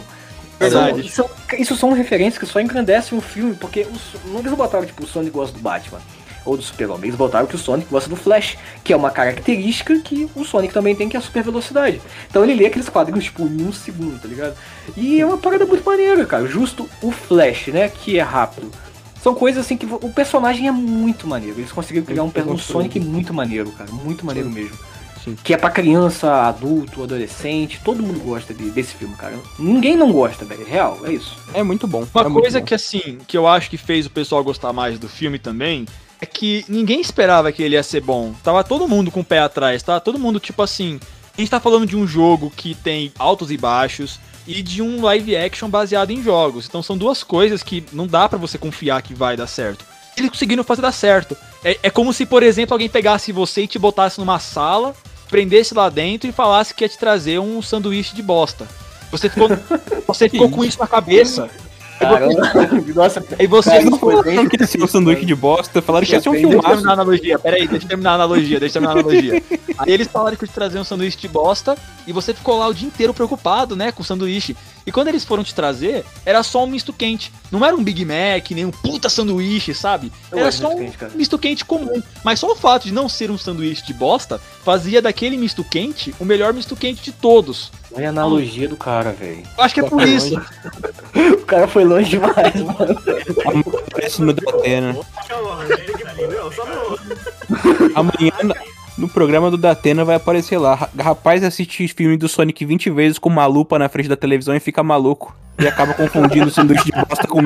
[0.59, 1.09] Verdade.
[1.09, 4.85] São, são- isso são referências que só engrandecem o filme, porque os, não eles botaram,
[4.85, 5.99] tipo, o Sonic gosta do Batman
[6.45, 7.05] ou do Super-Homem.
[7.05, 10.73] Eles botaram que o Sonic gosta do Flash, que é uma característica que o Sonic
[10.73, 12.01] também tem, que é a super velocidade.
[12.29, 14.55] Então ele lê aqueles quadrinhos, tipo, em um segundo, tá ligado?
[14.97, 16.47] E é uma parada muito maneira, cara.
[16.47, 18.71] Justo o Flash, né, que é rápido.
[19.21, 21.59] São coisas assim que o personagem é muito maneiro.
[21.59, 23.91] Eles conseguiram criar um, um Sonic muito maneiro, cara.
[23.91, 24.75] Muito maneiro mesmo.
[25.23, 25.37] Sim.
[25.43, 29.35] que é pra criança, adulto, adolescente, todo mundo gosta de- desse filme, cara.
[29.59, 30.65] Ninguém não gosta, velho.
[30.65, 31.37] Real, é isso.
[31.53, 32.03] É muito bom.
[32.11, 32.65] Uma é coisa bom.
[32.65, 35.85] que, assim, que eu acho que fez o pessoal gostar mais do filme também
[36.21, 38.33] é que ninguém esperava que ele ia ser bom.
[38.43, 40.99] Tava todo mundo com o pé atrás, tava todo mundo tipo assim.
[41.35, 45.01] A gente tá falando de um jogo que tem altos e baixos e de um
[45.01, 46.67] live action baseado em jogos.
[46.67, 49.83] Então são duas coisas que não dá pra você confiar que vai dar certo.
[50.15, 51.35] Eles conseguiram fazer dar certo.
[51.63, 54.93] É, é como se, por exemplo, alguém pegasse você e te botasse numa sala,
[55.29, 58.67] prendesse lá dentro e falasse que ia te trazer um sanduíche de bosta.
[59.09, 59.49] Você ficou,
[60.05, 61.49] você ficou com isso na cabeça.
[62.95, 66.13] Nossa, E você Cara, não bem Não queria ser um sanduíche de bosta, falaram que
[66.13, 68.79] ia ser um Deixa eu terminar a analogia, peraí, deixa eu terminar a analogia, deixa
[68.79, 69.43] eu terminar a analogia.
[69.77, 72.73] Aí eles falaram que te traziam um sanduíche de bosta e você ficou lá o
[72.73, 74.55] dia inteiro preocupado, né, com o sanduíche.
[74.85, 77.31] E quando eles foram te trazer, era só um misto quente.
[77.51, 80.11] Não era um Big Mac, nem um puta sanduíche, sabe?
[80.31, 82.01] Eu Era só um misto quente comum.
[82.23, 86.13] Mas só o fato de não ser um sanduíche de bosta fazia daquele misto quente
[86.19, 87.71] o melhor misto quente de todos.
[87.93, 89.43] Olha a analogia do cara, velho.
[89.57, 90.39] Eu acho que é por isso.
[91.41, 92.95] O cara foi longe demais, mano.
[93.91, 94.31] Parece no
[94.93, 95.05] no-
[97.95, 98.31] Amanhã,
[99.01, 100.75] no- programa do Datena, vai aparecer lá.
[100.75, 104.55] Ra- Rapaz assiste filme do Sonic 20 vezes com uma lupa na frente da televisão
[104.55, 105.35] e fica maluco.
[105.59, 107.41] E acaba confundindo o sanduíche de bosta com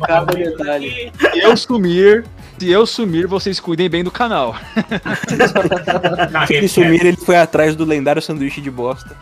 [0.00, 1.10] cada detalhe.
[1.32, 2.24] Se eu sumir,
[2.58, 4.54] se eu sumir, vocês cuidem bem do canal.
[6.46, 9.16] Se ele sumir, ele foi atrás do lendário sanduíche de bosta.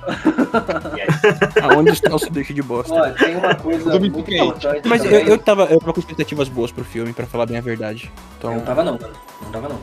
[1.63, 2.93] Aonde está o sanduíche de bosta?
[2.95, 6.49] Olha, tem uma coisa Do muito importante Mas eu, eu, tava, eu tava com expectativas
[6.49, 8.11] boas pro filme, pra falar bem a verdade.
[8.43, 9.09] Eu não Então, tava não, mano.
[9.43, 9.79] Não tava não.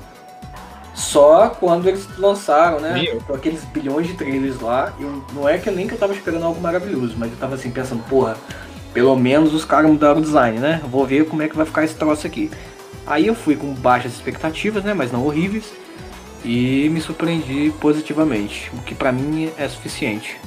[0.93, 3.05] Só quando eles lançaram, né?
[3.25, 6.45] Com aqueles bilhões de trailers lá, eu, não é que nem que eu tava esperando
[6.45, 8.37] algo maravilhoso, mas eu tava assim pensando, porra,
[8.93, 10.81] pelo menos os caras mudaram o design, né?
[10.87, 12.51] Vou ver como é que vai ficar esse troço aqui.
[13.07, 14.93] Aí eu fui com baixas expectativas, né?
[14.93, 15.73] Mas não horríveis.
[16.45, 20.37] E me surpreendi positivamente, o que pra mim é suficiente.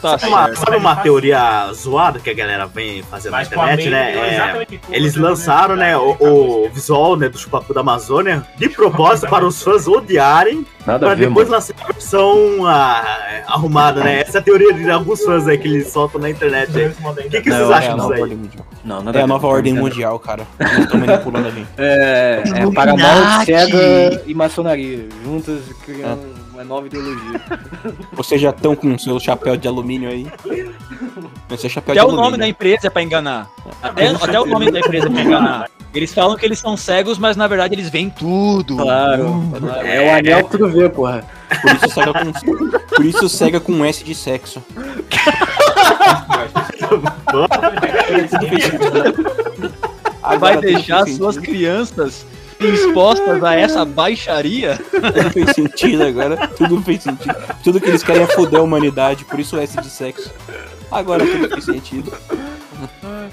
[0.00, 3.60] Tá Sabe uma, sabe uma teoria zoada que a galera vem fazendo na Mas com
[3.60, 4.62] a internet, né?
[4.62, 9.44] É, eles lançaram, né, o, o visual né, do Chupacu da Amazônia de propósito para
[9.44, 14.20] os fãs odiarem, Nada para depois lançar a versão ah, arrumada, né?
[14.20, 16.86] Essa é a teoria de alguns fãs aí que eles soltam na internet aí.
[16.86, 18.50] O que, que Não, vocês acham é a disso aí?
[18.84, 20.46] Não, nada É a nova não ordem mundial, cara.
[20.60, 21.68] Eles estão manipulando a gente.
[21.78, 22.70] É, é.
[22.72, 27.40] Paramount, SEGA e maçonaria, juntas criando uma nova ideologia.
[28.12, 30.26] Vocês já estão com seu chapéu de alumínio aí?
[31.50, 32.24] Esse é chapéu Até de o alumínio.
[32.24, 33.48] nome da empresa é pra enganar.
[33.82, 35.70] Até, até o nome da empresa é pra enganar.
[35.94, 38.76] Eles falam que eles são cegos, mas na verdade eles veem tudo.
[38.76, 39.86] Claro, claro.
[39.86, 41.24] É, o anel que tu vê, porra.
[41.62, 42.32] Por isso cega com,
[42.96, 44.60] por isso cega com um S de sexo.
[50.40, 52.26] Vai tudo deixar suas crianças
[52.64, 54.78] expostas a essa baixaria?
[54.90, 56.48] Tudo fez sentido agora.
[56.48, 57.34] Tudo fez sentido.
[57.62, 60.30] Tudo que eles querem é foder a humanidade, por isso o S de sexo.
[60.90, 62.12] Agora tudo fez sentido.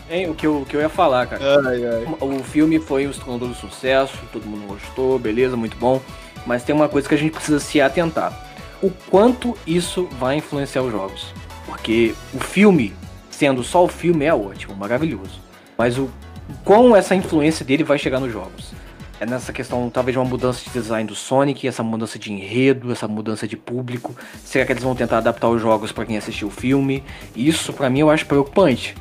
[0.09, 1.43] Hein, o, que eu, o que eu ia falar, cara.
[1.67, 2.07] Ai, ai.
[2.19, 6.01] O filme foi um estrondoso sucesso, todo mundo gostou, beleza, muito bom.
[6.45, 8.33] Mas tem uma coisa que a gente precisa se atentar.
[8.81, 11.33] O quanto isso vai influenciar os jogos.
[11.65, 12.93] Porque o filme,
[13.29, 15.39] sendo só o filme, é ótimo, maravilhoso.
[15.77, 16.09] Mas o
[16.51, 18.71] o quão essa influência dele vai chegar nos jogos.
[19.21, 22.91] É nessa questão, talvez, de uma mudança de design do Sonic, essa mudança de enredo,
[22.91, 24.15] essa mudança de público.
[24.43, 27.03] Será que eles vão tentar adaptar os jogos pra quem assistiu o filme?
[27.35, 28.95] Isso, pra mim, eu acho preocupante.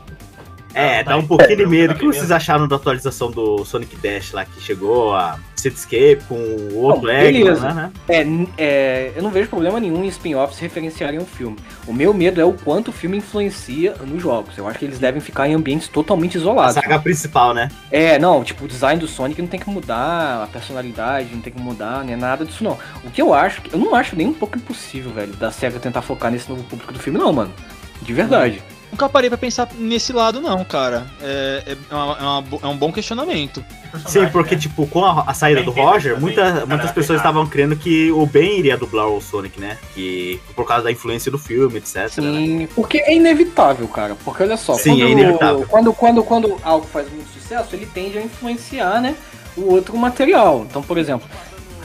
[0.74, 1.94] É, dá um pouquinho de medo.
[1.94, 6.34] O que vocês acharam da atualização do Sonic Dash lá que chegou a Cityscape com
[6.36, 7.74] o outro Não, Eggman, beleza.
[7.74, 7.92] né?
[8.08, 11.56] É, é, eu não vejo problema nenhum em spin-offs referenciarem o filme.
[11.86, 14.56] O meu medo é o quanto o filme influencia nos jogos.
[14.56, 16.74] Eu acho que eles devem ficar em ambientes totalmente A isolados.
[16.74, 17.68] saga principal, né?
[17.90, 21.52] É, não, tipo, o design do Sonic não tem que mudar, a personalidade não tem
[21.52, 22.78] que mudar, nem nada disso não.
[23.04, 26.00] O que eu acho, eu não acho nem um pouco impossível, velho, da SEGA tentar
[26.02, 27.52] focar nesse novo público do filme, não, mano.
[28.00, 28.62] De verdade.
[28.90, 31.06] Nunca parei pra pensar nesse lado, não, cara.
[31.22, 33.64] É, é, uma- é uma é um bom questionamento.
[34.06, 38.10] Sim, porque, tipo, com a, a saída do Roger, muita, muitas pessoas estavam crendo que
[38.12, 39.78] o Ben iria dublar o Sonic, né?
[39.94, 41.94] Que por causa da influência do filme, etc.
[41.96, 42.10] né?
[42.10, 44.16] Sim, porque é inevitável, cara.
[44.24, 45.66] Porque olha só, Sim, quando, é inevitável.
[45.68, 49.14] Quando, quando, quando algo faz muito sucesso, ele tende a influenciar, né,
[49.56, 50.64] o outro material.
[50.68, 51.28] Então, por exemplo,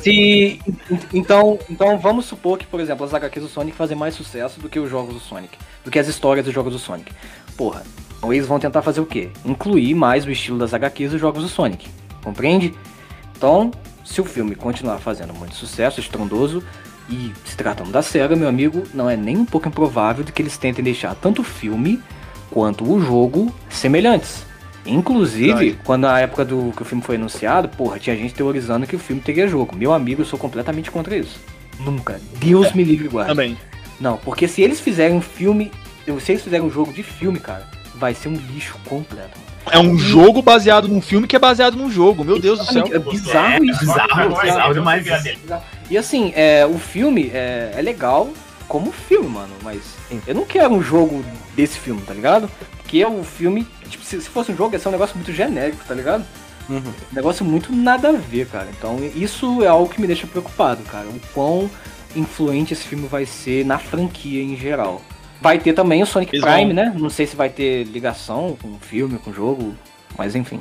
[0.06, 0.60] se.
[1.12, 4.70] Então, então vamos supor que, por exemplo, as HQs do Sonic fazem mais sucesso do
[4.70, 7.12] que os jogos do Sonic, do que as histórias dos jogos do Sonic.
[7.58, 7.84] Porra,
[8.18, 9.30] então eles vão tentar fazer o quê?
[9.44, 11.90] Incluir mais o estilo das HQs dos jogos do Sonic.
[12.24, 12.74] Compreende?
[13.36, 13.72] Então,
[14.04, 16.64] se o filme continuar fazendo muito sucesso, estrondoso,
[17.10, 20.42] e se tratando da SEGA, meu amigo, não é nem um pouco improvável de que
[20.42, 22.02] eles tentem deixar tanto o filme
[22.50, 24.46] quanto o jogo semelhantes.
[24.86, 28.96] Inclusive, quando na época do que o filme foi anunciado, porra, tinha gente teorizando que
[28.96, 29.76] o filme teria jogo.
[29.76, 31.40] Meu amigo, eu sou completamente contra isso.
[31.80, 32.20] Nunca.
[32.38, 33.32] Deus me livre guarde.
[33.32, 33.58] Também.
[34.00, 35.72] Não, porque se eles fizerem um filme,
[36.20, 39.46] se eles fizerem um jogo de filme, cara, vai ser um lixo completo.
[39.72, 42.24] É um jogo baseado num filme que é baseado num jogo.
[42.24, 42.86] Meu Deus do céu.
[42.92, 43.80] É bizarro isso.
[43.80, 45.06] bizarro, bizarro demais.
[45.90, 48.30] E assim, é, o filme é, é legal
[48.68, 49.96] como filme, mano, mas
[50.28, 51.24] eu não quero um jogo
[51.56, 52.50] desse filme, tá ligado?
[52.78, 55.84] Porque o filme, tipo, se, se fosse um jogo, ia ser um negócio muito genérico,
[55.88, 56.26] tá ligado?
[56.70, 56.78] Uhum.
[56.80, 58.68] Um negócio muito nada a ver, cara.
[58.78, 61.08] Então, isso é algo que me deixa preocupado, cara.
[61.08, 61.70] O quão
[62.16, 65.02] influente esse filme vai ser na franquia em geral.
[65.42, 66.96] Vai ter também o Sonic Eles Prime, vão- né?
[66.98, 69.76] Não sei se vai ter ligação com o filme, com o jogo,
[70.18, 70.60] mas enfim.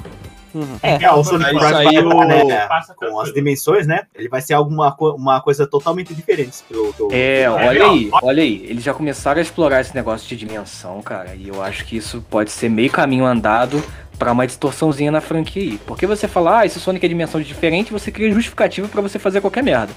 [0.55, 0.79] Uhum.
[0.83, 4.03] É, o Sonic Aí Prime saiu- vai, né, Passa com as dimensões, né?
[4.15, 6.59] Ele vai ser alguma co- uma coisa totalmente diferente.
[6.71, 7.91] Do, do- É, do- olha legal.
[7.91, 8.65] aí, olha aí.
[8.69, 11.35] Eles já começaram a explorar esse negócio de dimensão, cara.
[11.35, 13.83] E eu acho que isso pode ser meio caminho andado
[14.19, 15.79] pra uma distorçãozinha na franquia aí.
[15.87, 19.41] Porque você fala, ah, esse Sonic é dimensão diferente, você cria justificativa pra você fazer
[19.41, 19.93] qualquer merda.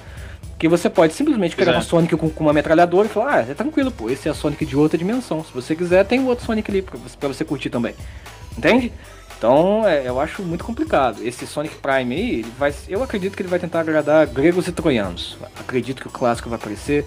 [0.54, 1.78] Porque você pode simplesmente pegar é.
[1.78, 4.66] um Sonic com, com uma metralhadora e falar, ah, é tranquilo, pô, esse é Sonic
[4.66, 5.44] de outra dimensão.
[5.44, 7.94] Se você quiser, tem o outro Sonic ali pra você, pra você curtir também.
[8.58, 8.92] Entende?
[9.38, 11.24] Então, é, eu acho muito complicado.
[11.24, 15.38] Esse Sonic Prime aí, vai, eu acredito que ele vai tentar agradar gregos e troianos.
[15.60, 17.06] Acredito que o clássico vai aparecer,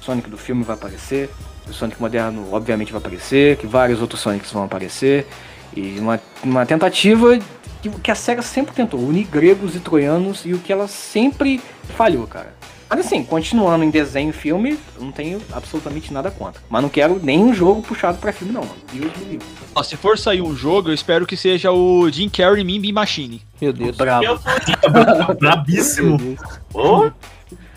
[0.00, 1.28] o Sonic do filme vai aparecer,
[1.68, 5.26] o Sonic moderno obviamente vai aparecer, que vários outros Sonics vão aparecer.
[5.74, 7.38] E uma, uma tentativa
[7.82, 11.60] que, que a SEGA sempre tentou, unir gregos e troianos e o que ela sempre
[11.96, 12.54] falhou, cara.
[12.94, 16.60] Mas assim, continuando em desenho e filme, eu não tenho absolutamente nada contra.
[16.68, 18.76] Mas não quero nenhum jogo puxado pra filme, não, mano.
[18.92, 19.46] Deus me livre.
[19.74, 23.40] Ó, se for sair um jogo, eu espero que seja o Jim Carrey Mimbi Machine.
[23.58, 23.96] Meu Deus.
[23.96, 26.36] Sou Brabíssimo.
[26.74, 27.10] Ô,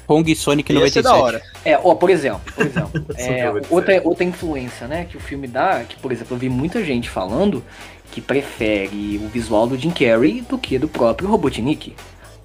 [0.06, 1.04] Hong Sonic Ia ser 97.
[1.04, 1.42] da hora.
[1.64, 5.86] É, ó, por exemplo, por exemplo, é, outra, outra influência, né, que o filme dá,
[5.88, 7.64] que, por exemplo, eu vi muita gente falando
[8.12, 11.96] que prefere o visual do Jim Carrey do que do próprio Robotnik.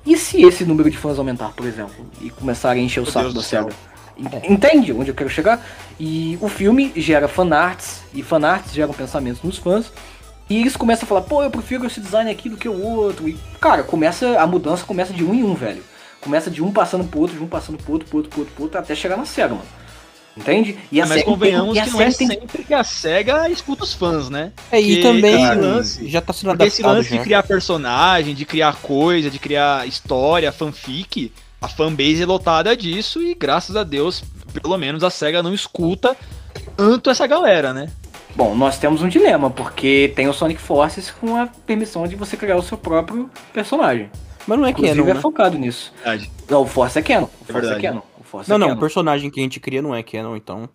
[0.06, 3.12] E se esse número de fãs aumentar, por exemplo, e começarem a encher o Meu
[3.12, 3.68] saco Deus da do céu.
[3.70, 4.40] SEGA?
[4.46, 5.64] En- Entende onde eu quero chegar?
[5.98, 9.92] E o filme gera fanarts, e fanarts geram pensamentos nos fãs,
[10.48, 13.28] e eles começam a falar, pô, eu prefiro esse design aqui do que o outro.
[13.28, 15.82] E, cara, começa a mudança começa de um em um, velho.
[16.20, 18.54] Começa de um passando pro outro, de um passando pro outro, pro outro, pro outro,
[18.54, 19.62] pro outro, até chegar na SEGA, mano.
[20.40, 20.78] Entende?
[20.90, 23.48] E a Mas SEGA convenhamos tem, e que não é tem- sempre que a SEGA
[23.50, 24.52] escuta os fãs, né?
[24.72, 27.16] É, e Que também lance- já tá sendo Porque esse adaptado lance já.
[27.18, 31.30] de criar personagem, de criar coisa, de criar história, fanfic,
[31.60, 34.24] a fanbase é lotada disso e graças a Deus,
[34.62, 36.16] pelo menos a SEGA não escuta
[36.76, 37.88] tanto essa galera, né?
[38.34, 42.36] Bom, nós temos um dilema, porque tem o Sonic Forces com a permissão de você
[42.36, 44.08] criar o seu próprio personagem.
[44.46, 45.20] Mas não é Inclusive Canon, é né?
[45.20, 45.92] focado nisso.
[45.96, 46.30] Verdade.
[46.48, 47.24] Não, o Force é Canon.
[47.24, 47.82] O Force é, verdade.
[47.82, 48.00] Canon.
[48.30, 50.68] O Force Não, é não, o personagem que a gente cria não é Canon, então.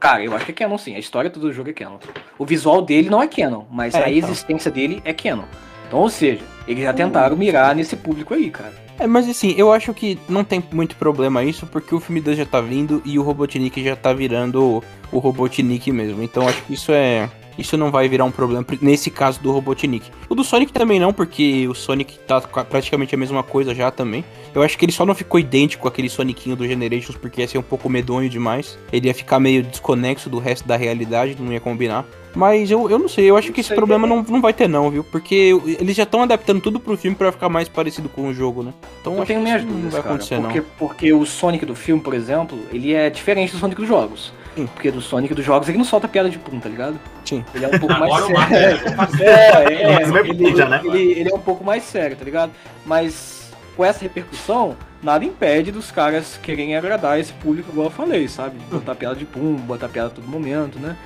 [0.00, 0.96] Cara, eu acho que é Canon sim.
[0.96, 1.98] A história do jogo é Canon.
[2.36, 4.28] O visual dele não é Canon, mas É, a então.
[4.28, 5.44] existência dele é Canon.
[5.86, 8.72] Então, ou seja, eles já tentaram mirar nesse público aí, cara.
[8.98, 12.38] É, mas assim, eu acho que não tem muito problema isso, porque o filme 2
[12.38, 16.22] já tá vindo e o Robotnik já tá virando o, o Robotnik mesmo.
[16.22, 17.30] Então acho que isso é.
[17.58, 20.10] Isso não vai virar um problema pr- nesse caso do Robotnik.
[20.28, 24.24] O do Sonic também não, porque o Sonic tá praticamente a mesma coisa já também.
[24.54, 27.48] Eu acho que ele só não ficou idêntico com aquele Sonicinho do Generations, porque ia
[27.48, 28.78] ser um pouco medonho demais.
[28.92, 32.04] Ele ia ficar meio desconexo do resto da realidade, não ia combinar.
[32.34, 34.90] Mas eu, eu não sei, eu acho que esse problema não, não vai ter não,
[34.90, 35.02] viu?
[35.02, 38.62] Porque eles já estão adaptando tudo pro filme pra ficar mais parecido com o jogo,
[38.62, 38.74] né?
[39.00, 40.14] Então Eu acho tenho que minhas isso não dúvidas, vai cara.
[40.14, 40.66] acontecer Porque, não.
[40.78, 44.34] porque o Sonic do filme, por exemplo, ele é diferente do Sonic dos jogos.
[44.56, 44.66] Sim.
[44.66, 46.98] Porque do Sonic dos jogos ele não solta piada de pum, tá ligado?
[47.24, 47.44] Sim.
[47.54, 48.80] Ele é um pouco mais Agora sério.
[49.20, 52.52] É, é, ele, puta, ele, ele é um pouco mais sério, tá ligado?
[52.84, 58.26] Mas com essa repercussão, nada impede dos caras quererem agradar esse público, igual eu falei,
[58.26, 58.56] sabe?
[58.70, 60.96] Botar piada de pum, botar piada a todo momento, né?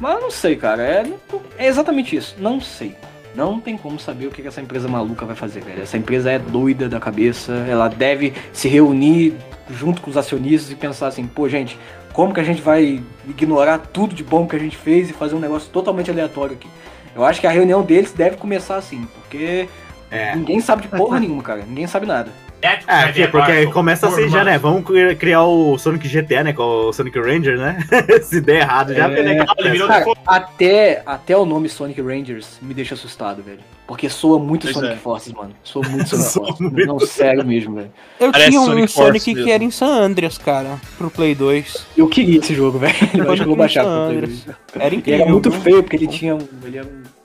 [0.00, 0.82] Mas eu não sei, cara.
[0.82, 1.12] É,
[1.56, 2.34] é exatamente isso.
[2.38, 2.96] Não sei.
[3.34, 5.82] Não tem como saber o que essa empresa maluca vai fazer, velho.
[5.82, 7.52] Essa empresa é doida da cabeça.
[7.68, 9.34] Ela deve se reunir
[9.70, 11.78] junto com os acionistas e pensar assim, pô, gente,
[12.12, 15.34] como que a gente vai ignorar tudo de bom que a gente fez e fazer
[15.34, 16.68] um negócio totalmente aleatório aqui?
[17.14, 19.68] Eu acho que a reunião deles deve começar assim, porque
[20.10, 20.36] É.
[20.36, 21.62] ninguém sabe de porra nenhuma, cara.
[21.66, 22.30] Ninguém sabe nada.
[22.62, 24.56] É, aqui, porque começa assim já, né?
[24.56, 26.52] Vamos cri- criar o Sonic GT, né?
[26.52, 27.78] Com o Sonic Ranger, né?
[28.22, 29.22] Se der errado, já É.
[29.22, 29.44] né?
[29.44, 33.58] Cara, até, até o nome Sonic Rangers me deixa assustado, velho.
[33.86, 34.96] Porque soa muito Pois Sonic é.
[34.96, 35.50] Forces, mano.
[35.64, 36.60] Soa muito Sonic Soa Forces.
[36.60, 36.86] muito.
[36.86, 37.90] Não, sério mesmo, velho.
[38.20, 39.50] Eu Parece tinha um Sonic Sonic, que mesmo.
[39.50, 41.86] era em San Andreas, cara, pro Play 2.
[41.96, 42.94] Eu queria esse jogo, velho.
[43.12, 44.44] Eu acho que eu vou baixar pro Play Andreas.
[44.44, 44.56] 2.
[44.78, 45.20] Era incrível.
[45.22, 46.48] era muito feio, porque ele tinha um.
[46.64, 47.21] Ele, era ele tinha um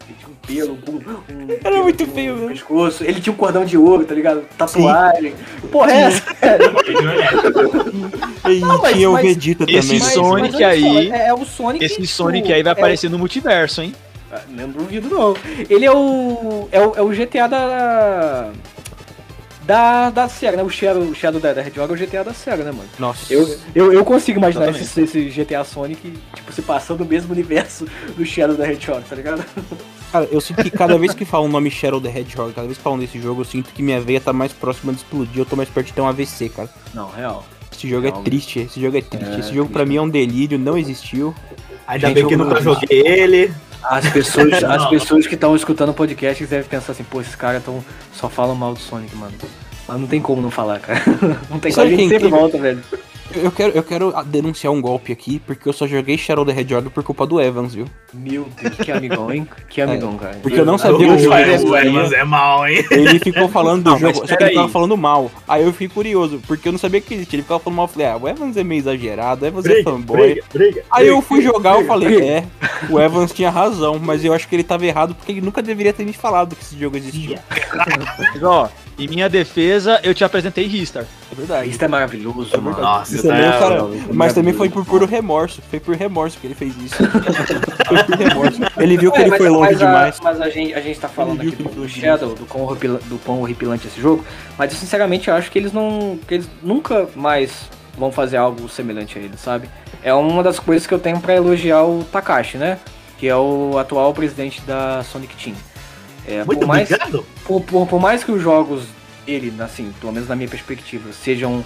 [0.48, 2.50] pelo, um, um Era muito um feio mesmo.
[2.50, 3.04] pescoço.
[3.04, 4.44] Ele tinha um cordão de ouro, tá ligado?
[4.58, 5.34] Tatuagem.
[5.72, 6.24] Porra, é essa?
[8.50, 10.00] E Não, mas- tinha o Vegeta Esse também.
[10.00, 11.84] Mas- Sonic mas aí- É, é o Sonic.
[11.84, 13.94] Esse tipo, Sonic aí vai é aparecer no multiverso, hein?
[14.32, 15.36] Ah, Não duvido não.
[15.70, 16.68] Ele é o.
[16.72, 18.52] É o, é o GTA da.
[19.66, 20.64] da, da SEGA, né?
[20.64, 22.88] O Shadow, o Shadow da, da Hedgehog é o GTA da SEGA, né, mano?
[23.00, 23.34] Nossa.
[23.34, 27.86] Eu, eu, eu consigo imaginar esse, esse GTA Sonic, tipo, se passando no mesmo universo
[28.16, 29.44] do Shadow da Hedgehog, tá ligado?
[30.12, 32.78] Cara, eu sinto que cada vez que falam o nome Shadow the Hedgehog, cada vez
[32.78, 35.46] que falam desse jogo, eu sinto que minha veia tá mais próxima de explodir, eu
[35.46, 36.70] tô mais perto de ter um AVC, cara.
[36.94, 37.46] Não, real.
[37.72, 38.24] Esse jogo é Não.
[38.24, 39.36] triste, esse jogo é triste.
[39.36, 39.90] É, esse jogo pra triste.
[39.90, 41.36] mim é um delírio, não existiu.
[41.88, 43.54] Ainda Gente, bem que eu- nunca joguei ele.
[43.84, 47.64] As pessoas, as pessoas que estão escutando o podcast devem pensar assim, pô, esses caras
[47.64, 49.34] tão, só falam mal do Sonic, mano.
[49.88, 51.02] Mas não tem como não falar, cara.
[51.50, 52.84] Não tem como, a gente sempre quem- volta, velho.
[53.36, 56.90] Eu quero, eu quero denunciar um golpe aqui, porque eu só joguei Shadow the Hedgehog
[56.90, 57.86] por culpa do Evans, viu?
[58.14, 59.48] Meu Deus, que amigão, hein?
[59.70, 60.38] Que amigão, cara.
[60.42, 61.78] Porque eu não sabia o, que o o.
[61.78, 62.86] Evans é mal, hein?
[62.90, 65.30] Ele ficou falando do Não, jogo, só que ele tava falando mal.
[65.48, 67.38] Aí eu fiquei curioso, porque eu não sabia que existia.
[67.38, 69.70] Ele ficava falando mal, eu falei, ah, o Evans é meio exagerado, o Evans é
[69.70, 70.18] Briga, fanboy.
[70.18, 70.84] briga, briga.
[70.90, 71.88] Aí eu briga, fui jogar, eu briga.
[71.88, 72.44] falei, é,
[72.90, 75.92] o Evans tinha razão, mas eu acho que ele tava errado porque ele nunca deveria
[75.94, 77.40] ter me falado que esse jogo existia.
[78.18, 81.06] Mas, ó, em minha defesa, eu te apresentei Ristar.
[81.32, 81.70] É verdade.
[81.70, 82.80] Isso é maravilhoso, mano.
[82.82, 85.62] Nossa, Isso também, é, cara, não, mas também foi por puro remorso.
[85.70, 86.96] Foi por remorso que ele fez isso.
[87.88, 88.60] foi por remorso.
[88.78, 90.20] Ele viu que É, ele mas- foi longe mas a- demais.
[90.24, 93.20] Mas a gente, a gente tá falando Ele aqui do, do Shadow, do quão, do
[93.24, 94.26] quão horripilante esse jogo,
[94.58, 96.18] mas eu sinceramente acho que eles não.
[96.28, 99.70] que eles nunca mais vão fazer algo semelhante a ele, sabe?
[100.04, 102.78] É uma das coisas que eu tenho pra elogiar o Takashi, né?
[103.18, 105.56] Que é o atual presidente da Sonic Team.
[106.28, 107.26] É, Muito por, mais, obrigado.
[107.46, 108.84] por, por, por mais que os jogos
[109.26, 111.64] dele, assim, pelo menos na minha perspectiva, sejam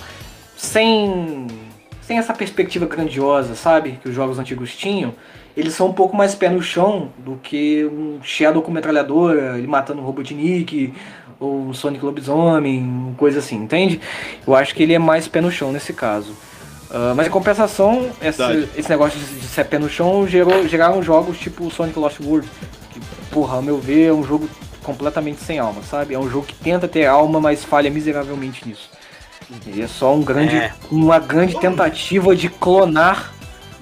[0.56, 1.48] sem,
[2.02, 4.00] sem essa perspectiva grandiosa, sabe?
[4.02, 5.14] Que os jogos antigos tinham,
[5.58, 9.68] eles são um pouco mais pé no chão do que um Shadow com metralhadora, ele
[9.68, 10.94] matando um Robotnik,
[11.40, 14.00] ou um Sonic Lobisomem, coisa assim, entende?
[14.46, 16.36] Eu acho que ele é mais pé no chão nesse caso.
[16.92, 21.02] Ah, mas em compensação, esse, esse negócio de, de ser pé no chão gerou, geraram
[21.02, 22.48] jogos tipo Sonic Lost World,
[23.32, 24.50] porra, ao meu ver, é um jogo
[24.84, 26.14] completamente sem alma, sabe?
[26.14, 28.90] É um jogo que tenta ter alma, mas falha miseravelmente nisso.
[29.68, 30.74] Ele é só um grande, É.
[30.90, 33.32] uma grande tentativa de clonar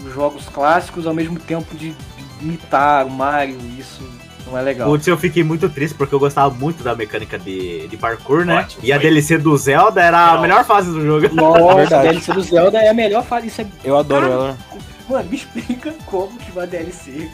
[0.04, 1.94] os jogos clássicos ao mesmo tempo de,
[2.42, 3.58] imitar o Mario.
[3.78, 4.02] Isso
[4.48, 4.90] não é legal.
[4.90, 8.60] Putz, eu fiquei muito triste porque eu gostava muito da mecânica de, de parkour, né?
[8.60, 8.98] Ótimo, e a.
[8.98, 11.34] DLC do Zelda era a melhor fase do jogo.
[11.36, 12.04] Nossa, a Verdade.
[12.10, 13.48] DLC do Zelda é a melhor fase.
[13.48, 14.58] Isso é Eu adoro Cara, ela.
[15.10, 17.30] Mano, me explica como que uma DLC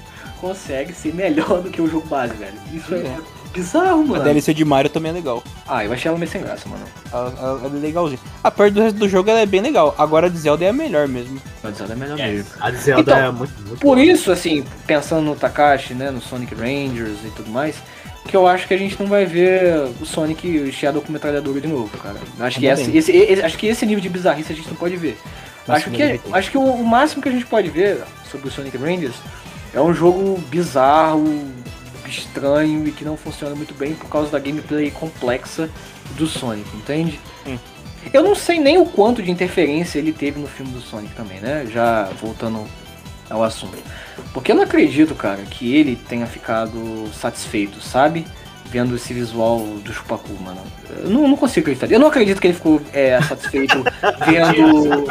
[0.50, 2.54] consegue ser melhor do que o jogo base, velho.
[2.74, 3.18] Isso é
[3.54, 4.24] bizarro, A mano.
[4.24, 5.42] DLC de Mario também é legal.
[5.68, 6.84] Ah, eu achei ela meio sem graça, mano.
[7.12, 8.20] Ela, ela- ela é legalzinha.
[8.44, 9.96] A parte do resto do jogo ela é bem legal.
[9.98, 11.42] Agora a de Zelda é a melhor mesmo.
[11.64, 12.28] Mas ela é melhor É.
[12.32, 12.52] mesmo.
[12.60, 14.04] A de Zelda Então, é muito, muito Por boa.
[14.04, 17.76] isso, assim, pensando no Takashi, né, no Sonic Rangers e tudo mais,
[18.28, 21.68] que eu acho que a gente não vai ver o Sonic Shadow com metralhadora de
[21.68, 22.16] novo, cara.
[22.42, 24.98] Acho que, Ainda esse, esse, acho que esse nível de bizarrice a gente não pode
[24.98, 25.18] ver.
[25.68, 26.22] Nossa, acho que, ter.
[26.34, 29.16] acho que o, o máximo que a gente pode ver sobre o Sonic Rangers
[29.76, 31.54] é um jogo bizarro,
[32.08, 35.70] estranho e que não funciona muito bem por causa da gameplay complexa
[36.12, 37.20] do Sonic, entende?
[37.46, 37.58] Hum.
[38.14, 41.42] Eu não sei nem o quanto de interferência ele teve no filme do Sonic também,
[41.42, 41.68] né?
[41.72, 42.66] Já voltando
[43.30, 43.78] ao assunto.
[44.34, 48.26] Porque eu não acredito, cara, que ele tenha ficado satisfeito, sabe?
[48.66, 50.62] Vendo esse visual do Chupacu, mano.
[51.04, 51.92] Eu não, não consigo acreditar.
[51.92, 53.84] Eu não acredito que ele ficou é, satisfeito
[54.26, 55.06] vendo.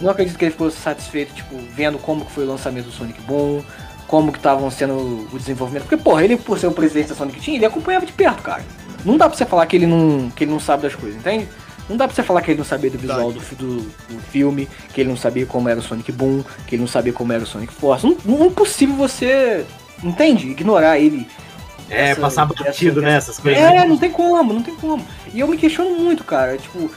[0.00, 3.20] Não acredito que ele ficou satisfeito, tipo, vendo como que foi o lançamento do Sonic
[3.22, 3.62] Boom,
[4.08, 5.82] como que estavam sendo o desenvolvimento.
[5.84, 8.64] Porque, porra, ele, por ser o presidente da Sonic Team, ele acompanhava de perto, cara.
[9.04, 11.46] Não dá pra você falar que ele não, que ele não sabe das coisas, entende?
[11.88, 14.68] Não dá pra você falar que ele não sabia do visual do, do, do filme,
[14.92, 17.42] que ele não sabia como era o Sonic Boom, que ele não sabia como era
[17.44, 18.04] o Sonic Force.
[18.04, 19.64] Não, não é possível você,
[20.02, 20.48] entende?
[20.48, 21.26] Ignorar ele.
[21.88, 23.16] É, essa- passar batido, essa- né?
[23.16, 23.62] Essas coisas.
[23.62, 25.02] É, não tem como, não tem como.
[25.32, 26.58] E eu me questiono muito, cara.
[26.58, 26.90] Tipo,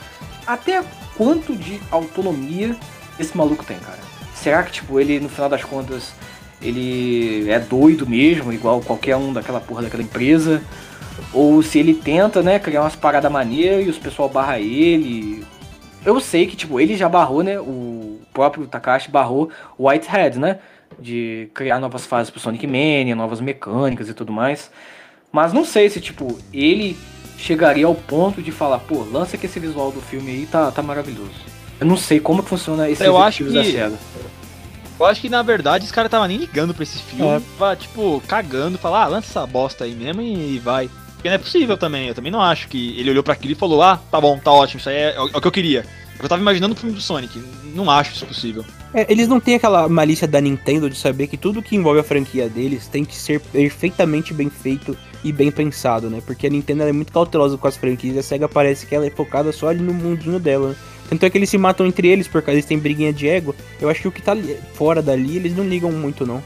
[0.45, 0.83] até
[1.17, 2.75] quanto de autonomia
[3.19, 3.99] esse maluco tem, cara?
[4.35, 6.11] Será que, tipo, ele, no final das contas,
[6.61, 10.61] ele é doido mesmo, igual qualquer um daquela porra daquela empresa?
[11.33, 15.43] Ou se ele tenta, né, criar umas paradas maneiras e os pessoal barra ele.
[16.05, 17.59] Eu sei que, tipo, ele já barrou, né?
[17.59, 20.59] O próprio Takashi barrou o Whitehead, né?
[20.99, 24.71] De criar novas fases pro Sonic Mania, novas mecânicas e tudo mais.
[25.31, 26.97] Mas não sei se, tipo, ele
[27.37, 30.81] chegaria ao ponto de falar, pô, lança que esse visual do filme aí tá, tá
[30.81, 31.31] maravilhoso.
[31.79, 33.93] Eu não sei como que funciona esse Eu acho que- da SEGA.
[35.01, 37.41] Eu acho que na verdade os caras tava nem ligando pra esse filme, É.
[37.57, 40.89] tava, tipo, cagando, falar, ah, lança essa bosta aí mesmo e vai.
[41.15, 43.55] Porque não é possível também, eu também não acho que ele olhou pra aquilo e
[43.55, 45.85] falou, ah, tá bom, tá ótimo, isso aí é, é o que eu queria.
[46.19, 47.41] Eu tava imaginando o filme do Sonic,
[47.73, 48.63] não acho isso possível.
[48.93, 52.03] É, eles não têm aquela malícia da Nintendo de saber que tudo que envolve a
[52.03, 56.21] franquia deles tem que ser perfeitamente bem feito e bem pensado, né?
[56.25, 59.05] Porque a Nintendo é muito cautelosa com as franquias e a SEGA parece que ela
[59.05, 60.69] é focada só ali no mundinho dela.
[60.69, 60.75] né?
[61.11, 63.53] Tanto é que eles se matam entre eles porque eles têm briguinha de ego.
[63.81, 64.31] Eu acho que o que tá
[64.73, 66.41] fora dali eles não ligam muito, não.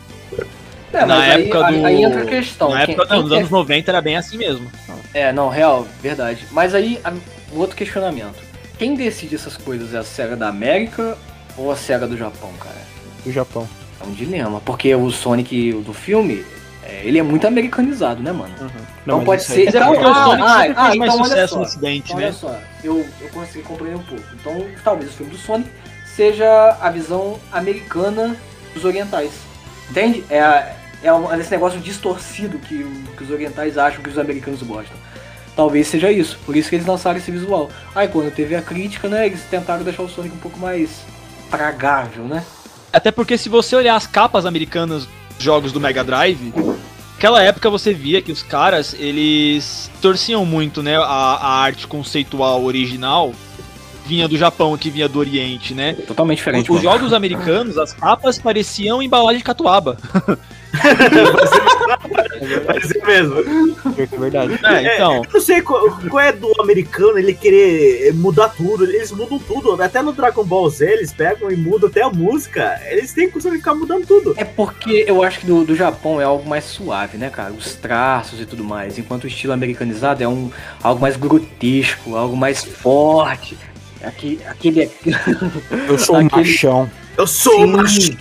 [0.92, 1.86] É, na mas aí, época do.
[1.86, 2.70] aí entra a questão.
[2.72, 4.68] Na quem- época, quem não, nos quer- anos 90 era bem assim mesmo.
[5.14, 6.48] É, não, real, verdade.
[6.52, 7.14] Mas aí a-
[7.52, 8.36] outro questionamento.
[8.80, 11.16] Quem decide essas coisas é a SEGA da América
[11.56, 12.76] ou a SEGA do Japão, cara?
[13.24, 13.70] O Japão.
[14.02, 16.44] É um dilema, porque o Sonic do filme,
[17.02, 18.54] é, ele é muito americanizado, né, mano?
[19.04, 19.66] Então mas pode isso aí- ser.
[19.66, 21.60] Mas é então, o ah, Sonic ah, sempre ah, fez mais então olha sucesso só.
[21.60, 22.24] no ocidente, Então, né?
[22.26, 24.24] olha só, eu, eu consegui compreender um pouco.
[24.40, 25.70] Então, talvez o filme do Sonic
[26.16, 28.36] seja a visão americana
[28.74, 29.32] dos orientais.
[29.90, 30.24] Entende?
[30.30, 30.74] É,
[31.04, 34.98] é um- esse negócio distorcido que, o- que os orientais acham que os americanos gostam.
[35.56, 37.70] Talvez seja isso, por isso que eles lançaram esse visual.
[37.94, 40.90] Aí quando teve a crítica, né, eles tentaram deixar o Sonic um pouco mais
[41.50, 42.44] tragável, né?
[42.92, 45.06] Até porque se você olhar as capas americanas
[45.36, 46.54] dos jogos do Mega Drive,
[47.26, 52.64] naquela época você via que os caras, eles torciam muito, né, a, a arte conceitual
[52.64, 53.34] original
[54.06, 55.94] vinha do Japão, que vinha do Oriente, né?
[55.94, 56.72] Totalmente diferente.
[56.72, 56.84] Os mano.
[56.84, 59.98] jogos americanos, as capas pareciam embalagem de catuaba.
[62.66, 63.36] Parecia mesmo.
[63.96, 64.60] Pior que é verdade.
[64.66, 68.84] É, então, Eu não sei qual, qual é do americano ele querer mudar tudo.
[68.84, 69.82] Eles mudam tudo.
[69.82, 72.80] Até no Dragon Ball Z eles pegam e mudam até a música.
[72.90, 74.34] Eles têm de ficar mudando tudo.
[74.38, 77.54] É porque eu acho que do, do Japão é algo mais suave, né, cara?
[77.54, 78.98] Os traços e tudo mais.
[78.98, 80.50] Enquanto o estilo americanizado é um,
[80.82, 83.58] algo mais grotesco, algo mais forte.
[84.06, 84.90] Aqui, aquele.
[85.88, 86.90] Eu sou um Aquele- machão.
[87.18, 87.64] Eu sou Sim.
[87.64, 88.16] o machão.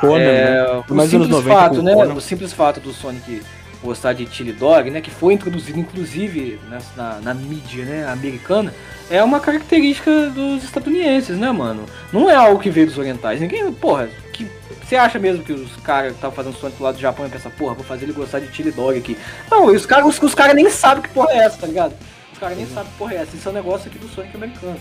[0.00, 0.82] Conan, É, né?
[0.88, 1.94] o simples 90 fato, né?
[1.94, 2.14] Conan.
[2.14, 3.40] O simples fato do Sonic
[3.82, 5.00] gostar de Chili Dog, né?
[5.00, 6.58] Que foi introduzido, inclusive,
[6.96, 8.72] na, na mídia né, americana,
[9.10, 11.84] é uma característica dos estadunidenses, né, mano?
[12.12, 13.40] Não é algo que veio dos orientais.
[13.40, 14.46] Ninguém, porra, que.
[14.82, 17.30] Você acha mesmo que os caras que estavam fazendo Sonic do lado do Japão iam
[17.30, 19.16] pensar, porra, vou fazer ele gostar de Chili Dog aqui.
[19.50, 21.94] Não, e os caras os, os caras nem sabem que porra é essa, tá ligado?
[22.34, 23.34] Os caras nem sabem porra é essa.
[23.36, 24.76] Isso é um negócio aqui do Sonic americano.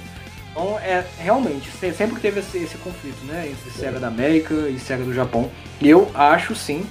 [0.52, 4.78] Então, é, realmente, se- sempre teve esse, esse conflito, né, entre Sega da América e
[4.80, 5.50] Sega do Japão.
[5.82, 6.86] E eu acho, sim,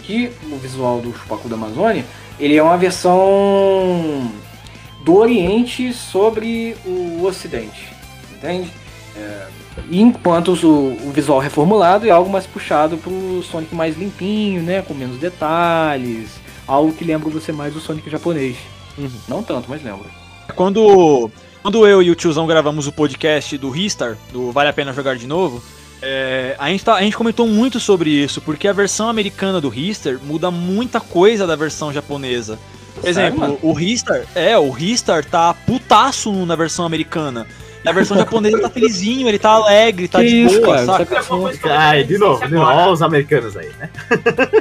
[0.00, 2.04] que o visual do Chupacu da Amazônia,
[2.38, 4.30] ele é uma versão
[5.04, 7.88] do Oriente sobre o Ocidente,
[8.36, 8.70] entende?
[9.16, 9.46] É,
[9.90, 14.94] enquanto o, o visual reformulado é algo mais puxado pro Sonic mais limpinho, né, com
[14.94, 16.30] menos detalhes,
[16.66, 18.56] algo que lembra você mais do Sonic japonês.
[18.98, 19.10] Uhum.
[19.28, 20.06] Não tanto, mas lembra.
[20.56, 21.30] quando,
[21.62, 25.16] quando eu e o tiozão gravamos o podcast do Ristar, do Vale a Pena Jogar
[25.16, 25.62] de Novo,
[26.02, 29.68] é, a, gente tá- a gente comentou muito sobre isso, porque a versão americana do
[29.68, 32.58] Ristar muda muita coisa da versão japonesa.
[32.94, 33.58] Por Sério, exemplo, mano?
[33.62, 37.46] o Ristar, é, o Ristar tá putaço na versão americana.
[37.84, 40.74] E a versão japonesa ele tá felizinho, ele tá alegre, tá Que de isso, boa,
[40.84, 40.86] cara?
[40.86, 41.14] saca?
[41.16, 42.66] É eu Ai, de novo, de novo.
[42.66, 43.88] Olha os americanos aí, né?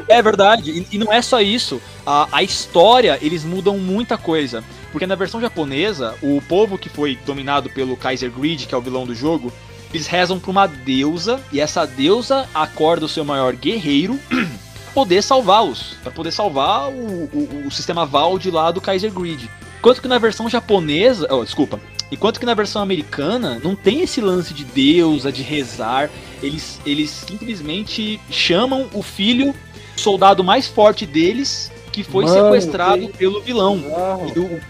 [0.07, 1.81] É verdade, e, e não é só isso.
[2.06, 4.64] A, a história, eles mudam muita coisa.
[4.91, 8.81] Porque na versão japonesa, o povo que foi dominado pelo Kaiser Greed, que é o
[8.81, 9.52] vilão do jogo,
[9.94, 15.22] eles rezam pra uma deusa, e essa deusa acorda o seu maior guerreiro pra poder
[15.22, 15.95] salvá-los.
[16.02, 19.49] Pra poder salvar o, o, o sistema Vald lá do Kaiser Greed.
[19.80, 21.27] Enquanto que na versão japonesa.
[21.31, 21.80] Oh, desculpa.
[22.12, 26.10] Enquanto que na versão americana não tem esse lance de deusa, de rezar.
[26.42, 29.54] Eles, eles simplesmente chamam o filho,
[29.96, 33.78] soldado mais forte deles, que foi Mano, sequestrado que- pelo vilão.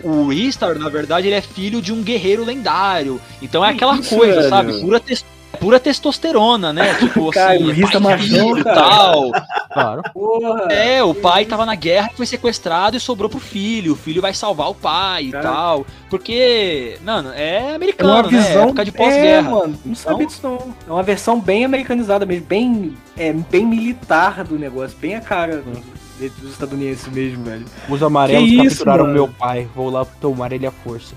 [0.04, 3.20] O, o Ristar, na verdade, ele é filho de um guerreiro lendário.
[3.42, 4.50] Então é Que aquela isso, coisa, velho?
[4.50, 4.80] sabe?
[4.80, 5.26] Pura, tes-
[5.60, 6.94] pura testosterona, né?
[7.00, 9.32] Tipo Cara, assim, o Ristar pai machão, tal.
[9.72, 10.02] Claro.
[10.14, 10.72] Porra!
[10.72, 13.94] É, o pai tava na guerra, foi sequestrado e sobrou pro filho.
[13.94, 15.44] O filho vai salvar o pai Cara.
[15.44, 15.86] e tal.
[16.10, 18.38] Porque, mano, é É uma americano, né?
[18.38, 18.64] visão.
[18.64, 19.50] Época de é, pós-guerra.
[19.50, 20.74] mano, não sabia disso não.
[20.88, 25.58] É uma versão bem americanizada mesmo, bem, é, bem militar do negócio, bem a cara
[25.58, 25.98] do-
[26.42, 27.66] dos estadunidenses mesmo, velho.
[27.88, 29.14] Os amarelos Que isso, capturaram mano?
[29.14, 29.68] meu pai.
[29.76, 31.14] Vou lá tomar ele à força.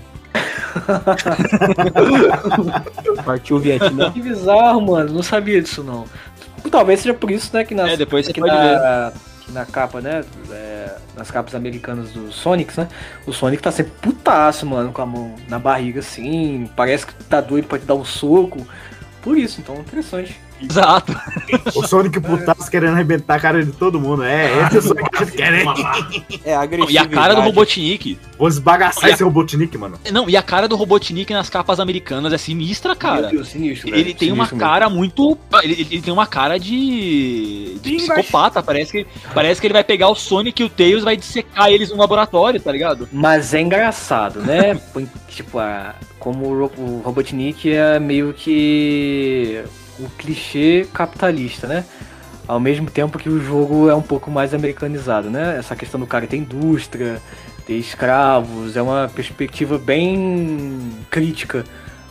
[3.25, 4.11] Partiu o Vietnã.
[4.11, 5.13] Que bizarro, mano.
[5.13, 6.05] Não sabia disso não.
[6.69, 9.11] Talvez seja por isso, né, que nas, É, depois você que pode na,
[9.41, 12.87] que na capa, né, é, nas capas americanas do Sonic, né,
[13.25, 17.41] o Sonic tá sempre putaço, mano, com a mão na barriga assim, parece que tá
[17.41, 18.65] doido pra te dar um soco.
[19.21, 20.39] Por isso, então, interessante.
[20.61, 21.15] Exato.
[21.75, 24.23] O Sonic putaço querendo arrebentar a cara de todo mundo.
[24.23, 25.63] É, esse é o Sonic que a né?
[26.45, 26.91] É agressivo.
[26.91, 28.17] E a cara do Robotnik.
[28.37, 29.99] Vou esbagaçar esse Robotnik, mano.
[30.11, 33.21] Não, e a cara do Robotnik nas capas americanas é sinistra, cara.
[33.23, 34.69] Meu Deus, sinistro, Ele velho, tem uma sinistro mesmo.
[34.71, 35.37] cara muito.
[35.63, 37.77] Ele, ele- tem uma cara de.
[37.81, 38.61] de Sim, psicopata.
[38.63, 41.69] Parece que, parece que ele vai pegar o Sonic e o Tails e vai dissecar
[41.69, 43.07] eles no laboratório, tá ligado?
[43.11, 44.79] Mas é engraçado, né?
[45.29, 49.63] Tipo, a, como o Robotnik é meio que
[50.05, 51.85] o clichê capitalista, né?
[52.47, 55.57] Ao mesmo tempo que o jogo é um pouco mais americanizado, né?
[55.57, 57.21] Essa questão do cara ter indústria,
[57.65, 61.63] ter escravos, é uma perspectiva bem crítica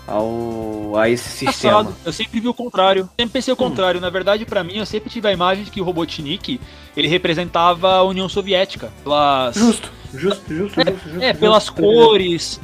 [0.07, 1.81] ao, a esse sistema.
[1.81, 1.97] Engraçado.
[2.05, 3.09] Eu sempre vi o contrário.
[3.19, 4.01] Sempre pensei o contrário.
[4.01, 6.61] Na verdade, pra mim, eu sempre tive a imagem de que o Robotnik
[6.97, 8.93] ele representava a União Soviética.
[9.05, 10.01] Pelas, Justo.
[10.13, 11.23] Justo, justo, justo, justo.
[11.23, 11.41] É, justo.
[11.41, 12.61] pelas cores,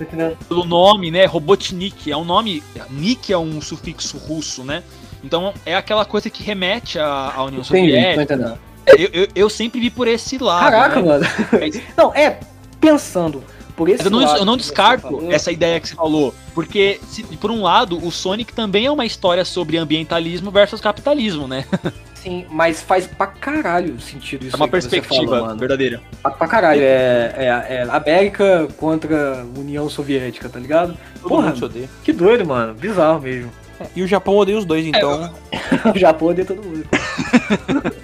[0.48, 1.26] pelo nome, né?
[1.26, 2.60] Robotnik é um nome.
[2.90, 4.82] Nick é um sufixo russo, né?
[5.26, 8.58] Então é aquela coisa que remete à, União Entendi, Soviética.
[8.86, 10.70] Eu, eu, eu sempre vi por esse lado.
[10.70, 11.08] Caraca, né?
[11.08, 11.26] mano.
[11.52, 12.38] Mas- Não, é,
[12.80, 13.42] pensando
[13.74, 16.32] por esse eu não, lado eu não descarto essa ideia que você falou.
[16.54, 21.46] Porque, se- por um lado, o Sonic também é uma história sobre ambientalismo versus capitalismo,
[21.48, 21.64] né?
[22.14, 25.58] Sim, mas faz pra caralho sentido isso É uma aí que você perspectiva fala, mano.
[25.60, 26.00] verdadeira.
[26.22, 30.96] Pra, pra caralho, é, é, é América contra União Soviética, tá ligado?
[31.20, 31.54] Todo Porra,
[32.02, 32.74] que doido, mano.
[32.74, 33.52] Bizarro mesmo.
[33.80, 35.30] É, E o Japão odeia os dois, então.
[35.94, 36.86] O Japão odeia todo mundo.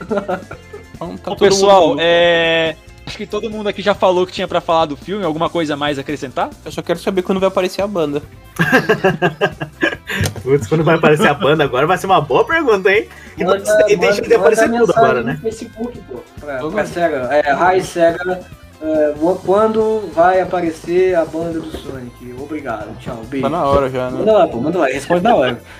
[0.05, 0.41] então tá
[0.99, 2.77] Bom, todo pessoal, mundo- é...
[3.07, 5.25] acho que todo mundo aqui já falou que tinha pra falar do filme.
[5.25, 6.51] Alguma coisa a mais a acrescentar?
[6.65, 8.23] Eu só quero saber quando vai aparecer a banda.
[10.43, 13.09] Putz, quando vai aparecer a banda agora vai ser uma boa pergunta, hein?
[13.39, 15.39] E, Manda- e chance de aparecer tudo agora, no né?
[15.43, 16.87] Facebook, pô, pra, pra.
[16.87, 17.29] Sega.
[17.33, 18.41] É, hi Sega,
[18.83, 19.15] é,
[19.45, 22.35] quando vai aparecer a banda do Sonic?
[22.39, 23.45] Obrigado, tchau, beijo.
[23.45, 24.19] Tá na hora já, né?
[24.19, 25.61] Manda lá, pô, manda lá, responde na hora.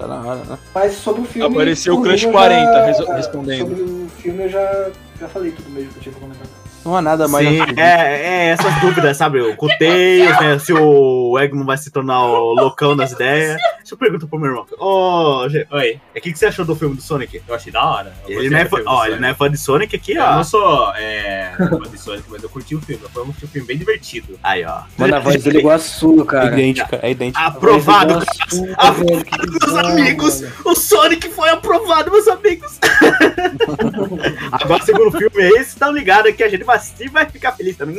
[0.00, 0.58] Tá na hora, né?
[0.74, 1.54] Mas sobre o filme.
[1.54, 3.58] Apareceu o Crush mim, eu 40 reso- respondendo.
[3.68, 6.46] Sobre o filme eu já, já falei tudo mesmo que eu tinha pra comentar.
[6.82, 7.46] Não há nada mais.
[7.46, 7.78] Sim, a fugir.
[7.78, 9.42] é, é essas dúvidas, sabe?
[9.42, 10.58] O Tails, né?
[10.58, 13.60] Se o Eggman vai se tornar o loucão das ideias.
[13.90, 14.66] Deixa eu perguntar pro meu irmão.
[14.78, 17.42] Ô, Gê, Oi, o que, que você achou do filme do Sonic?
[17.46, 18.14] eu achei da hora.
[18.28, 20.36] Eu Ele não, é fã, ó, ele não é fã de Sonic aqui, Eu ó.
[20.36, 23.02] não sou é, fã de Sonic, mas eu curti o filme.
[23.12, 24.38] Foi um filme bem divertido.
[24.44, 24.82] Aí, ó.
[24.96, 26.52] Mano, a voz dele é igual a sua, cara.
[26.52, 27.44] idêntica, é idêntica.
[27.44, 30.42] Aprovado, é igual a sua, Aprovado, meus amigos.
[30.64, 32.78] O Sonic foi aprovado, meus amigos.
[34.52, 36.78] Agora, segundo filme é esse, tá ligado que a gente vai
[37.10, 37.96] vai ficar feliz também.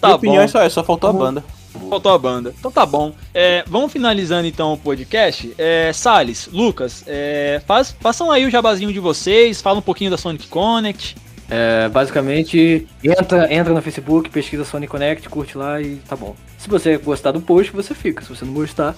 [0.00, 0.44] Tá Minha opinião bom.
[0.44, 1.44] é só, é, só faltou a banda.
[1.88, 2.54] Faltou a banda.
[2.58, 3.14] Então tá bom.
[3.34, 5.52] É, vamos finalizando então o podcast.
[5.58, 10.16] É, Salles, Lucas, é, faz, façam aí o jabazinho de vocês, fala um pouquinho da
[10.16, 11.16] Sonic Connect.
[11.54, 16.34] É, basicamente, entra, entra no Facebook, pesquisa Sonic Connect, curte lá e tá bom.
[16.56, 18.22] Se você gostar do post, você fica.
[18.22, 18.94] Se você não gostar,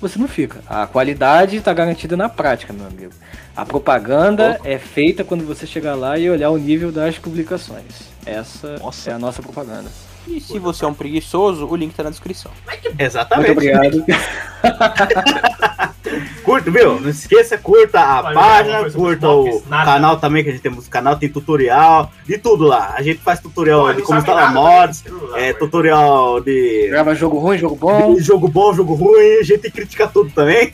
[0.00, 0.60] você não fica.
[0.68, 3.12] A qualidade tá garantida na prática, meu amigo.
[3.56, 8.02] A propaganda é feita quando você chegar lá e olhar o nível das publicações.
[8.24, 9.10] Essa Nossa.
[9.10, 9.90] é a nossa propaganda.
[10.26, 12.50] E se você é um preguiçoso, o link tá na descrição.
[12.66, 13.52] Muito Exatamente.
[13.52, 14.04] obrigado.
[16.44, 17.00] Curta, viu?
[17.00, 19.84] Não esqueça, curta a Olha, página, curta o nada.
[19.84, 22.94] canal também, que a gente tem o canal, tem tutorial, de tudo lá.
[22.96, 25.10] A gente faz tutorial Pô, de como instalar mods, né?
[25.30, 28.14] Lá, é, tutorial de, Grava jogo ruim, jogo bom.
[28.14, 30.70] de jogo bom, jogo ruim, a gente critica tudo também.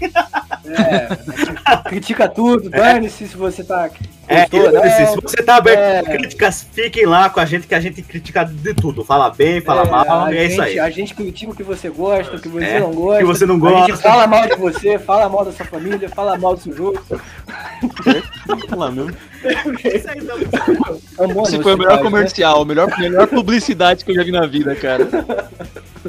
[0.66, 3.88] É, critica tudo, dane-se se você tá.
[4.28, 4.82] É, gostou, e, não.
[5.08, 5.98] se você tá aberto É.
[5.98, 9.04] a críticas, fiquem lá com a gente, que a gente critica de tudo.
[9.04, 10.78] Fala bem, fala mal, a e é isso gente- aí.
[10.80, 13.18] A gente critica o que você gosta, o que você É, não gosta.
[13.18, 13.86] que você não A gosta.
[13.92, 17.02] gente fala mal de você, fala mal da sua família, fala mal do seu jogo.
[18.76, 19.14] Lá mesmo.
[19.42, 20.20] Isso aí,
[21.32, 22.10] bom Esse foi o melhor cara, né?
[22.10, 25.08] comercial, a melhor, melhor publicidade que eu já vi na vida, cara.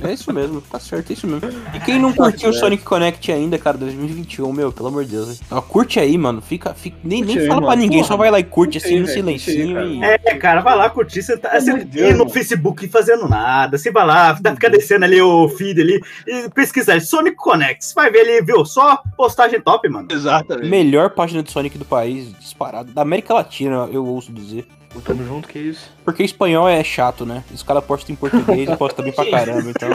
[0.03, 1.51] É isso mesmo, tá certo, é isso mesmo.
[1.73, 5.39] E quem não curtiu o Sonic Connect ainda, cara, 2021, meu, pelo amor de Deus.
[5.51, 6.41] Ó, curte aí, mano.
[6.41, 7.81] Fica, fica nem, nem aí, fala pra mano.
[7.83, 9.87] ninguém, Porra, só vai lá e curte assim aí, no curte aí, silencinho cara.
[9.87, 10.03] e.
[10.03, 11.21] É, cara, vai lá curtir.
[11.21, 12.29] Você tá você Deus, no mano.
[12.31, 13.77] Facebook fazendo nada.
[13.77, 17.85] Você vai lá, tá, fica descendo ali o feed ali e pesquisar Sonic Connect.
[17.85, 18.65] Você vai ver ali, viu?
[18.65, 20.07] Só postagem top, mano.
[20.11, 20.69] Exatamente.
[20.69, 22.91] Melhor página de Sonic do país, disparado.
[22.91, 24.67] Da América Latina, eu ouço dizer.
[25.03, 25.91] Tamo junto, que isso.
[26.05, 27.43] Porque espanhol é chato, né?
[27.51, 29.89] Os caras postam em português e postam bem pra caramba, então.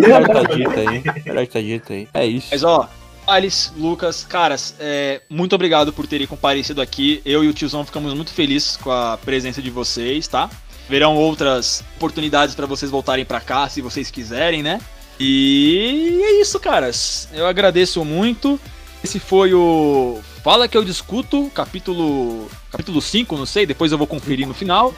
[0.00, 1.24] Melhor tá dito aí.
[1.26, 2.08] Melhor tá dito aí.
[2.14, 2.48] É isso.
[2.52, 2.88] Mas ó,
[3.26, 7.20] Alice, Lucas, caras, é, muito obrigado por terem comparecido aqui.
[7.24, 10.48] Eu e o tiozão ficamos muito felizes com a presença de vocês, tá?
[10.88, 14.80] Verão outras oportunidades pra vocês voltarem pra cá, se vocês quiserem, né?
[15.24, 17.28] E é isso, caras.
[17.32, 18.58] Eu agradeço muito.
[19.04, 24.08] Esse foi o Fala que eu discuto, capítulo capítulo 5, não sei, depois eu vou
[24.08, 24.92] conferir no final.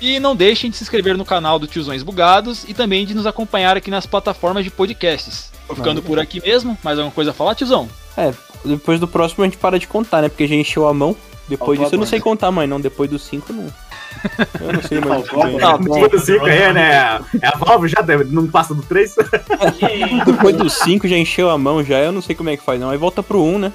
[0.00, 3.26] E não deixem de se inscrever no canal do Tiozões Bugados e também de nos
[3.26, 5.52] acompanhar aqui nas plataformas de podcasts.
[5.68, 7.88] Tô ficando por aqui mesmo, mais alguma coisa a falar, tiozão?
[8.16, 10.28] É, depois do próximo a gente para de contar, né?
[10.28, 11.16] Porque já encheu a mão.
[11.48, 12.80] Depois Faltou disso eu a não sei contar mais, não.
[12.80, 13.72] Depois dos 5 não.
[14.60, 15.00] Eu não sei.
[15.58, 15.94] Tá bom.
[15.94, 17.20] Depois do 5 aí, né?
[17.40, 19.14] É a Valve já deve- não passa do 3.
[20.26, 21.98] Depois dos 5 já encheu a mão, já.
[21.98, 22.90] Eu não sei como é que faz, não.
[22.90, 23.72] Aí volta pro 1, um, né?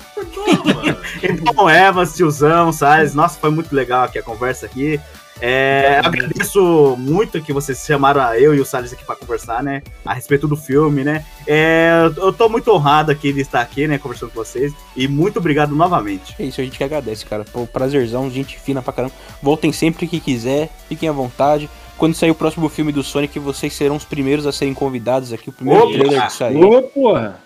[1.24, 5.00] Então, Evas, tiozão, Salles, nossa, foi muito legal aqui a conversa aqui.
[5.42, 9.82] É, eu agradeço muito que vocês chamaram eu e o Salles aqui pra conversar, né?
[10.06, 11.26] A respeito do filme, né?
[11.48, 13.98] É, eu tô muito honrado aqui de estar aqui, né?
[13.98, 14.72] Conversando com vocês.
[14.96, 16.36] E muito obrigado novamente.
[16.38, 17.44] É isso, a gente que agradece, cara.
[17.44, 19.16] Pô, prazerzão, gente fina pra caramba.
[19.42, 21.68] Voltem sempre que quiser, fiquem à vontade.
[21.98, 25.50] Quando sair o próximo filme do Sonic, vocês serão os primeiros a serem convidados aqui.
[25.50, 25.94] O primeiro Opa!
[25.94, 26.64] trailer que sair.
[26.64, 27.40] Ô, porra.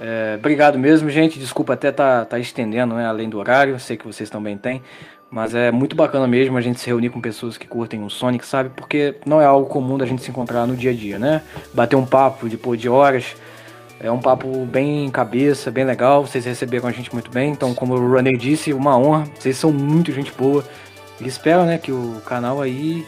[0.00, 1.38] É, obrigado mesmo, gente.
[1.38, 3.78] Desculpa até tá, tá estendendo, né, além do horário.
[3.78, 4.82] Sei que vocês também têm.
[5.30, 8.44] Mas é muito bacana mesmo a gente se reunir com pessoas que curtem o Sonic,
[8.44, 8.70] sabe?
[8.70, 11.42] Porque não é algo comum da gente se encontrar no dia a dia, né?
[11.72, 13.36] Bater um papo depois de horas.
[14.00, 16.26] É um papo bem cabeça, bem legal.
[16.26, 17.52] Vocês receberam a gente muito bem.
[17.52, 19.24] Então, como o Runner disse, uma honra.
[19.38, 20.64] Vocês são muito gente boa.
[21.20, 23.06] E espero, né, que o canal aí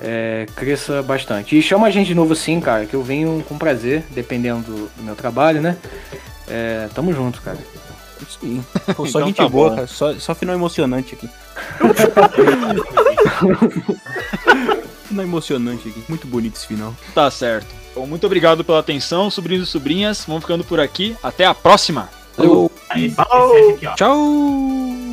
[0.00, 1.58] é, cresça bastante.
[1.58, 4.88] E chama a gente de novo sim, cara, que eu venho com prazer, dependendo do,
[4.96, 5.76] do meu trabalho, né?
[6.48, 7.58] É, tamo junto, cara.
[8.28, 8.64] Sim.
[8.96, 9.86] Pô, só Então gente tá boa, cara.
[9.86, 11.28] Só, só final emocionante aqui.
[15.10, 16.02] Final emocionante aqui.
[16.08, 16.94] Muito bonito esse final.
[17.14, 17.66] Tá certo.
[17.94, 20.24] Bom, muito obrigado pela atenção, sobrinhos e sobrinhas.
[20.26, 21.16] Vamos ficando por aqui.
[21.22, 22.08] Até a próxima.
[22.36, 22.70] Falou.
[22.88, 23.94] Aí, esse, esse aqui, ó.
[23.94, 25.09] Tchau!